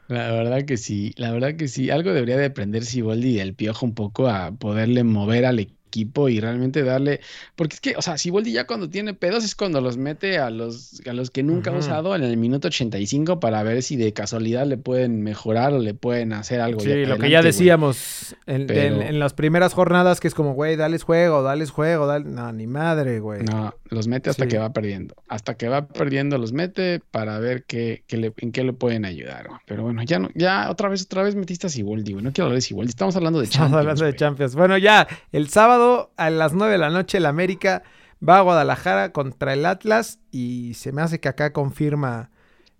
La 0.07 0.31
verdad 0.31 0.65
que 0.65 0.77
sí, 0.77 1.13
la 1.15 1.31
verdad 1.31 1.55
que 1.55 1.67
sí. 1.67 1.89
Algo 1.89 2.13
debería 2.13 2.37
de 2.37 2.45
aprender 2.45 2.83
Siboldi 2.83 3.35
del 3.35 3.53
piojo 3.53 3.85
un 3.85 3.93
poco 3.93 4.27
a 4.27 4.51
poderle 4.51 5.03
mover 5.03 5.45
al 5.45 5.59
equipo 5.59 5.80
y 5.95 6.39
realmente 6.39 6.83
darle. 6.83 7.19
Porque 7.55 7.75
es 7.75 7.81
que, 7.81 7.95
o 7.95 8.01
sea, 8.01 8.17
Siboldi 8.17 8.51
ya 8.51 8.65
cuando 8.67 8.89
tiene 8.89 9.13
pedos 9.13 9.43
es 9.43 9.55
cuando 9.55 9.81
los 9.81 9.97
mete 9.97 10.37
a 10.39 10.49
los, 10.49 11.01
a 11.07 11.13
los 11.13 11.29
que 11.31 11.43
nunca 11.43 11.69
ha 11.69 11.73
Ujú. 11.73 11.81
usado 11.81 12.15
en 12.15 12.23
el 12.23 12.37
minuto 12.37 12.67
85 12.69 13.39
para 13.39 13.61
ver 13.63 13.83
si 13.83 13.95
de 13.95 14.13
casualidad 14.13 14.65
le 14.65 14.77
pueden 14.77 15.21
mejorar 15.23 15.73
o 15.73 15.79
le 15.79 15.93
pueden 15.93 16.33
hacer 16.33 16.61
algo. 16.61 16.79
Sí, 16.79 17.05
lo 17.05 17.17
que 17.17 17.29
ya 17.29 17.41
decíamos 17.41 18.35
en, 18.47 18.67
Pero- 18.67 19.01
en- 19.01 19.07
en 19.07 19.19
las 19.19 19.33
primeras 19.33 19.73
jornadas, 19.73 20.19
que 20.19 20.27
es 20.27 20.33
como, 20.33 20.53
güey, 20.53 20.75
dales 20.75 21.03
juego, 21.03 21.43
dales 21.43 21.71
juego, 21.71 22.07
dale... 22.07 22.25
No, 22.25 22.51
ni 22.53 22.67
madre, 22.67 23.19
güey. 23.19 23.43
No, 23.43 23.73
los 23.89 24.07
mete 24.07 24.29
hasta 24.29 24.43
Sí. 24.45 24.49
que 24.49 24.57
va 24.57 24.73
perdiendo. 24.73 25.15
Hasta 25.27 25.55
que 25.55 25.67
va 25.69 25.87
perdiendo 25.87 26.37
los 26.37 26.53
mete 26.53 27.01
para 27.11 27.39
ver 27.39 27.63
qué, 27.65 28.03
qué 28.07 28.17
le- 28.17 28.33
en 28.37 28.51
qué 28.51 28.63
le 28.63 28.73
pueden 28.73 29.05
ayudar. 29.05 29.47
güey. 29.47 29.59
Pero 29.65 29.83
bueno, 29.83 30.03
ya 30.03 30.19
no, 30.19 30.29
ya 30.35 30.69
otra 30.69 30.89
vez, 30.89 31.03
otra 31.03 31.23
vez 31.23 31.35
metiste 31.35 31.67
a 31.67 31.69
Siboldi, 31.69 32.13
güey. 32.13 32.23
No 32.23 32.31
quiero 32.31 32.45
hablar 32.45 32.55
de 32.57 32.61
Siboldi. 32.61 32.89
Estamos 32.89 33.15
hablando 33.15 33.39
de 33.39 33.45
Estamos 33.45 33.67
Champions, 33.71 33.79
hablando 33.81 34.05
de. 34.05 34.15
Champions. 34.15 34.55
Bueno, 34.55 34.77
ya, 34.77 35.07
el 35.31 35.49
sábado 35.49 35.80
a 36.17 36.29
las 36.29 36.53
9 36.53 36.73
de 36.73 36.77
la 36.77 36.89
noche, 36.89 37.17
el 37.17 37.25
América 37.25 37.83
va 38.27 38.37
a 38.37 38.41
Guadalajara 38.41 39.11
contra 39.11 39.53
el 39.53 39.65
Atlas 39.65 40.19
y 40.31 40.73
se 40.75 40.91
me 40.91 41.01
hace 41.01 41.19
que 41.19 41.29
acá 41.29 41.53
confirma 41.53 42.29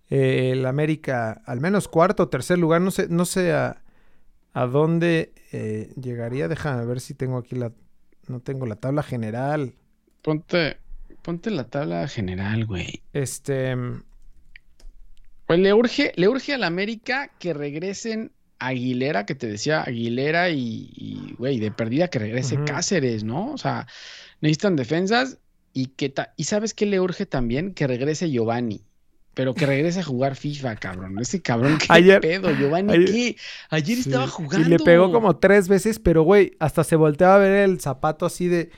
eh, 0.09 0.51
el 0.51 0.65
América 0.65 1.41
al 1.45 1.61
menos 1.61 1.87
cuarto 1.87 2.23
o 2.23 2.29
tercer 2.29 2.59
lugar. 2.59 2.81
No 2.81 2.91
sé, 2.91 3.07
no 3.09 3.25
sé 3.25 3.53
a, 3.53 3.81
a 4.53 4.65
dónde 4.65 5.33
eh, 5.51 5.91
llegaría. 6.01 6.47
Déjame 6.47 6.85
ver 6.85 6.99
si 6.99 7.13
tengo 7.13 7.37
aquí 7.37 7.55
la... 7.55 7.71
No 8.27 8.39
tengo 8.39 8.65
la 8.65 8.75
tabla 8.75 9.03
general. 9.03 9.73
Ponte, 10.21 10.77
ponte 11.21 11.49
la 11.49 11.65
tabla 11.65 12.07
general, 12.07 12.65
güey. 12.65 13.01
Este... 13.13 13.75
Pues 15.47 15.59
le 15.59 15.73
urge, 15.73 16.13
le 16.15 16.29
urge 16.29 16.53
al 16.53 16.63
América 16.63 17.29
que 17.39 17.53
regresen 17.53 18.31
Aguilera, 18.67 19.25
que 19.25 19.35
te 19.35 19.47
decía 19.47 19.81
Aguilera 19.81 20.49
y, 20.49 21.35
güey, 21.37 21.59
de 21.59 21.71
perdida 21.71 22.07
que 22.09 22.19
regrese. 22.19 22.57
Cáceres, 22.65 23.23
¿no? 23.23 23.51
O 23.51 23.57
sea, 23.57 23.87
necesitan 24.41 24.75
defensas 24.75 25.37
y 25.73 25.87
que 25.87 26.09
ta- 26.09 26.33
y 26.37 26.43
sabes 26.45 26.73
qué 26.73 26.85
le 26.85 26.99
urge 26.99 27.25
también 27.25 27.73
que 27.73 27.87
regrese 27.87 28.29
Giovanni. 28.29 28.81
Pero 29.33 29.53
que 29.53 29.65
regrese 29.65 30.01
a 30.01 30.03
jugar 30.03 30.35
FIFA, 30.35 30.75
cabrón. 30.75 31.17
Ese 31.19 31.41
cabrón, 31.41 31.77
qué 31.77 31.85
Ayer- 31.89 32.19
pedo, 32.19 32.53
Giovanni, 32.53 32.91
ayer- 32.93 33.05
¿qué? 33.05 33.35
Ayer 33.69 33.95
Sí, 33.95 34.01
estaba 34.09 34.27
jugando. 34.27 34.67
Y 34.67 34.69
le 34.69 34.77
pegó 34.79 35.09
como 35.11 35.37
tres 35.37 35.69
veces, 35.69 35.99
pero 35.99 36.23
güey, 36.23 36.51
hasta 36.59 36.83
se 36.83 36.97
volteaba 36.97 37.35
a 37.35 37.39
ver 37.39 37.69
el 37.69 37.79
zapato 37.79 38.25
así 38.25 38.47
de. 38.47 38.71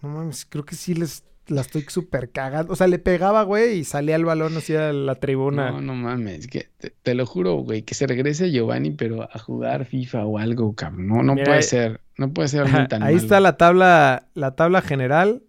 No 0.00 0.08
mames, 0.08 0.46
creo 0.46 0.64
que 0.64 0.74
sí 0.74 0.94
les 0.94 1.22
la 1.50 1.60
estoy 1.62 1.82
súper 1.88 2.30
cagando. 2.32 2.72
O 2.72 2.76
sea, 2.76 2.86
le 2.86 2.98
pegaba, 2.98 3.42
güey, 3.42 3.78
y 3.80 3.84
salía 3.84 4.16
el 4.16 4.24
balón 4.24 4.56
hacia 4.56 4.92
la 4.92 5.16
tribuna. 5.16 5.72
No, 5.72 5.80
no 5.80 5.94
mames, 5.94 6.46
que 6.46 6.70
te, 6.78 6.90
te 6.90 7.14
lo 7.14 7.26
juro, 7.26 7.56
güey, 7.56 7.82
que 7.82 7.94
se 7.94 8.06
regrese 8.06 8.50
Giovanni, 8.52 8.92
pero 8.92 9.22
a 9.22 9.38
jugar 9.38 9.84
FIFA 9.86 10.26
o 10.26 10.38
algo, 10.38 10.74
cabrón. 10.74 11.08
No, 11.08 11.22
no 11.22 11.34
Mira, 11.34 11.44
puede 11.44 11.60
eh, 11.60 11.62
ser, 11.62 12.00
no 12.16 12.32
puede 12.32 12.48
ser 12.48 12.62
Ajá, 12.64 12.68
alguien 12.68 12.88
tan 12.88 13.02
Ahí 13.02 13.16
malo. 13.16 13.24
está 13.24 13.40
la 13.40 13.56
tabla, 13.56 14.28
la 14.34 14.54
tabla 14.56 14.80
general. 14.82 15.42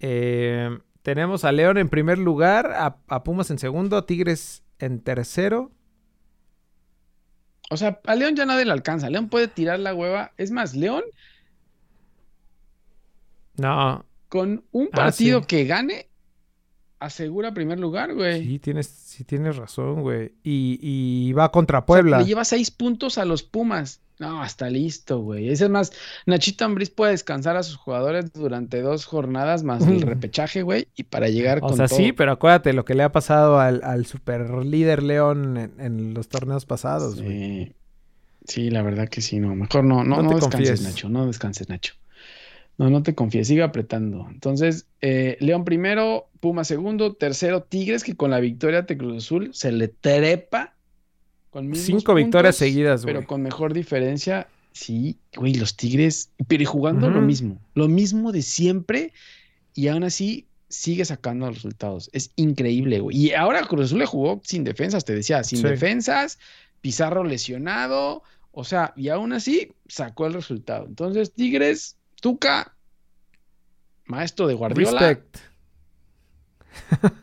Eh, 0.00 0.70
tenemos 1.02 1.44
a 1.44 1.52
León 1.52 1.78
en 1.78 1.88
primer 1.88 2.18
lugar, 2.18 2.72
a, 2.72 2.96
a 3.08 3.22
Pumas 3.24 3.50
en 3.50 3.58
segundo, 3.58 3.96
a 3.96 4.06
Tigres 4.06 4.62
en 4.78 5.00
tercero. 5.00 5.72
O 7.70 7.76
sea, 7.76 8.00
a 8.06 8.14
León 8.16 8.34
ya 8.36 8.46
nadie 8.46 8.64
le 8.64 8.72
alcanza. 8.72 9.10
León 9.10 9.28
puede 9.28 9.48
tirar 9.48 9.78
la 9.78 9.94
hueva. 9.94 10.32
Es 10.36 10.50
más, 10.50 10.74
León 10.74 11.04
No, 13.56 14.04
con 14.30 14.64
un 14.72 14.88
Ah, 14.92 14.96
partido 14.96 15.40
sí. 15.40 15.46
que 15.46 15.64
gane 15.66 16.06
asegura 16.98 17.52
primer 17.54 17.78
lugar, 17.78 18.14
güey. 18.14 18.44
sí 18.46 18.58
tienes, 18.58 18.86
sí 18.86 19.24
tienes 19.24 19.56
razón, 19.56 20.00
güey. 20.02 20.32
Y, 20.42 20.78
y 20.82 21.32
va 21.32 21.50
contra 21.50 21.78
O 21.78 21.80
sea, 21.82 21.86
Puebla. 21.86 22.18
le 22.20 22.24
lleva 22.26 22.44
seis 22.44 22.70
puntos 22.70 23.18
a 23.18 23.24
los 23.24 23.42
Pumas. 23.42 24.00
No, 24.18 24.44
está 24.44 24.68
listo, 24.68 25.20
güey. 25.20 25.48
Es 25.48 25.66
más, 25.70 25.92
Nachito 26.26 26.66
Ambriz 26.66 26.90
puede 26.90 27.12
descansar 27.12 27.56
a 27.56 27.62
sus 27.62 27.76
jugadores 27.76 28.30
durante 28.34 28.82
dos 28.82 29.06
jornadas 29.06 29.62
más 29.62 29.86
el 29.86 30.02
repechaje, 30.02 30.60
güey, 30.62 30.88
y 30.94 31.04
para 31.04 31.28
llegar 31.30 31.58
O 31.62 31.68
con 31.68 31.76
sea, 31.78 31.88
todo. 31.88 31.96
sí, 31.98 32.12
pero 32.12 32.32
acuérdate 32.32 32.74
lo 32.74 32.84
que 32.84 32.94
le 32.94 33.02
ha 33.02 33.12
pasado 33.12 33.58
al, 33.58 33.80
al 33.82 34.04
super 34.04 34.50
líder 34.66 35.02
León 35.02 35.56
en, 35.56 35.72
en 35.78 36.12
los 36.12 36.28
torneos 36.28 36.66
pasados, 36.66 37.22
güey. 37.22 37.64
Sí. 37.66 37.72
Sí, 38.46 38.70
la 38.70 38.82
verdad 38.82 39.08
que 39.08 39.20
sí, 39.22 39.38
no. 39.38 39.54
Mejor 39.54 39.84
no, 39.84 40.04
no, 40.04 40.16
No 40.16 40.22
no, 40.22 40.28
te 40.30 40.34
descanses, 40.36 40.68
confíes. 40.68 40.82
Nacho. 40.82 41.08
No 41.08 41.26
descanses, 41.26 41.68
Nacho. 41.70 41.94
No, 42.80 42.88
no 42.88 43.02
te 43.02 43.14
confíes, 43.14 43.46
sigue 43.46 43.62
apretando. 43.62 44.26
Entonces, 44.30 44.86
eh, 45.02 45.36
León 45.40 45.64
primero, 45.66 46.28
Puma 46.40 46.64
segundo, 46.64 47.12
tercero, 47.14 47.62
Tigres, 47.62 48.02
que 48.04 48.16
con 48.16 48.30
la 48.30 48.40
victoria 48.40 48.80
de 48.82 48.96
Cruz 48.96 49.24
Azul 49.24 49.50
se 49.52 49.70
le 49.70 49.88
trepa 49.88 50.74
con 51.50 51.74
Cinco 51.74 52.14
victorias 52.14 52.56
seguidas, 52.56 53.04
Pero 53.04 53.18
güey. 53.18 53.26
con 53.26 53.42
mejor 53.42 53.74
diferencia. 53.74 54.48
Sí, 54.72 55.18
güey, 55.36 55.54
los 55.56 55.76
Tigres, 55.76 56.30
pero 56.48 56.64
jugando 56.64 57.10
lo 57.10 57.20
mismo, 57.20 57.60
lo 57.74 57.86
mismo 57.88 58.32
de 58.32 58.40
siempre, 58.40 59.12
y 59.74 59.88
aún 59.88 60.04
así 60.04 60.46
sigue 60.70 61.04
sacando 61.04 61.46
los 61.48 61.56
resultados. 61.56 62.08
Es 62.14 62.30
increíble, 62.36 63.00
güey. 63.00 63.14
Y 63.14 63.32
ahora 63.34 63.66
Cruz 63.66 63.86
Azul 63.86 63.98
le 63.98 64.06
jugó 64.06 64.40
sin 64.42 64.64
defensas, 64.64 65.04
te 65.04 65.14
decía, 65.14 65.44
sin 65.44 65.58
Sí. 65.58 65.64
defensas, 65.68 66.38
Pizarro 66.80 67.24
lesionado, 67.24 68.22
o 68.52 68.64
sea, 68.64 68.94
y 68.96 69.10
aún 69.10 69.34
así 69.34 69.72
sacó 69.86 70.26
el 70.26 70.32
resultado. 70.32 70.86
Entonces, 70.86 71.32
Tigres, 71.34 71.96
Tuca, 72.20 72.74
maestro 74.04 74.46
de 74.46 74.54
Guardiola. 74.54 75.00
Respect. 75.00 75.38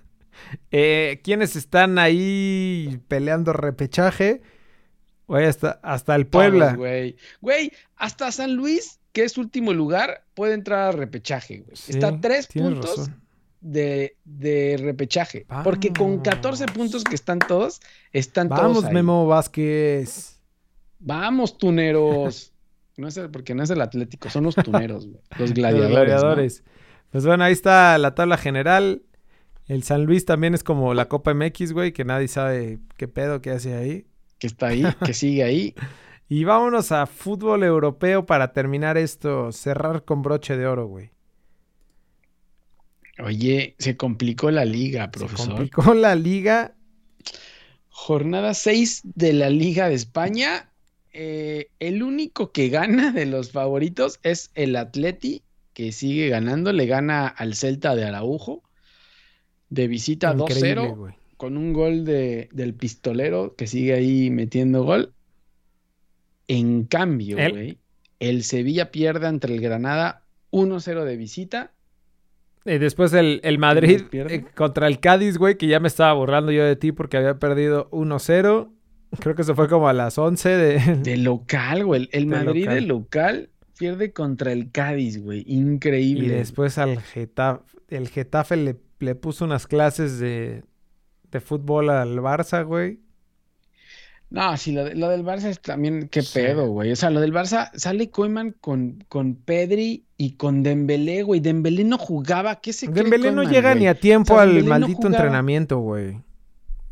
eh, 0.72 1.22
¿Quiénes 1.24 1.56
están 1.56 2.00
ahí 2.00 3.00
peleando 3.08 3.54
repechaje? 3.54 4.42
Güey, 5.28 5.46
hasta, 5.46 5.80
hasta 5.84 6.16
el 6.16 6.28
todos, 6.28 6.46
Puebla. 6.46 6.76
güey. 6.76 7.18
Güey, 7.42 7.72
hasta 7.98 8.32
San 8.32 8.54
Luis, 8.56 9.00
que 9.12 9.24
es 9.24 9.38
último 9.38 9.74
lugar, 9.74 10.24
puede 10.34 10.54
entrar 10.54 10.88
a 10.88 10.92
repechaje, 10.94 11.60
güey. 11.60 11.76
Sí, 11.76 11.94
Está 11.94 12.08
a 12.10 12.22
tres 12.22 12.48
puntos 12.48 12.98
razón. 12.98 13.22
de, 13.60 14.16
de 14.24 14.78
repechaje. 14.80 15.46
Porque 15.64 15.92
con 15.92 16.20
14 16.22 16.66
Vamos. 16.66 16.78
puntos 16.78 17.04
que 17.04 17.16
están 17.16 17.40
todos, 17.40 17.82
están 18.14 18.48
Vamos, 18.48 18.74
todos 18.74 18.86
ahí. 18.86 18.94
Memo 18.94 19.28
Vázquez. 19.28 20.40
Vamos, 21.00 21.58
tuneros. 21.58 22.54
No 22.98 23.08
es 23.08 23.18
el- 23.18 23.30
porque 23.30 23.56
no 23.56 23.64
es 23.64 23.70
el 23.70 23.82
Atlético, 23.82 24.30
son 24.30 24.44
los 24.44 24.56
tuneros, 24.56 25.08
güey. 25.08 25.22
Los 25.40 25.50
Los 25.50 25.54
gladiadores. 25.54 26.64
Pues 27.12 27.26
bueno, 27.26 27.44
ahí 27.44 27.54
está 27.54 27.98
la 27.98 28.14
tabla 28.16 28.38
general. 28.38 29.04
El 29.68 29.84
San 29.84 30.04
Luis 30.06 30.26
también 30.26 30.54
es 30.54 30.64
como 30.64 30.94
la 30.94 31.08
Copa 31.08 31.34
MX, 31.34 31.74
güey, 31.74 31.92
que 31.94 32.06
nadie 32.06 32.28
sabe 32.28 32.80
qué 32.98 33.08
pedo 33.08 33.42
que 33.42 33.52
hace 33.52 33.74
ahí. 33.76 34.06
Que 34.40 34.48
está 34.48 34.68
ahí, 34.68 34.84
que 35.06 35.14
sigue 35.14 35.44
ahí. 35.44 35.74
Y 36.30 36.44
vámonos 36.44 36.92
a 36.92 37.06
fútbol 37.06 37.64
europeo 37.64 38.26
para 38.26 38.52
terminar 38.52 38.98
esto, 38.98 39.54
cerrar 39.54 40.04
con 40.04 40.22
broche 40.24 40.58
de 40.58 40.68
oro, 40.68 40.86
güey. 40.86 41.12
Oye, 43.24 43.76
se 43.80 43.96
complicó 43.98 44.52
la 44.52 44.66
liga, 44.66 45.06
Se 45.06 45.10
profesor. 45.20 45.48
complicó 45.48 45.94
la 45.94 46.16
liga. 46.16 46.76
Jornada 47.90 48.54
6 48.54 49.02
de 49.06 49.32
la 49.34 49.50
Liga 49.50 49.88
de 49.90 49.96
España. 49.96 50.70
Eh, 51.20 51.70
el 51.80 52.04
único 52.04 52.52
que 52.52 52.70
gana 52.70 53.12
de 53.12 53.26
los 53.26 53.52
favoritos 53.52 54.20
es 54.22 54.52
el 54.54 54.76
Atleti, 54.76 55.42
que 55.74 55.92
sigue 55.92 56.30
ganando. 56.30 56.72
Le 56.74 56.86
gana 56.86 57.28
al 57.28 57.56
Celta 57.56 57.96
de 57.96 58.06
Araujo. 58.06 58.62
De 59.70 59.88
visita 59.88 60.32
Increíble, 60.38 60.76
2-0, 60.76 60.96
güey. 60.96 61.13
con 61.36 61.58
un 61.58 61.74
gol 61.74 62.06
de, 62.06 62.50
del 62.54 62.74
pistolero 62.76 63.56
que 63.58 63.65
sigue 63.68 63.94
ahí 63.96 64.30
metiendo 64.30 64.84
gol. 64.84 65.12
En 66.48 66.86
cambio, 66.86 67.38
El- 68.20 68.44
Sevilla 68.44 68.92
pierde 68.92 69.28
ante 69.28 69.48
el 69.54 69.60
Granada 69.60 70.24
1-0 70.52 71.04
de 71.04 71.18
visita. 71.18 71.74
Y 72.65 72.78
después 72.78 73.12
el, 73.13 73.40
el 73.44 73.60
Madrid 73.60 74.02
eh, 74.12 74.46
contra 74.56 74.88
el 74.88 75.00
Cádiz, 75.00 75.38
güey, 75.38 75.58
que 75.58 75.68
ya 75.68 75.80
me 75.80 75.88
estaba 75.88 76.13
borrando 76.13 76.52
yo 76.52 76.63
de 76.63 76.76
ti 76.76 76.92
porque 76.92 77.18
había 77.18 77.40
perdido 77.40 77.90
1-0. 77.92 78.72
Creo 79.20 79.36
que 79.36 79.44
se 79.44 79.54
fue 79.56 79.68
como 79.70 79.88
a 79.88 79.94
las 79.94 80.18
11 80.18 80.50
de... 80.50 80.96
De 81.04 81.18
local, 81.18 81.86
güey. 81.86 82.02
El, 82.04 82.10
el 82.12 82.30
De 82.30 82.36
Madrid 82.36 82.64
local. 82.66 82.76
de 82.76 82.82
local 82.82 83.50
pierde 83.78 84.12
contra 84.12 84.52
el 84.52 84.72
Cádiz, 84.72 85.24
güey. 85.24 85.44
Increíble. 85.48 86.26
Y 86.26 86.30
después 86.30 86.78
al 86.78 87.00
Getafe, 87.02 87.64
el 87.90 88.10
Getafe 88.10 88.58
le, 88.58 88.76
le 89.00 89.16
puso 89.16 89.46
unas 89.46 89.68
clases 89.68 90.20
de, 90.20 90.64
de 91.32 91.40
fútbol 91.40 91.90
al 91.90 92.18
Barça, 92.20 92.66
güey. 92.66 93.00
No, 94.30 94.58
sí, 94.58 94.74
lo, 94.74 94.84
de- 94.84 94.96
lo 94.96 95.08
del 95.08 95.24
Barça 95.24 95.46
es 95.46 95.62
también, 95.62 96.10
qué 96.10 96.22
Sí. 96.22 96.40
pedo, 96.40 96.68
güey. 96.68 96.92
O 96.92 96.96
sea, 96.98 97.10
lo 97.10 97.22
del 97.22 97.32
Barça, 97.34 97.70
sale 97.76 98.10
Koeman 98.10 98.56
con, 98.60 99.06
con 99.08 99.36
Pedri 99.36 100.04
y 100.18 100.32
con 100.34 100.64
Dembélé, 100.64 101.24
güey. 101.24 101.40
Dembélé 101.40 101.86
no 101.86 101.98
jugaba, 101.98 102.60
¿qué 102.60 102.74
se 102.74 102.88
cree 102.88 103.04
Dembélé 103.04 103.30
no 103.32 103.38
Koeman, 103.44 103.54
llega 103.54 103.70
güey? 103.72 103.84
ni 103.84 103.88
a 103.88 103.96
tiempo 103.98 104.34
O 104.34 104.36
sea, 104.36 104.44
al 104.44 104.50
Dembélé 104.56 104.70
maldito 104.70 105.08
entrenamiento, 105.08 105.80
güey. 105.80 106.18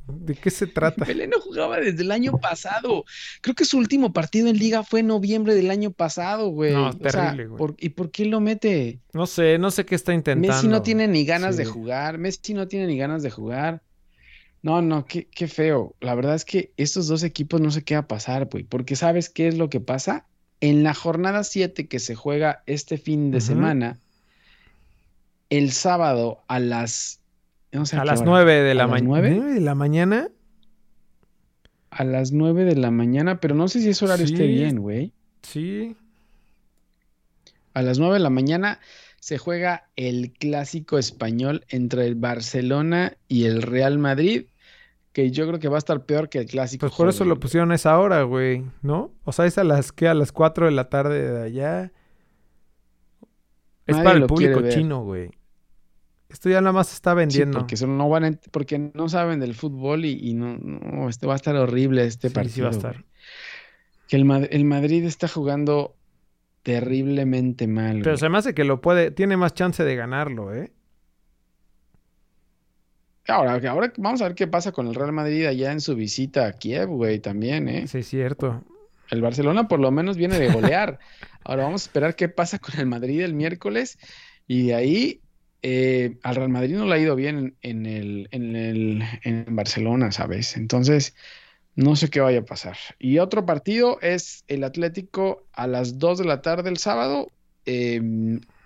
¿De 0.07 0.35
qué 0.35 0.49
se 0.51 0.67
trata? 0.67 0.95
Dembélé 1.05 1.27
no 1.27 1.39
jugaba 1.41 1.79
desde 1.79 2.03
el 2.03 2.11
año 2.11 2.37
pasado. 2.37 3.05
Creo 3.41 3.55
que 3.55 3.65
su 3.65 3.77
último 3.77 4.13
partido 4.13 4.47
en 4.47 4.57
liga 4.57 4.83
fue 4.83 4.99
en 4.99 5.07
noviembre 5.07 5.55
del 5.55 5.71
año 5.71 5.91
pasado, 5.91 6.49
güey. 6.49 6.73
No, 6.73 6.89
O 6.89 6.91
sea, 6.93 6.99
terrible, 6.99 7.47
güey. 7.47 7.57
¿por- 7.57 7.75
¿y 7.79 7.89
por 7.89 8.11
qué 8.11 8.25
lo 8.25 8.39
mete? 8.39 8.99
No 9.13 9.25
sé, 9.25 9.57
no 9.57 9.71
sé 9.71 9.85
qué 9.85 9.95
está 9.95 10.13
intentando. 10.13 10.53
Messi 10.53 10.67
no 10.67 10.81
tiene 10.81 11.07
ni 11.07 11.25
ganas 11.25 11.57
de 11.57 11.65
jugar. 11.65 12.17
Messi 12.17 12.53
no 12.53 12.67
tiene 12.67 12.87
ni 12.87 12.97
ganas 12.97 13.23
de 13.23 13.31
jugar. 13.31 13.81
No, 14.61 14.81
no, 14.81 15.05
qué, 15.05 15.27
qué 15.27 15.47
feo. 15.47 15.95
La 16.01 16.15
verdad 16.15 16.33
es 16.35 16.43
que 16.45 16.71
estos 16.77 17.07
dos 17.07 17.21
equipos 17.23 17.61
no 17.61 17.69
sé 17.71 17.83
qué 17.83 17.93
va 17.95 18.01
a 18.01 18.07
pasar, 18.07 18.47
güey. 18.51 18.63
Porque 18.63 18.95
¿sabes 18.95 19.29
qué 19.29 19.47
es 19.47 19.57
lo 19.57 19.69
que 19.69 19.79
pasa? 19.79 20.25
En 20.59 20.81
la 20.83 20.93
jornada 20.95 21.43
7 21.43 21.87
que 21.87 21.99
se 21.99 22.15
juega 22.15 22.63
este 22.65 22.97
fin 22.97 23.29
de 23.29 23.41
semana, 23.41 23.99
el 25.49 25.71
sábado 25.71 26.43
a 26.47 26.59
las... 26.59 27.19
no 27.75 27.85
sé 27.85 27.97
A 27.97 28.05
las 28.05 28.21
hora, 28.21 28.29
9 28.31 28.63
de 28.63 28.71
¿a 28.71 28.75
la 28.75 28.87
mañana. 28.87 29.07
nueve? 29.07 29.37
¿9 29.39 29.53
de 29.53 29.61
la 29.61 29.75
mañana? 29.75 30.29
A 31.91 32.03
las 32.03 32.31
9 32.31 32.65
de 32.65 32.75
la 32.75 32.91
mañana, 32.91 33.39
pero 33.39 33.55
no 33.55 33.67
sé 33.67 33.79
si 33.79 33.89
ese 33.89 34.03
horario 34.05 34.25
esté 34.25 34.47
bien, 34.47 34.79
güey. 34.79 35.13
Sí. 35.43 35.95
A 37.73 37.81
las 37.81 37.99
9 37.99 38.15
de 38.15 38.19
la 38.19 38.29
mañana 38.29 38.79
se 39.19 39.37
juega 39.37 39.89
el 39.95 40.33
clásico 40.33 40.97
español 40.97 41.65
entre 41.69 42.05
el 42.05 42.15
Barcelona 42.15 43.17
y 43.27 43.45
el 43.45 43.61
Real 43.61 43.97
Madrid, 43.97 44.45
que 45.13 45.31
yo 45.31 45.47
creo 45.47 45.59
que 45.59 45.67
va 45.67 45.77
a 45.77 45.79
estar 45.79 46.05
peor 46.05 46.29
que 46.29 46.39
el 46.39 46.45
clásico 46.45 46.81
Pues 46.87 46.95
por 46.95 47.09
eso 47.09 47.25
lo 47.25 47.39
pusieron 47.39 47.71
a 47.71 47.75
esa 47.75 47.97
hora, 47.97 48.23
güey, 48.23 48.63
¿no? 48.81 49.11
O 49.23 49.31
sea, 49.31 49.45
es 49.45 49.57
a 49.57 49.63
las 49.63 49.91
que 49.91 50.07
a 50.07 50.13
las 50.13 50.31
4 50.31 50.65
de 50.67 50.71
la 50.73 50.89
tarde 50.89 51.31
de 51.31 51.43
allá. 51.43 51.91
Es 53.87 53.95
Nadie 53.95 54.03
para 54.03 54.17
el 54.17 54.25
público 54.25 54.61
chino, 54.69 55.03
güey. 55.03 55.31
Esto 56.35 56.49
ya 56.49 56.59
nada 56.59 56.73
más 56.73 56.87
se 56.87 56.95
está 56.95 57.11
Sí, 57.11 57.15
vendiendo. 57.17 57.59
porque 57.59 57.77
solo 57.77 57.93
no 57.93 58.09
van 58.09 58.25
a 58.25 58.31
porque 58.51 58.77
no 58.93 59.07
saben 59.07 59.39
del 59.39 59.55
fútbol 59.55 60.03
y, 60.03 60.19
y 60.21 60.33
no, 60.33 60.57
no, 60.57 61.07
este 61.07 61.25
va 61.27 61.31
a 61.33 61.35
estar 61.37 61.55
horrible 61.55 62.03
este 62.05 62.27
Sí, 62.27 62.33
sí 62.33 62.35
partido. 62.35 62.65
va 62.65 62.71
a 62.71 62.75
estar. 62.75 62.91
güey. 62.93 63.05
Que 64.09 64.15
el, 64.17 64.25
Mad- 64.25 64.47
el 64.51 64.65
Madrid 64.65 65.05
está 65.05 65.29
jugando 65.29 65.95
terriblemente 66.61 67.67
mal, 67.67 67.99
Pero 67.99 68.11
güey. 68.11 68.17
se 68.17 68.27
me 68.27 68.37
hace 68.37 68.53
que 68.53 68.65
lo 68.65 68.81
puede, 68.81 69.11
tiene 69.11 69.37
más 69.37 69.53
chance 69.53 69.81
de 69.85 69.95
ganarlo, 69.95 70.53
¿eh? 70.53 70.73
Ahora, 73.27 73.53
ahora 73.71 73.91
vamos 73.97 74.21
a 74.21 74.25
ver 74.25 74.35
qué 74.35 74.47
pasa 74.47 74.71
con 74.71 74.87
el 74.87 74.93
Real 74.93 75.11
Madrid 75.11 75.45
allá 75.47 75.71
en 75.71 75.81
su 75.81 75.95
visita 75.95 76.45
a 76.47 76.53
Kiev, 76.53 76.89
güey, 76.89 77.19
también, 77.19 77.67
¿eh? 77.69 77.87
Sí, 77.87 77.99
es 77.99 78.07
cierto. 78.07 78.61
El 79.09 79.21
Barcelona 79.21 79.67
por 79.67 79.79
lo 79.79 79.89
menos 79.89 80.17
viene 80.17 80.37
de 80.37 80.49
golear. 80.53 80.99
Ahora 81.43 81.63
vamos 81.63 81.83
a 81.83 81.85
esperar 81.85 82.15
qué 82.15 82.29
pasa 82.29 82.59
con 82.59 82.79
el 82.79 82.85
Madrid 82.85 83.21
el 83.21 83.33
miércoles. 83.33 83.97
Y 84.47 84.67
de 84.67 84.75
ahí 84.75 85.21
eh, 85.61 86.17
al 86.23 86.35
Real 86.35 86.49
Madrid 86.49 86.75
no 86.75 86.85
le 86.85 86.95
ha 86.95 86.99
ido 86.99 87.15
bien 87.15 87.55
en 87.61 87.85
el, 87.85 88.27
en 88.31 88.55
el 88.55 89.03
en 89.23 89.55
Barcelona, 89.55 90.11
¿sabes? 90.11 90.57
Entonces, 90.57 91.15
no 91.75 91.95
sé 91.95 92.09
qué 92.09 92.19
vaya 92.21 92.39
a 92.39 92.45
pasar. 92.45 92.77
Y 92.99 93.17
otro 93.19 93.45
partido 93.45 93.99
es 94.01 94.43
el 94.47 94.63
Atlético 94.63 95.45
a 95.53 95.67
las 95.67 95.97
2 95.99 96.19
de 96.19 96.25
la 96.25 96.41
tarde 96.41 96.69
el 96.69 96.77
sábado. 96.77 97.31
eh, 97.65 97.99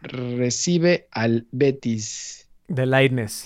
recibe 0.01 1.07
al 1.11 1.47
Betis. 1.51 2.47
De 2.67 2.85
Lainez. 2.85 3.45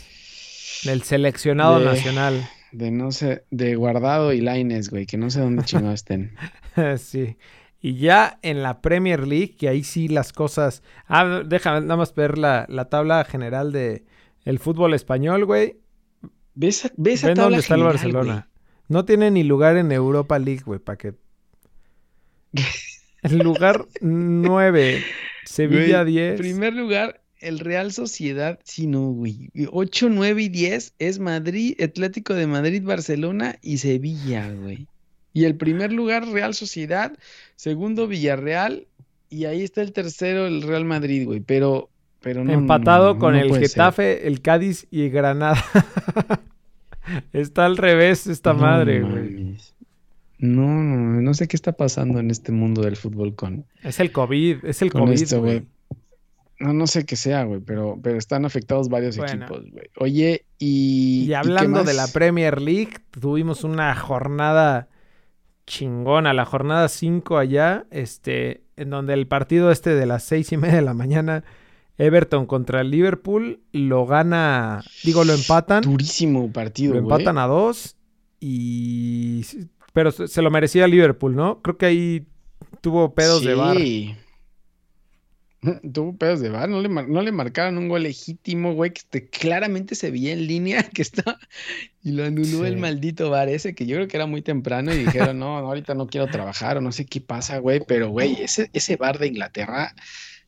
Del 0.83 1.01
seleccionado 1.03 1.79
De- 1.79 1.85
nacional. 1.85 2.47
De 2.71 2.89
no 2.91 3.11
sé, 3.11 3.43
de 3.51 3.75
Guardado 3.75 4.33
y 4.33 4.41
Lainez, 4.41 4.89
güey, 4.89 5.05
que 5.05 5.17
no 5.17 5.29
sé 5.29 5.39
dónde 5.41 5.63
chingados 5.63 5.93
estén. 6.01 6.35
sí. 6.97 7.37
Y 7.85 7.95
ya 7.95 8.39
en 8.43 8.63
la 8.63 8.81
Premier 8.81 9.27
League, 9.27 9.57
que 9.57 9.67
ahí 9.67 9.83
sí 9.83 10.07
las 10.07 10.31
cosas. 10.31 10.83
Ah, 11.05 11.41
déjame 11.45 11.81
nada 11.81 11.97
más 11.97 12.15
ver 12.15 12.37
la, 12.37 12.65
la 12.69 12.87
tabla 12.87 13.25
general 13.25 13.73
de 13.73 14.05
el 14.45 14.59
fútbol 14.59 14.93
español, 14.93 15.43
güey. 15.43 15.81
¿Ves, 16.55 16.89
ves 16.95 17.21
tabla 17.23 17.43
dónde 17.43 17.59
está 17.59 17.75
el 17.75 17.83
Barcelona. 17.83 18.49
No 18.87 19.03
tiene 19.03 19.31
ni 19.31 19.43
lugar 19.43 19.75
en 19.75 19.91
Europa 19.91 20.39
League, 20.39 20.61
güey, 20.65 20.79
para 20.79 20.97
que. 20.97 21.15
El 23.21 23.37
lugar 23.37 23.85
9, 24.01 25.03
Sevilla 25.45 26.03
Güey, 26.03 26.13
10. 26.13 26.39
Primer 26.39 26.73
lugar, 26.73 27.21
el 27.39 27.59
Real 27.59 27.93
Sociedad, 27.93 28.59
sí, 28.65 28.85
no, 28.85 29.11
güey. 29.11 29.49
8, 29.71 30.09
9 30.09 30.43
y 30.43 30.49
10 30.49 30.95
es 30.99 31.19
Madrid, 31.19 31.81
Atlético 31.81 32.33
de 32.33 32.47
Madrid, 32.47 32.83
Barcelona 32.83 33.57
y 33.61 33.77
Sevilla, 33.77 34.51
güey. 34.51 34.87
Y 35.33 35.45
el 35.45 35.55
primer 35.55 35.91
lugar, 35.91 36.27
Real 36.27 36.53
Sociedad, 36.53 37.17
segundo, 37.55 38.07
Villarreal, 38.07 38.87
y 39.29 39.45
ahí 39.45 39.63
está 39.63 39.81
el 39.81 39.91
tercero, 39.91 40.45
el 40.45 40.61
Real 40.61 40.85
Madrid, 40.85 41.25
güey. 41.25 41.39
Pero, 41.39 41.89
pero 42.21 42.43
no, 42.43 42.51
no, 42.51 42.53
no, 42.53 42.59
Empatado 42.59 43.15
no, 43.15 43.19
con 43.19 43.35
el 43.35 43.51
ser. 43.51 43.61
Getafe, 43.61 44.27
el 44.27 44.41
Cádiz 44.41 44.85
y 44.91 45.09
Granada. 45.09 45.63
está 47.33 47.65
al 47.65 47.77
revés 47.77 48.27
esta 48.27 48.53
madre, 48.53 49.01
güey. 49.01 49.57
No, 50.37 50.67
no, 50.67 51.21
no 51.21 51.33
sé 51.33 51.47
qué 51.47 51.55
está 51.55 51.71
pasando 51.71 52.19
en 52.19 52.29
este 52.29 52.51
mundo 52.51 52.81
del 52.81 52.95
fútbol 52.97 53.33
con, 53.33 53.65
Es 53.81 53.99
el 53.99 54.11
COVID, 54.11 54.65
es 54.65 54.81
el 54.81 54.91
con 54.91 55.05
COVID, 55.05 55.13
esto, 55.13 55.39
güey. 55.39 55.59
güey. 55.59 55.67
No, 56.59 56.73
no 56.73 56.85
sé 56.85 57.05
qué 57.05 57.15
sea, 57.15 57.43
güey, 57.43 57.59
pero, 57.59 57.99
pero 58.01 58.17
están 58.17 58.45
afectados 58.45 58.87
varios 58.87 59.17
Bueno. 59.17 59.45
equipos, 59.45 59.71
güey. 59.71 59.89
Oye, 59.97 60.45
y. 60.59 61.25
Y 61.27 61.33
hablando 61.33 61.83
de 61.83 61.93
la? 61.93 62.07
Premier 62.07 62.61
League, 62.61 62.93
tuvimos 63.19 63.63
una 63.63 63.95
jornada 63.95 64.87
chingona, 65.65 66.33
la 66.33 66.45
jornada 66.45 66.87
5 66.87 67.37
allá, 67.37 67.85
este, 67.91 68.63
en 68.75 68.89
donde 68.89 69.13
el 69.13 69.27
partido 69.27 69.71
este 69.71 69.95
de 69.95 70.05
las 70.05 70.23
seis 70.23 70.51
y 70.51 70.57
media 70.57 70.75
de 70.75 70.81
la 70.81 70.93
mañana, 70.93 71.43
Everton 71.97 72.45
contra 72.45 72.81
el 72.81 72.91
Liverpool, 72.91 73.61
lo 73.71 74.05
gana, 74.05 74.83
digo, 75.03 75.23
lo 75.23 75.33
empatan, 75.33 75.83
Durísimo 75.83 76.51
partido, 76.51 76.93
lo 76.93 76.99
empatan 76.99 77.37
a 77.37 77.47
dos 77.47 77.95
y... 78.39 79.45
Pero 79.93 80.11
se 80.11 80.27
se 80.27 80.41
lo 80.41 80.49
merecía 80.49 80.87
Liverpool, 80.87 81.35
¿no? 81.35 81.61
Creo 81.61 81.77
que 81.77 81.85
ahí 81.85 82.25
tuvo 82.81 83.13
pedos 83.13 83.43
de 83.43 83.53
bar. 83.53 83.77
Tuvo 85.93 86.15
pedos 86.17 86.39
de 86.41 86.49
bar, 86.49 86.69
no 86.69 86.81
le, 86.81 86.89
no 86.89 87.21
le 87.21 87.31
marcaron 87.31 87.77
un 87.77 87.87
gol 87.89 88.03
legítimo, 88.03 88.73
güey, 88.73 88.91
que 88.91 88.99
este- 88.99 89.27
claramente 89.29 89.95
se 89.95 90.11
veía 90.11 90.33
en 90.33 90.45
línea 90.47 90.83
que 90.93 91.01
está 91.01 91.37
y 92.03 92.11
lo 92.11 92.25
anuló 92.25 92.65
el 92.65 92.77
maldito 92.77 93.29
bar 93.29 93.49
ese, 93.49 93.73
que 93.73 93.85
yo 93.85 93.95
creo 93.95 94.07
que 94.07 94.17
era 94.17 94.25
muy 94.25 94.41
temprano 94.41 94.93
y 94.93 94.97
dijeron, 95.05 95.39
no, 95.39 95.61
no, 95.61 95.67
ahorita 95.67 95.93
no 95.95 96.07
quiero 96.07 96.27
trabajar 96.27 96.77
o 96.77 96.81
no 96.81 96.91
sé 96.91 97.05
qué 97.05 97.21
pasa, 97.21 97.57
güey, 97.59 97.81
pero 97.87 98.09
güey, 98.09 98.41
ese, 98.41 98.69
ese 98.73 98.97
bar 98.97 99.17
de 99.19 99.27
Inglaterra, 99.27 99.93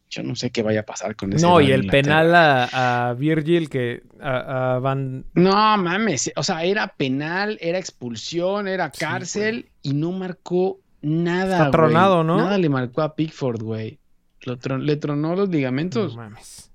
yo 0.09 0.22
no 0.24 0.36
sé 0.36 0.51
qué 0.51 0.61
vaya 0.63 0.82
a 0.82 0.86
pasar 0.86 1.16
con 1.16 1.34
ese 1.34 1.45
No, 1.45 1.53
bar 1.53 1.63
y 1.63 1.68
de 1.68 1.74
el 1.76 1.84
Inglaterra. 1.86 2.03
penal 2.22 2.36
a, 2.36 3.09
a 3.09 3.13
Virgil 3.13 3.70
que 3.70 4.03
a, 4.20 4.76
a 4.76 4.80
Van... 4.80 5.26
No 5.34 5.51
mames, 5.78 6.32
o 6.36 6.43
sea, 6.43 6.63
era 6.66 6.88
penal, 6.95 7.57
era 7.61 7.80
expulsión, 7.80 8.68
era 8.68 8.91
Sí, 8.93 8.99
cárcel 8.99 9.70
y 9.82 9.93
no 9.93 10.11
marcó 10.11 10.80
nada, 11.01 11.57
Está 11.57 11.72
tronado, 11.72 12.16
güey. 12.18 12.28
¿no? 12.28 12.38
Nada 12.38 12.57
le 12.57 12.70
marcó 12.70 13.01
a 13.01 13.16
Pickford, 13.16 13.61
güey. 13.63 13.99
Lo 14.45 14.57
tron- 14.57 14.83
le 14.83 14.95
tronó 14.97 15.35
los 15.35 15.49
No 15.49 15.55
ligamentos. 15.55 16.15
mames. 16.15 16.71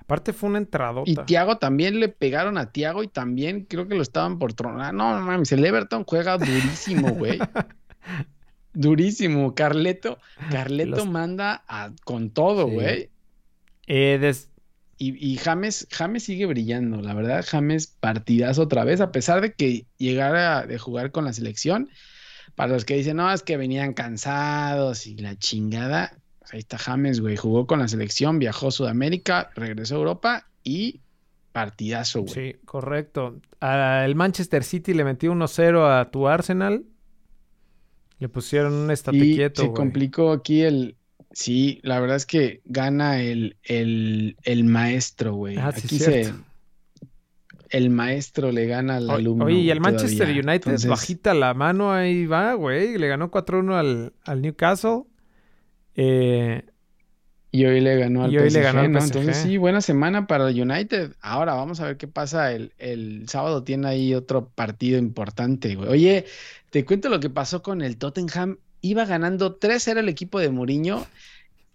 Aparte 0.00 0.32
fue 0.32 0.48
una 0.48 0.58
entradota. 0.58 1.08
Y 1.10 1.14
Tiago 1.26 1.58
también 1.58 2.00
le 2.00 2.08
pegaron 2.08 2.58
a 2.58 2.72
Tiago 2.72 3.02
y 3.04 3.08
también 3.08 3.64
creo 3.64 3.86
que 3.86 3.94
lo 3.94 4.02
estaban 4.02 4.38
por 4.40 4.52
tronar. 4.54 4.92
No, 4.92 5.16
no 5.18 5.24
mames, 5.24 5.52
el 5.52 5.64
Everton 5.64 6.04
juega 6.04 6.36
durísimo, 6.36 7.10
güey. 7.10 7.38
durísimo. 8.72 9.54
Carleto, 9.54 10.18
Carleto 10.50 10.90
Los- 10.96 11.08
manda 11.08 11.64
a- 11.68 11.90
con 12.04 12.30
todo, 12.30 12.66
Sí. 12.68 12.74
güey. 12.74 13.10
Eh, 13.86 14.18
des- 14.20 14.48
Y, 15.02 15.16
y 15.32 15.38
James, 15.38 15.88
James 15.90 16.22
sigue 16.24 16.44
brillando, 16.44 17.00
la 17.00 17.14
verdad, 17.14 17.42
James 17.48 17.86
partidazo 17.86 18.60
otra 18.62 18.84
vez, 18.84 19.00
a 19.00 19.12
pesar 19.12 19.40
de 19.40 19.54
que 19.54 19.86
llegara 19.96 20.66
de 20.66 20.76
jugar 20.78 21.10
con 21.10 21.24
la 21.24 21.32
selección. 21.32 21.88
Para 22.54 22.74
los 22.74 22.84
que 22.84 22.96
dicen, 22.96 23.16
no, 23.16 23.32
es 23.32 23.42
que 23.42 23.56
venían 23.56 23.94
cansados 23.94 25.06
y 25.06 25.16
la 25.16 25.36
chingada. 25.38 26.18
Ahí 26.52 26.58
está 26.60 26.78
James, 26.78 27.20
güey. 27.20 27.36
Jugó 27.36 27.66
con 27.66 27.78
la 27.78 27.88
selección, 27.88 28.38
viajó 28.38 28.68
a 28.68 28.70
Sudamérica, 28.70 29.50
regresó 29.54 29.94
a 29.96 29.98
Europa 29.98 30.46
y 30.64 31.00
partidazo, 31.52 32.22
güey. 32.22 32.34
Sí, 32.34 32.56
correcto. 32.64 33.40
El 33.60 34.14
Manchester 34.14 34.64
City 34.64 34.94
le 34.94 35.04
metió 35.04 35.32
1-0 35.32 36.00
a 36.00 36.10
tu 36.10 36.28
Arsenal. 36.28 36.84
Le 38.18 38.28
pusieron 38.28 38.72
un 38.74 38.90
estate 38.90 39.16
Y 39.16 39.34
quieto, 39.36 39.62
se 39.62 39.68
güey. 39.68 39.76
complicó 39.76 40.32
aquí 40.32 40.62
el. 40.62 40.96
Sí, 41.32 41.80
la 41.82 42.00
verdad 42.00 42.16
es 42.16 42.26
que 42.26 42.60
gana 42.64 43.22
el, 43.22 43.56
el, 43.62 44.36
el 44.42 44.64
maestro, 44.64 45.34
güey. 45.34 45.56
Ah, 45.56 45.68
Aquí 45.68 45.98
se. 45.98 46.32
El 47.68 47.90
maestro 47.90 48.50
le 48.50 48.66
gana 48.66 48.96
al 48.96 49.08
alumno. 49.08 49.44
Oye, 49.44 49.58
y 49.58 49.70
el 49.70 49.80
Manchester 49.80 50.18
todavía. 50.26 50.42
United 50.42 50.54
Entonces, 50.70 50.90
bajita 50.90 51.34
la 51.34 51.54
mano, 51.54 51.92
ahí 51.92 52.26
va, 52.26 52.54
güey. 52.54 52.98
Le 52.98 53.06
ganó 53.06 53.30
4-1 53.30 53.74
al, 53.74 54.12
al 54.24 54.42
Newcastle. 54.42 55.02
Eh, 56.02 56.62
Y 57.50 57.64
hoy 57.66 57.80
le 57.80 57.96
ganó 57.96 58.24
al 58.24 58.32
Y 58.32 58.38
hoy 58.38 58.44
le 58.50 58.60
PSG, 58.60 58.62
ganó 58.62 58.80
al 58.80 58.92
¿no? 58.92 59.00
PSG. 59.00 59.06
Entonces 59.18 59.36
sí, 59.42 59.56
buena 59.58 59.80
semana 59.80 60.26
para 60.26 60.48
el 60.48 60.60
United. 60.60 61.12
Ahora 61.20 61.54
vamos 61.54 61.80
a 61.80 61.86
ver 61.86 61.96
qué 61.96 62.06
pasa. 62.08 62.52
El, 62.52 62.72
el 62.78 63.28
sábado 63.28 63.62
tiene 63.64 63.88
ahí 63.88 64.14
otro 64.14 64.48
partido 64.48 64.98
importante, 64.98 65.74
güey. 65.74 65.88
Oye, 65.88 66.24
te 66.70 66.84
cuento 66.84 67.08
lo 67.08 67.20
que 67.20 67.28
pasó 67.28 67.62
con 67.62 67.82
el 67.82 67.96
Tottenham. 67.98 68.58
Iba 68.80 69.04
ganando 69.04 69.58
3-0 69.58 69.98
el 69.98 70.08
equipo 70.08 70.38
de 70.40 70.48
Mourinho. 70.50 71.06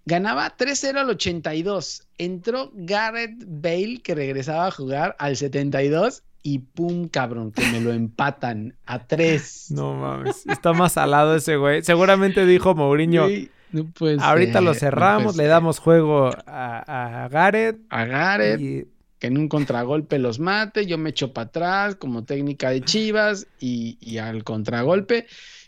Ganaba 0.05 0.55
3-0 0.55 0.97
al 0.97 1.09
82. 1.09 2.03
Entró 2.17 2.71
Gareth 2.73 3.43
Bale, 3.45 4.01
que 4.03 4.15
regresaba 4.15 4.67
a 4.67 4.71
jugar 4.71 5.15
al 5.19 5.36
72. 5.36 6.23
Y 6.41 6.59
pum, 6.59 7.07
cabrón, 7.09 7.51
que 7.51 7.63
me 7.71 7.82
lo 7.82 7.91
empatan 7.91 8.76
a 8.86 9.05
3. 9.05 9.67
No 9.71 9.93
mames. 9.95 10.45
Está 10.47 10.73
más 10.73 10.93
salado 10.93 11.36
ese 11.36 11.57
güey. 11.57 11.84
Seguramente 11.84 12.45
dijo 12.45 12.76
Mourinho. 12.76 13.23
Güey, 13.23 13.49
no 13.76 13.91
puede 13.91 14.17
Ahorita 14.19 14.61
lo 14.61 14.73
ser, 14.73 14.93
no 14.93 14.99
cerramos, 14.99 15.36
puede 15.36 15.47
le 15.47 15.49
damos 15.49 15.80
juego 15.80 16.30
a, 16.47 17.23
a 17.26 17.30
Gareth. 17.30 17.80
a 17.89 18.05
Gareth. 18.05 18.59
y- 18.61 18.88
que 19.17 19.28
en 19.28 19.38
un 19.38 19.47
contragolpe 19.47 20.19
los 20.19 20.39
mate, 20.39 20.86
yo 20.88 20.97
me 20.97 21.11
echo 21.11 21.32
para 21.32 21.47
atrás 21.47 21.95
como 21.95 22.26
técnica 22.26 22.69
de 22.71 22.82
Chivas 22.82 23.47
y, 23.61 23.97
y 24.01 24.17
al 24.17 24.43
contragolpe. 24.43 25.26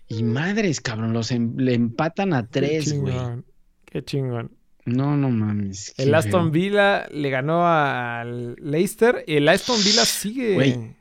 Y 0.09 0.23
madres, 0.23 0.81
cabrón, 0.81 1.13
los 1.13 1.31
em- 1.31 1.55
le 1.57 1.73
empatan 1.73 2.33
a 2.33 2.45
tres, 2.47 2.93
güey. 2.99 3.13
chingón, 3.13 3.45
Qué 3.85 4.03
chingón. 4.03 4.51
No, 4.85 5.15
no 5.17 5.29
mames. 5.29 5.93
El 5.97 6.13
Aston. 6.15 6.51
Villa 6.51 7.07
le 7.09 7.29
ganó 7.29 7.65
al 7.67 8.55
Leicester 8.55 9.23
y 9.27 9.35
el 9.35 9.47
Aston 9.49 9.77
Villa 9.83 10.03
sigue. 10.05 10.53
Güey. 10.55 10.95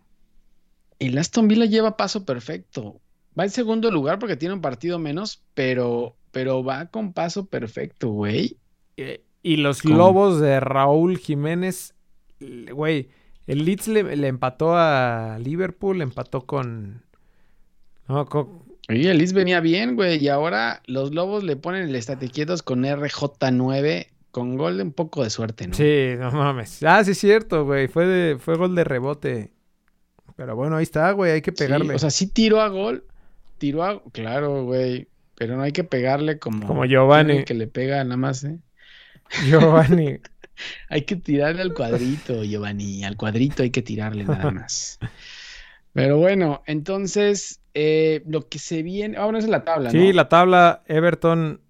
El 0.99 1.19
Aston 1.19 1.49
Villa 1.49 1.67
lleva 1.67 1.97
paso 1.97 2.25
perfecto. 2.25 3.01
Va 3.39 3.45
en 3.45 3.51
segundo 3.51 3.91
lugar 3.91 4.19
porque 4.19 4.37
tiene 4.37 4.55
un 4.55 4.61
partido 4.61 4.99
menos, 4.99 5.43
pero, 5.55 6.17
pero 6.37 6.63
va 6.63 6.87
con 6.87 7.15
paso 7.15 7.47
perfecto, 7.47 8.11
güey. 8.11 8.59
Eh, 8.99 9.23
Y 9.43 9.57
los. 9.57 9.83
Lobos 9.87 10.39
de 10.39 10.61
Raúl 10.61 11.17
Jiménez, 11.17 11.95
güey, 12.73 13.09
el 13.47 13.65
Leeds 13.65 13.89
le, 13.89 14.17
le 14.17 14.29
empató 14.29 14.77
a 14.77 15.39
Liverpool, 15.41 16.03
empató 16.03 16.45
con... 16.47 17.03
No, 18.09 18.27
con- 18.27 18.65
Oye, 18.89 19.11
el 19.11 19.19
Leeds 19.19 19.33
venía 19.33 19.61
bien, 19.61 19.97
güey, 19.97 20.23
y 20.23 20.29
ahora 20.29 20.83
los 20.87 21.13
Lobos 21.15 21.43
le 21.43 21.57
ponen 21.57 21.89
el 21.89 21.97
estate 21.97 22.29
quietos 22.29 22.63
con 22.63 22.85
RJ9 22.85 24.09
con 24.31 24.57
gol 24.59 24.77
de 24.77 24.83
un 24.83 24.93
poco 24.93 25.25
de 25.25 25.31
suerte, 25.31 25.67
¿no? 25.67 25.75
Sí, 25.75 26.11
no 26.19 26.31
mames. 26.33 26.83
Ah, 26.83 27.03
sí 27.03 27.13
es 27.13 27.19
cierto, 27.19 27.65
güey, 27.65 27.89
fue, 27.89 28.07
de, 28.07 28.39
fue 28.39 28.57
gol 28.59 28.75
de 28.75 28.85
rebote. 28.85 29.53
Pero 30.37 30.55
bueno, 30.55 30.77
ahí 30.77 30.83
está, 30.83 31.11
güey, 31.13 31.33
hay 31.33 31.41
que 31.43 31.53
Sí, 31.53 31.57
pegarle. 31.65 31.95
o 31.95 31.99
sea, 31.99 32.11
sí 32.11 32.27
tiró 32.27 32.61
a 32.61 32.69
gol, 32.69 33.05
tiró 33.59 33.83
a... 33.85 34.03
Claro, 34.13 34.65
güey, 34.65 35.09
pero 35.37 35.57
no 35.57 35.63
hay 35.63 35.73
que 35.73 35.85
pegarle 35.85 36.39
como... 36.39 36.67
Como 36.67 36.85
Giovanni. 36.85 37.45
Que 37.45 37.55
le 37.55 37.67
pega 37.67 38.03
nada 38.05 38.17
más, 38.17 38.43
¿eh? 38.45 38.59
Giovanni. 39.49 40.19
Hay 40.89 41.03
que 41.03 41.17
tirarle 41.17 41.61
al 41.61 41.75
cuadrito, 41.75 42.43
Giovanni, 42.43 43.05
al 43.05 43.17
cuadrito 43.19 43.63
hay 43.63 43.69
que 43.71 43.83
tirarle 43.83 44.25
nada 44.25 44.51
más. 44.51 44.99
Pero 45.93 46.17
bueno, 46.17 46.63
entonces, 46.67 47.61
eh, 47.75 48.23
lo 48.27 48.49
que 48.49 48.59
se 48.59 48.83
viene... 48.83 49.19
Ahora 49.19 49.39
es 49.39 49.47
la 49.47 49.65
tabla, 49.65 49.91
Sí, 49.91 49.99
¿no? 50.09 50.13
la 50.15 50.31
tabla, 50.31 50.83
Everton, 50.87 51.61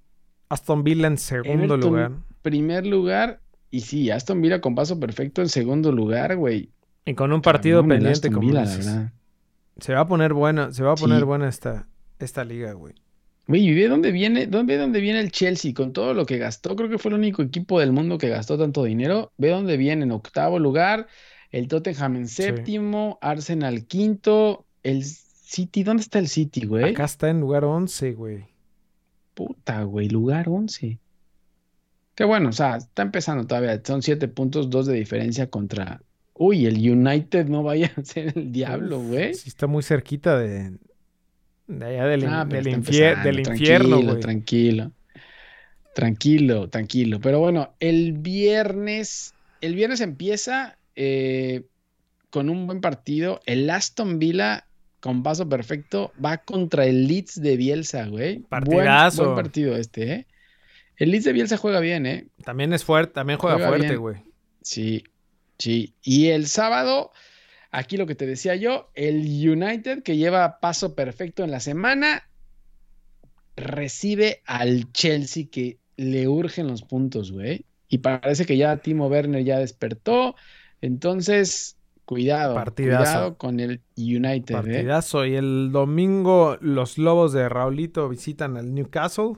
Aston 0.48 0.84
Villa 0.84 1.08
en 1.08 1.18
segundo 1.18 1.74
Everton, 1.74 1.80
lugar. 1.80 2.12
Primer 2.42 2.86
lugar, 2.86 3.40
y 3.72 3.80
sí, 3.80 4.12
Aston 4.12 4.40
Villa 4.40 4.60
con 4.60 4.76
paso 4.76 5.00
perfecto 5.00 5.42
en 5.42 5.48
segundo 5.48 5.90
lugar, 5.90 6.36
güey. 6.36 6.70
Y 7.04 7.14
con 7.14 7.32
un 7.32 7.42
partido 7.42 7.78
Cabrón, 7.78 7.88
pendiente, 7.88 8.12
Aston 8.28 8.32
como 8.34 8.46
Villa, 8.48 8.60
la 8.64 8.70
dices. 8.70 8.86
verdad. 8.86 9.12
Se 9.80 9.94
va 9.94 10.00
a 10.02 10.06
poner 10.06 10.32
buena, 10.32 10.72
se 10.72 10.84
va 10.84 10.92
a 10.92 10.96
poner 10.96 11.18
Sí. 11.18 11.24
buena 11.24 11.48
esta, 11.48 11.88
esta 12.20 12.44
liga, 12.44 12.72
güey. 12.74 12.94
Güey, 13.48 13.68
y 13.68 13.74
ve 13.74 13.88
dónde 13.88 14.10
viene, 14.10 14.46
dónde, 14.46 14.76
dónde 14.76 15.00
viene 15.00 15.20
el 15.20 15.30
Chelsea 15.30 15.72
con 15.72 15.92
todo 15.92 16.14
lo 16.14 16.26
que 16.26 16.38
gastó. 16.38 16.74
Creo 16.74 16.88
que 16.88 16.98
fue 16.98 17.10
el 17.10 17.18
único 17.18 17.42
equipo 17.42 17.78
del 17.78 17.92
mundo 17.92 18.18
que 18.18 18.28
gastó 18.28 18.58
tanto 18.58 18.82
dinero. 18.82 19.32
Ve 19.36 19.50
dónde 19.50 19.76
viene 19.76 20.02
en 20.02 20.10
octavo 20.10 20.58
lugar, 20.58 21.06
el 21.52 21.68
Tottenham 21.68 22.16
en 22.16 22.28
séptimo, 22.28 23.18
Arsenal 23.20 23.86
quinto, 23.86 24.66
el 24.82 25.04
City, 25.04 25.84
¿dónde 25.84 26.02
está 26.02 26.18
el 26.18 26.28
City, 26.28 26.66
güey? 26.66 26.90
Acá 26.90 27.04
está 27.04 27.30
en 27.30 27.40
lugar 27.40 27.64
11, 27.64 28.12
güey. 28.14 28.44
Puta, 29.34 29.84
güey, 29.84 30.08
lugar 30.08 30.48
11. 30.48 30.98
Qué 32.16 32.24
bueno, 32.24 32.48
o 32.48 32.52
sea, 32.52 32.76
está 32.76 33.02
empezando 33.02 33.46
todavía. 33.46 33.80
Son 33.84 34.02
siete 34.02 34.26
puntos, 34.26 34.70
dos 34.70 34.86
de 34.86 34.94
diferencia 34.94 35.48
contra. 35.48 36.00
Uy, 36.34 36.66
el 36.66 36.76
United 36.78 37.46
no 37.46 37.62
vaya 37.62 37.92
a 37.96 38.02
ser 38.02 38.36
el 38.36 38.50
diablo, 38.50 39.00
güey. 39.00 39.34
Sí, 39.34 39.48
está 39.48 39.68
muy 39.68 39.84
cerquita 39.84 40.36
de, 40.36 40.72
de 41.66 41.84
allá 41.86 42.06
del, 42.06 42.24
Ah, 42.26 42.44
del, 42.44 42.66
infier- 42.66 43.22
del 43.22 43.40
infierno, 43.40 44.18
tranquilo. 44.18 44.20
Tranquilo, 44.20 44.92
tranquilo, 45.94 46.68
tranquilo. 46.68 47.20
Pero 47.20 47.40
bueno, 47.40 47.74
el 47.80 48.12
viernes, 48.12 49.34
el 49.60 49.74
viernes 49.74 50.00
empieza 50.00 50.76
eh, 50.94 51.64
con 52.30 52.48
un 52.50 52.66
buen 52.66 52.80
partido. 52.80 53.40
El 53.46 53.68
Aston 53.70 54.18
Villa, 54.18 54.66
con 55.00 55.22
paso 55.22 55.48
perfecto, 55.48 56.12
va 56.22 56.38
contra 56.38 56.86
el 56.86 57.06
Leeds 57.06 57.40
de 57.40 57.56
Bielsa, 57.56 58.06
güey. 58.06 58.34
Buen- 58.38 58.44
Partidazo. 58.48 59.24
Buen, 59.24 59.36
partido 59.36 59.76
este, 59.76 60.12
¿eh? 60.12 60.26
El 60.98 61.10
Leeds 61.10 61.24
de 61.24 61.32
Bielsa 61.32 61.56
juega 61.56 61.80
bien, 61.80 62.06
¿eh? 62.06 62.26
También 62.44 62.72
es 62.72 62.84
fuerte, 62.84 63.12
también 63.14 63.38
juega, 63.38 63.56
Juega 63.56 63.68
fuerte, 63.68 63.96
güey. 63.96 64.16
Sí, 64.62 65.04
sí. 65.58 65.92
Y 66.02 66.28
el 66.28 66.46
sábado, 66.46 67.12
aquí 67.76 67.98
lo 67.98 68.06
que 68.06 68.14
te 68.14 68.26
decía 68.26 68.56
yo, 68.56 68.90
el 68.94 69.16
United 69.16 70.02
que 70.02 70.16
lleva 70.16 70.60
paso 70.60 70.94
perfecto 70.94 71.44
en 71.44 71.50
la 71.50 71.60
semana, 71.60 72.28
recibe 73.54 74.42
al 74.46 74.90
Chelsea 74.92 75.48
que 75.50 75.78
le 75.96 76.26
urgen 76.26 76.68
los 76.68 76.82
puntos, 76.82 77.32
güey. 77.32 77.66
Y 77.88 77.98
parece 77.98 78.46
que 78.46 78.56
ya 78.56 78.78
Timo 78.78 79.08
Werner 79.08 79.44
ya 79.44 79.58
despertó. 79.58 80.34
Entonces, 80.80 81.76
cuidado, 82.06 82.54
Partidazo. 82.54 83.02
cuidado 83.04 83.36
con 83.36 83.60
el 83.60 83.82
United, 83.96 84.54
¿eh? 84.54 84.58
Partidazo. 84.58 85.26
Y 85.26 85.34
el 85.34 85.70
domingo 85.70 86.56
los 86.62 86.96
Lobos 86.96 87.34
de 87.34 87.48
Raulito 87.48 88.08
visitan 88.08 88.56
al 88.56 88.74
Newcastle, 88.74 89.34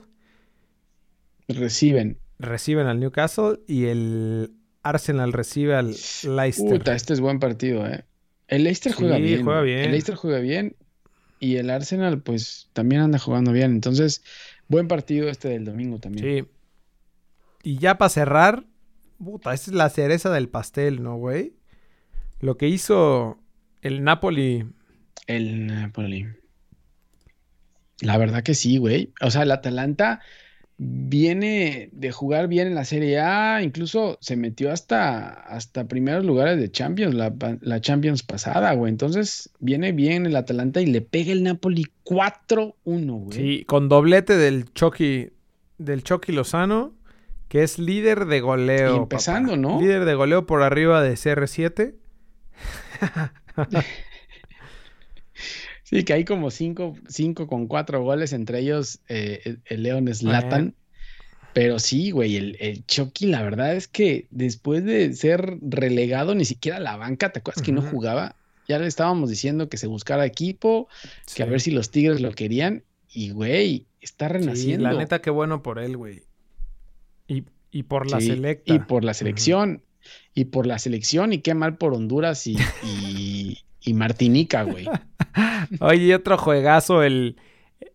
Reciben. 1.49 2.17
reciben 2.37 2.87
al 2.87 2.99
Newcastle 3.01 3.59
y 3.67 3.85
el 3.87 4.51
Arsenal 4.81 5.33
recibe 5.33 5.75
al 5.75 5.87
Leicester. 6.23 6.77
Puta, 6.77 6.95
este 6.95 7.13
es 7.13 7.19
buen 7.19 7.39
partido, 7.39 7.85
¿eh? 7.85 8.05
El 8.49 8.63
Leicester 8.65 8.91
juega 8.93 9.15
Sí, 9.17 9.21
bien. 9.23 9.43
juega 9.43 9.59
güey. 9.61 9.73
bien. 9.73 9.85
El 9.85 9.91
Leicester 9.91 10.15
juega 10.15 10.39
bien 10.39 10.75
y 11.39 11.55
el 11.55 11.69
Arsenal, 11.69 12.21
pues, 12.21 12.69
también 12.73 13.01
anda 13.01 13.17
jugando 13.19 13.51
bien. 13.53 13.71
Entonces, 13.71 14.23
buen 14.67 14.87
partido 14.87 15.29
este 15.29 15.47
del 15.49 15.63
domingo 15.65 15.99
también. 15.99 16.25
Sí. 16.43 16.49
Y 17.63 17.77
ya 17.77 17.97
para 17.97 18.09
cerrar, 18.09 18.65
puta, 19.23 19.53
esta 19.53 19.71
es 19.71 19.75
la 19.77 19.89
cereza 19.89 20.29
del 20.31 20.49
pastel, 20.49 21.01
¿no, 21.01 21.15
güey? 21.15 21.53
Lo 22.41 22.57
que 22.57 22.67
hizo 22.67 23.39
el 23.81 24.03
Napoli. 24.03 24.65
El 25.27 25.67
Napoli. 25.67 26.27
La 28.01 28.17
verdad 28.17 28.43
que 28.43 28.53
sí, 28.55 28.77
güey. 28.77 29.13
O 29.21 29.29
sea, 29.31 29.43
el 29.43 29.51
Atalanta 29.51 30.21
viene 30.81 31.89
de 31.91 32.11
jugar 32.13 32.47
bien 32.47 32.67
en 32.67 32.75
la 32.75 32.85
Serie 32.85 33.19
A, 33.19 33.61
incluso 33.61 34.17
se 34.21 34.37
metió 34.37 34.71
hasta, 34.71 35.29
hasta 35.29 35.89
primeros 35.89 36.23
lugares 36.23 36.57
de 36.57 36.71
Champions, 36.71 37.13
la, 37.13 37.33
la 37.59 37.81
Champions 37.81 38.23
pasada, 38.23 38.73
güey. 38.73 38.89
Entonces, 38.89 39.49
viene 39.59 39.91
bien 39.91 40.25
el 40.25 40.37
Atalanta 40.37 40.79
y 40.79 40.85
le 40.85 41.01
pega 41.01 41.33
el 41.33 41.43
Napoli 41.43 41.85
4-1, 42.05 42.73
güey. 42.85 43.37
Sí, 43.37 43.65
con 43.65 43.89
doblete 43.89 44.37
del 44.37 44.71
Chucky, 44.73 45.31
del 45.77 46.03
Chucky 46.03 46.31
Lozano, 46.31 46.93
que 47.49 47.63
es 47.63 47.77
líder 47.77 48.25
de 48.25 48.39
goleo. 48.39 48.95
Y 48.95 48.97
empezando, 48.99 49.49
papá. 49.51 49.61
¿no? 49.61 49.81
Líder 49.81 50.05
de 50.05 50.15
goleo 50.15 50.45
por 50.45 50.63
arriba 50.63 51.03
de 51.03 51.13
CR7. 51.13 51.95
Sí, 55.89 56.03
que 56.03 56.13
hay 56.13 56.23
como 56.25 56.51
cinco, 56.51 56.95
cinco 57.07 57.47
con 57.47 57.65
cuatro 57.67 58.03
goles, 58.03 58.31
entre 58.33 58.59
ellos 58.59 58.99
eh, 59.07 59.57
el, 59.65 59.83
León 59.83 60.13
Slatan. 60.13 60.75
Pero 61.53 61.79
sí, 61.79 62.11
güey, 62.11 62.35
el, 62.35 62.57
el 62.59 62.85
Chucky, 62.85 63.25
la 63.25 63.41
verdad 63.41 63.75
es 63.75 63.87
que 63.87 64.27
después 64.29 64.85
de 64.85 65.13
ser 65.13 65.57
relegado, 65.61 66.35
ni 66.35 66.45
siquiera 66.45 66.77
a 66.77 66.81
la 66.81 66.95
banca, 66.95 67.31
¿te 67.31 67.39
acuerdas 67.39 67.63
que 67.63 67.71
no 67.71 67.81
jugaba? 67.81 68.35
Ya 68.67 68.77
le 68.77 68.85
estábamos 68.85 69.31
diciendo 69.31 69.67
que 69.67 69.77
se 69.77 69.87
buscara 69.87 70.27
equipo, 70.27 70.87
que 71.35 71.41
a 71.41 71.45
Sí. 71.47 71.49
ver 71.49 71.59
si 71.61 71.71
los 71.71 71.89
Tigres 71.89 72.21
lo 72.21 72.33
querían. 72.33 72.83
Y, 73.11 73.31
güey, 73.31 73.87
está 73.99 74.27
Sí, 74.27 74.33
renaciendo. 74.33 74.83
la 74.91 74.93
neta, 74.93 75.21
qué 75.23 75.31
bueno 75.31 75.63
por 75.63 75.79
él, 75.79 75.97
güey. 75.97 76.21
Y, 77.27 77.45
y 77.71 77.83
por 77.83 78.09
la 78.11 78.21
Sí, 78.21 78.27
selecta. 78.27 78.71
Y 78.71 78.77
por 78.77 79.03
la 79.03 79.15
selección. 79.15 79.81
Y 80.35 80.45
por 80.45 80.67
la 80.67 80.77
selección. 80.77 81.33
Y 81.33 81.39
qué 81.39 81.55
mal 81.55 81.77
por 81.77 81.95
Honduras 81.95 82.45
y, 82.45 82.57
y, 82.83 83.57
y 83.81 83.93
Martinica, 83.93 84.63
güey. 84.63 84.85
Oye, 85.79 86.05
y 86.05 86.13
otro 86.13 86.37
juegazo, 86.37 87.03
el, 87.03 87.37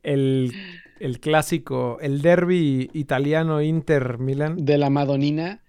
el, 0.03 0.53
el 1.01 1.21
clásico, 1.21 1.99
el 2.01 2.23
derby 2.23 2.91
italiano 2.93 3.63
Inter 3.63 4.19
Milan. 4.19 4.65
de 4.65 4.79
la 4.79 4.91
Madonina. 4.91 5.61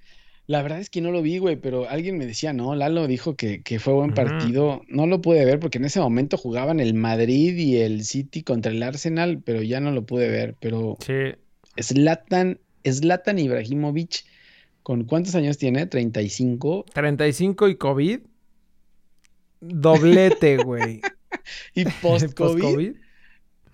La 0.47 0.61
verdad 0.61 0.79
es 0.79 0.91
que 0.91 1.01
no 1.01 1.09
lo 1.09 1.23
vi, 1.23 1.39
güey, 1.39 1.55
pero 1.55 1.89
alguien 1.89 2.19
me 2.19 2.27
decía, 2.27 2.53
no, 2.53 2.75
Lalo 2.75 3.07
dijo 3.07 3.35
que, 3.35 3.63
que 3.63 3.79
fue 3.79 3.93
buen 3.95 4.13
partido. 4.13 4.83
No 4.87 5.07
lo 5.07 5.19
pude 5.19 5.43
ver 5.43 5.59
porque 5.59 5.79
en 5.79 5.85
ese 5.85 5.99
momento 5.99 6.37
jugaban 6.37 6.79
el 6.79 6.93
Madrid 6.93 7.57
y 7.57 7.77
el 7.77 8.03
City 8.03 8.43
contra 8.43 8.71
el 8.71 8.83
Arsenal, 8.83 9.41
pero 9.43 9.63
ya 9.63 9.79
no 9.79 9.89
lo 9.91 10.05
pude 10.05 10.29
ver. 10.29 10.55
Pero 10.59 10.97
Sí, 10.99 11.13
Zlatan 11.81 12.59
Zlatan 12.87 13.39
Ibrahimovic, 13.39 14.23
¿con 14.83 15.05
cuántos 15.05 15.33
años 15.33 15.57
tiene? 15.57 15.87
35. 15.87 16.85
35 16.93 17.67
y 17.69 17.75
COVID. 17.77 18.19
Doblete, 19.59 20.57
güey. 20.57 21.01
y 21.75 21.85
post-COVID. 22.01 22.93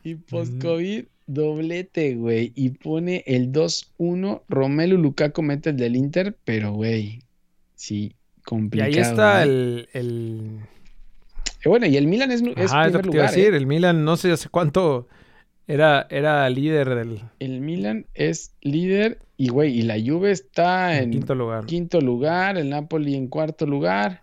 y 0.04 0.16
post-COVID, 0.16 1.06
doblete, 1.28 2.16
güey. 2.16 2.52
Y 2.56 2.70
pone 2.70 3.24
el 3.26 3.52
2-1. 3.52 4.42
Romelu 4.50 4.98
Lukaku 4.98 5.42
mete 5.42 5.72
el 5.72 5.78
del 5.78 5.96
Inter, 5.96 6.36
pero, 6.44 6.74
güey, 6.74 7.20
sí, 7.76 8.16
complicado. 8.46 8.92
Y 8.92 8.96
ahí 8.96 9.00
está 9.02 9.42
¿eh? 9.42 9.46
el, 9.46 9.88
eh, 9.94 10.60
Bueno, 11.70 11.86
y 11.86 11.98
el 11.98 12.08
Milan 12.08 12.32
es, 12.32 12.42
es 12.42 12.72
Ajá, 12.72 12.88
es 12.88 12.94
lo 12.94 13.02
que 13.02 13.10
te 13.10 13.18
iba 13.18 13.26
a 13.26 13.28
lugar, 13.28 13.36
decir. 13.36 13.54
¿eh? 13.54 13.58
El 13.58 13.68
Milan 13.68 14.04
no 14.04 14.18
sé 14.18 14.32
hace 14.32 14.50
cuánto 14.50 15.08
era, 15.68 16.08
era 16.10 16.50
líder 16.50 16.96
del 16.96 17.22
El 17.40 17.62
Milan 17.62 18.06
es 18.14 18.54
líder 18.62 19.20
y, 19.38 19.50
güey, 19.50 19.80
y 19.80 19.82
la 19.84 19.96
Juve 20.00 20.32
está 20.32 20.98
en 20.98 21.06
en 21.06 21.12
quinto 21.12 21.34
lugar. 21.34 21.66
quinto 21.66 22.02
lugar, 22.02 22.58
el 22.58 22.70
Napoli 22.70 23.16
en 23.16 23.28
cuarto 23.28 23.66
lugar, 23.66 24.22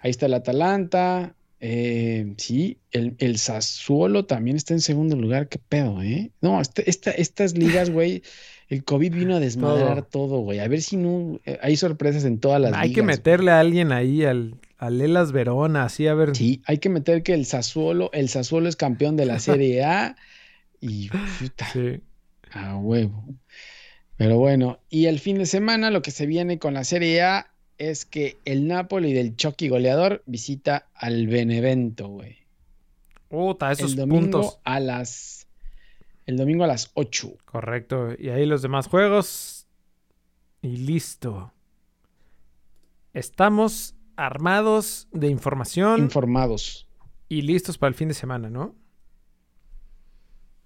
ahí 0.00 0.10
está 0.10 0.26
el 0.26 0.34
Atalanta, 0.34 1.34
eh, 1.60 2.34
sí, 2.38 2.78
el, 2.90 3.14
el 3.18 3.38
Sassuolo 3.38 4.24
también 4.24 4.56
está 4.56 4.74
en 4.74 4.80
segundo 4.80 5.14
lugar, 5.16 5.48
qué 5.48 5.58
pedo, 5.58 6.02
¿eh? 6.02 6.30
No, 6.40 6.60
este- 6.60 6.88
esta- 6.88 7.10
estas 7.12 7.56
ligas, 7.56 7.90
güey, 7.90 8.22
el 8.68 8.84
COVID 8.84 9.12
vino 9.14 9.36
a 9.36 9.40
desmadrar 9.40 10.02
todo, 10.02 10.38
güey, 10.40 10.60
a 10.60 10.68
ver 10.68 10.80
si 10.80 10.96
no, 10.96 11.40
eh, 11.44 11.58
hay 11.60 11.76
sorpresas 11.76 12.24
en 12.24 12.38
todas 12.38 12.60
las 12.60 12.72
Hay 12.74 12.90
que 12.92 13.00
ligas, 13.02 13.06
meterle 13.18 13.50
a 13.50 13.60
alguien 13.60 13.92
ahí, 13.92 14.24
al, 14.24 14.54
al 14.78 15.00
Elas 15.00 15.32
Verona, 15.32 15.84
así 15.84 16.06
a 16.06 16.14
ver. 16.14 16.34
Sí, 16.36 16.62
hay 16.66 16.78
que 16.78 16.88
meter 16.88 17.22
que 17.22 17.34
el 17.34 17.44
Sassuolo, 17.46 18.10
el 18.12 18.28
Sassuolo 18.28 18.68
es 18.68 18.76
campeón 18.76 19.16
de 19.16 19.26
la 19.26 19.38
Serie 19.40 19.84
A 19.84 20.16
y 20.80 21.08
puta, 21.10 21.68
Sí. 21.72 22.00
A 22.52 22.76
huevo. 22.76 23.24
Pero 24.16 24.38
bueno, 24.38 24.80
y 24.88 25.06
el 25.06 25.18
fin 25.18 25.38
de 25.38 25.46
semana 25.46 25.90
lo 25.90 26.02
que 26.02 26.10
se 26.10 26.26
viene 26.26 26.58
con 26.58 26.74
la 26.74 26.84
Serie 26.84 27.22
A 27.22 27.52
es 27.80 28.04
que 28.04 28.38
el 28.44 28.68
Napoli 28.68 29.12
del 29.14 29.34
Chucky 29.36 29.68
goleador 29.68 30.22
visita 30.26 30.86
al 30.94 31.26
Benevento, 31.26 32.08
güey. 32.08 32.36
Puta, 33.28 33.72
esos 33.72 33.92
El 33.92 33.96
domingo 33.96 34.40
puntos. 34.40 34.58
a 34.64 34.78
las 34.80 35.46
el 36.26 36.36
domingo 36.36 36.62
a 36.62 36.66
las 36.68 36.90
8. 36.94 37.38
Correcto. 37.44 38.10
Y 38.16 38.28
ahí 38.28 38.46
los 38.46 38.62
demás 38.62 38.86
juegos. 38.86 39.66
Y 40.62 40.76
listo. 40.76 41.52
Estamos 43.14 43.94
armados 44.16 45.08
de 45.12 45.28
información 45.28 46.00
Informados. 46.00 46.86
y 47.28 47.42
listos 47.42 47.78
para 47.78 47.88
el 47.88 47.94
fin 47.94 48.08
de 48.08 48.14
semana, 48.14 48.50
¿no? 48.50 48.74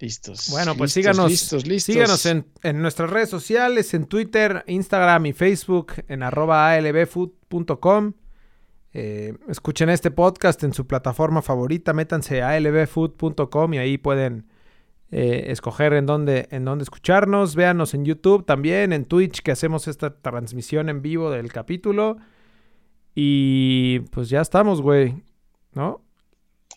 Listos. 0.04 0.50
Bueno, 0.50 0.74
pues 0.76 0.94
listos, 0.94 1.14
síganos, 1.14 1.30
Listos, 1.30 1.66
listos. 1.66 1.94
síganos 1.94 2.26
en, 2.26 2.46
en 2.62 2.82
nuestras 2.82 3.08
redes 3.08 3.30
sociales, 3.30 3.94
en 3.94 4.04
Twitter, 4.04 4.62
Instagram 4.66 5.24
y 5.24 5.32
Facebook, 5.32 5.94
en 6.08 6.22
arroba 6.22 6.72
albfood.com. 6.72 8.12
Eh, 8.92 9.32
escuchen 9.48 9.88
este 9.88 10.10
podcast 10.10 10.62
en 10.62 10.74
su 10.74 10.86
plataforma 10.86 11.40
favorita, 11.40 11.94
métanse 11.94 12.42
a 12.42 12.50
albfood.com 12.50 13.72
y 13.72 13.78
ahí 13.78 13.96
pueden 13.96 14.46
eh, 15.10 15.46
escoger 15.48 15.94
en 15.94 16.04
dónde, 16.04 16.48
en 16.50 16.66
dónde 16.66 16.82
escucharnos. 16.82 17.54
Véanos 17.54 17.94
en 17.94 18.04
YouTube 18.04 18.44
también, 18.44 18.92
en 18.92 19.06
Twitch, 19.06 19.40
que 19.40 19.52
hacemos 19.52 19.88
esta 19.88 20.20
transmisión 20.20 20.90
en 20.90 21.00
vivo 21.00 21.30
del 21.30 21.50
capítulo. 21.50 22.18
Y 23.14 24.00
pues 24.10 24.28
ya 24.28 24.42
estamos, 24.42 24.82
güey. 24.82 25.22
¿No? 25.72 26.03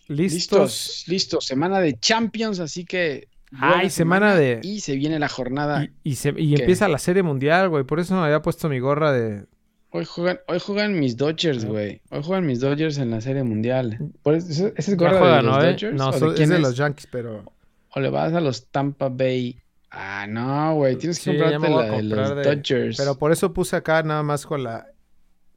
Listos. 0.08 0.60
Listos, 0.60 1.04
listos. 1.08 1.46
Semana 1.46 1.80
de 1.80 1.98
Champions, 2.00 2.60
así 2.60 2.86
que. 2.86 3.28
Ay, 3.60 3.90
semana 3.90 4.36
de- 4.36 4.60
Y 4.64 4.82
se 4.82 4.96
viene 4.96 5.20
la 5.20 5.30
jornada. 5.30 5.86
Y, 6.04 6.12
y 6.12 6.16
se- 6.16 6.34
y 6.38 6.56
empieza 6.56 6.88
la 6.88 6.98
serie 6.98 7.24
mundial, 7.24 7.70
güey. 7.70 7.84
Por 7.86 8.00
eso 8.00 8.14
me 8.16 8.22
había 8.22 8.42
puesto 8.42 8.68
mi 8.70 8.80
gorra 8.80 9.12
de. 9.14 9.46
Hoy 9.90 10.04
juegan, 10.04 10.40
hoy 10.48 10.60
juegan 10.60 11.00
mis 11.00 11.16
Dodgers, 11.16 11.64
güey. 11.66 12.02
Hoy 12.10 12.22
juegan 12.22 12.46
mis 12.46 12.60
Dodgers 12.60 12.98
en 12.98 13.10
la 13.10 13.22
Serie 13.22 13.44
Mundial. 13.44 13.98
Por 14.22 14.36
eso, 14.36 14.50
¿ese- 14.52 14.74
¿Ese 14.76 14.92
es 14.92 14.98
gorra 14.98 15.18
juega, 15.18 15.38
de 15.38 15.44
los 15.44 15.56
¿no? 15.58 15.64
eh? 15.64 15.72
Dodgers? 15.72 15.96
No, 15.96 16.10
¿O 16.10 16.12
de 16.12 16.20
so- 16.20 16.34
es 16.36 16.50
de 16.50 16.60
los 16.60 16.76
Yankees, 16.76 17.08
pero. 17.10 17.54
¿O 17.96 18.00
le 18.02 18.10
vas 18.10 18.34
a 18.34 18.42
los 18.42 18.68
Tampa 18.68 19.08
Bay? 19.08 19.58
Ah, 19.90 20.26
no, 20.28 20.76
güey. 20.76 20.98
Tienes 20.98 21.18
que 21.20 21.32
Sí, 21.32 21.38
comprarte 21.38 21.70
la 21.70 21.84
de 21.96 22.04
los 22.04 22.36
de- 22.36 22.44
Dodgers. 22.44 22.98
Pero 22.98 23.18
por 23.18 23.32
eso 23.32 23.54
puse 23.54 23.78
acá 23.78 24.04
nada 24.04 24.24
más 24.24 24.46
con 24.46 24.62
la, 24.62 24.88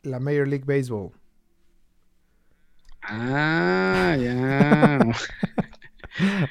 la 0.05 0.20
Major 0.20 0.46
League 0.46 0.64
Baseball. 0.64 1.11
Ah, 3.03 4.16
ya. 4.18 4.98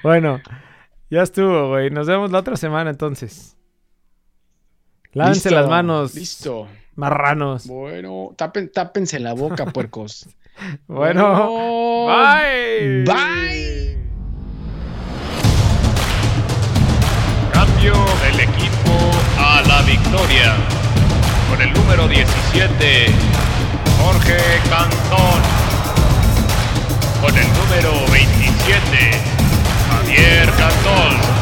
Bueno, 0.02 0.42
ya 1.12 1.22
estuvo, 1.22 1.68
güey. 1.70 1.92
Nos 1.92 2.08
vemos 2.08 2.32
la 2.32 2.40
otra 2.40 2.56
semana 2.56 2.90
entonces. 2.90 3.56
Lávense 5.12 5.50
Listo, 5.50 5.62
las 5.62 5.70
manos, 5.70 6.16
Listo. 6.16 6.68
marranos. 6.96 7.68
Bueno, 7.68 8.32
tapen, 8.36 8.72
tápense 8.72 9.20
la 9.20 9.34
boca, 9.34 9.66
puercos. 9.74 10.28
Bueno, 10.88 12.06
bye. 12.08 13.04
Bye. 13.04 13.98
Cambio 17.54 17.94
del 18.24 18.40
equipo 18.40 18.92
a 19.38 19.62
la 19.68 19.82
victoria. 19.84 20.56
Con 21.50 21.62
el 21.62 21.74
número 21.74 22.08
17, 22.08 23.08
Jorge 24.02 24.38
Cantón. 24.70 25.59
Con 27.22 27.38
el 27.38 27.48
número 27.54 28.08
27, 28.12 29.12
Javier 29.90 30.50
Cantón. 30.52 31.39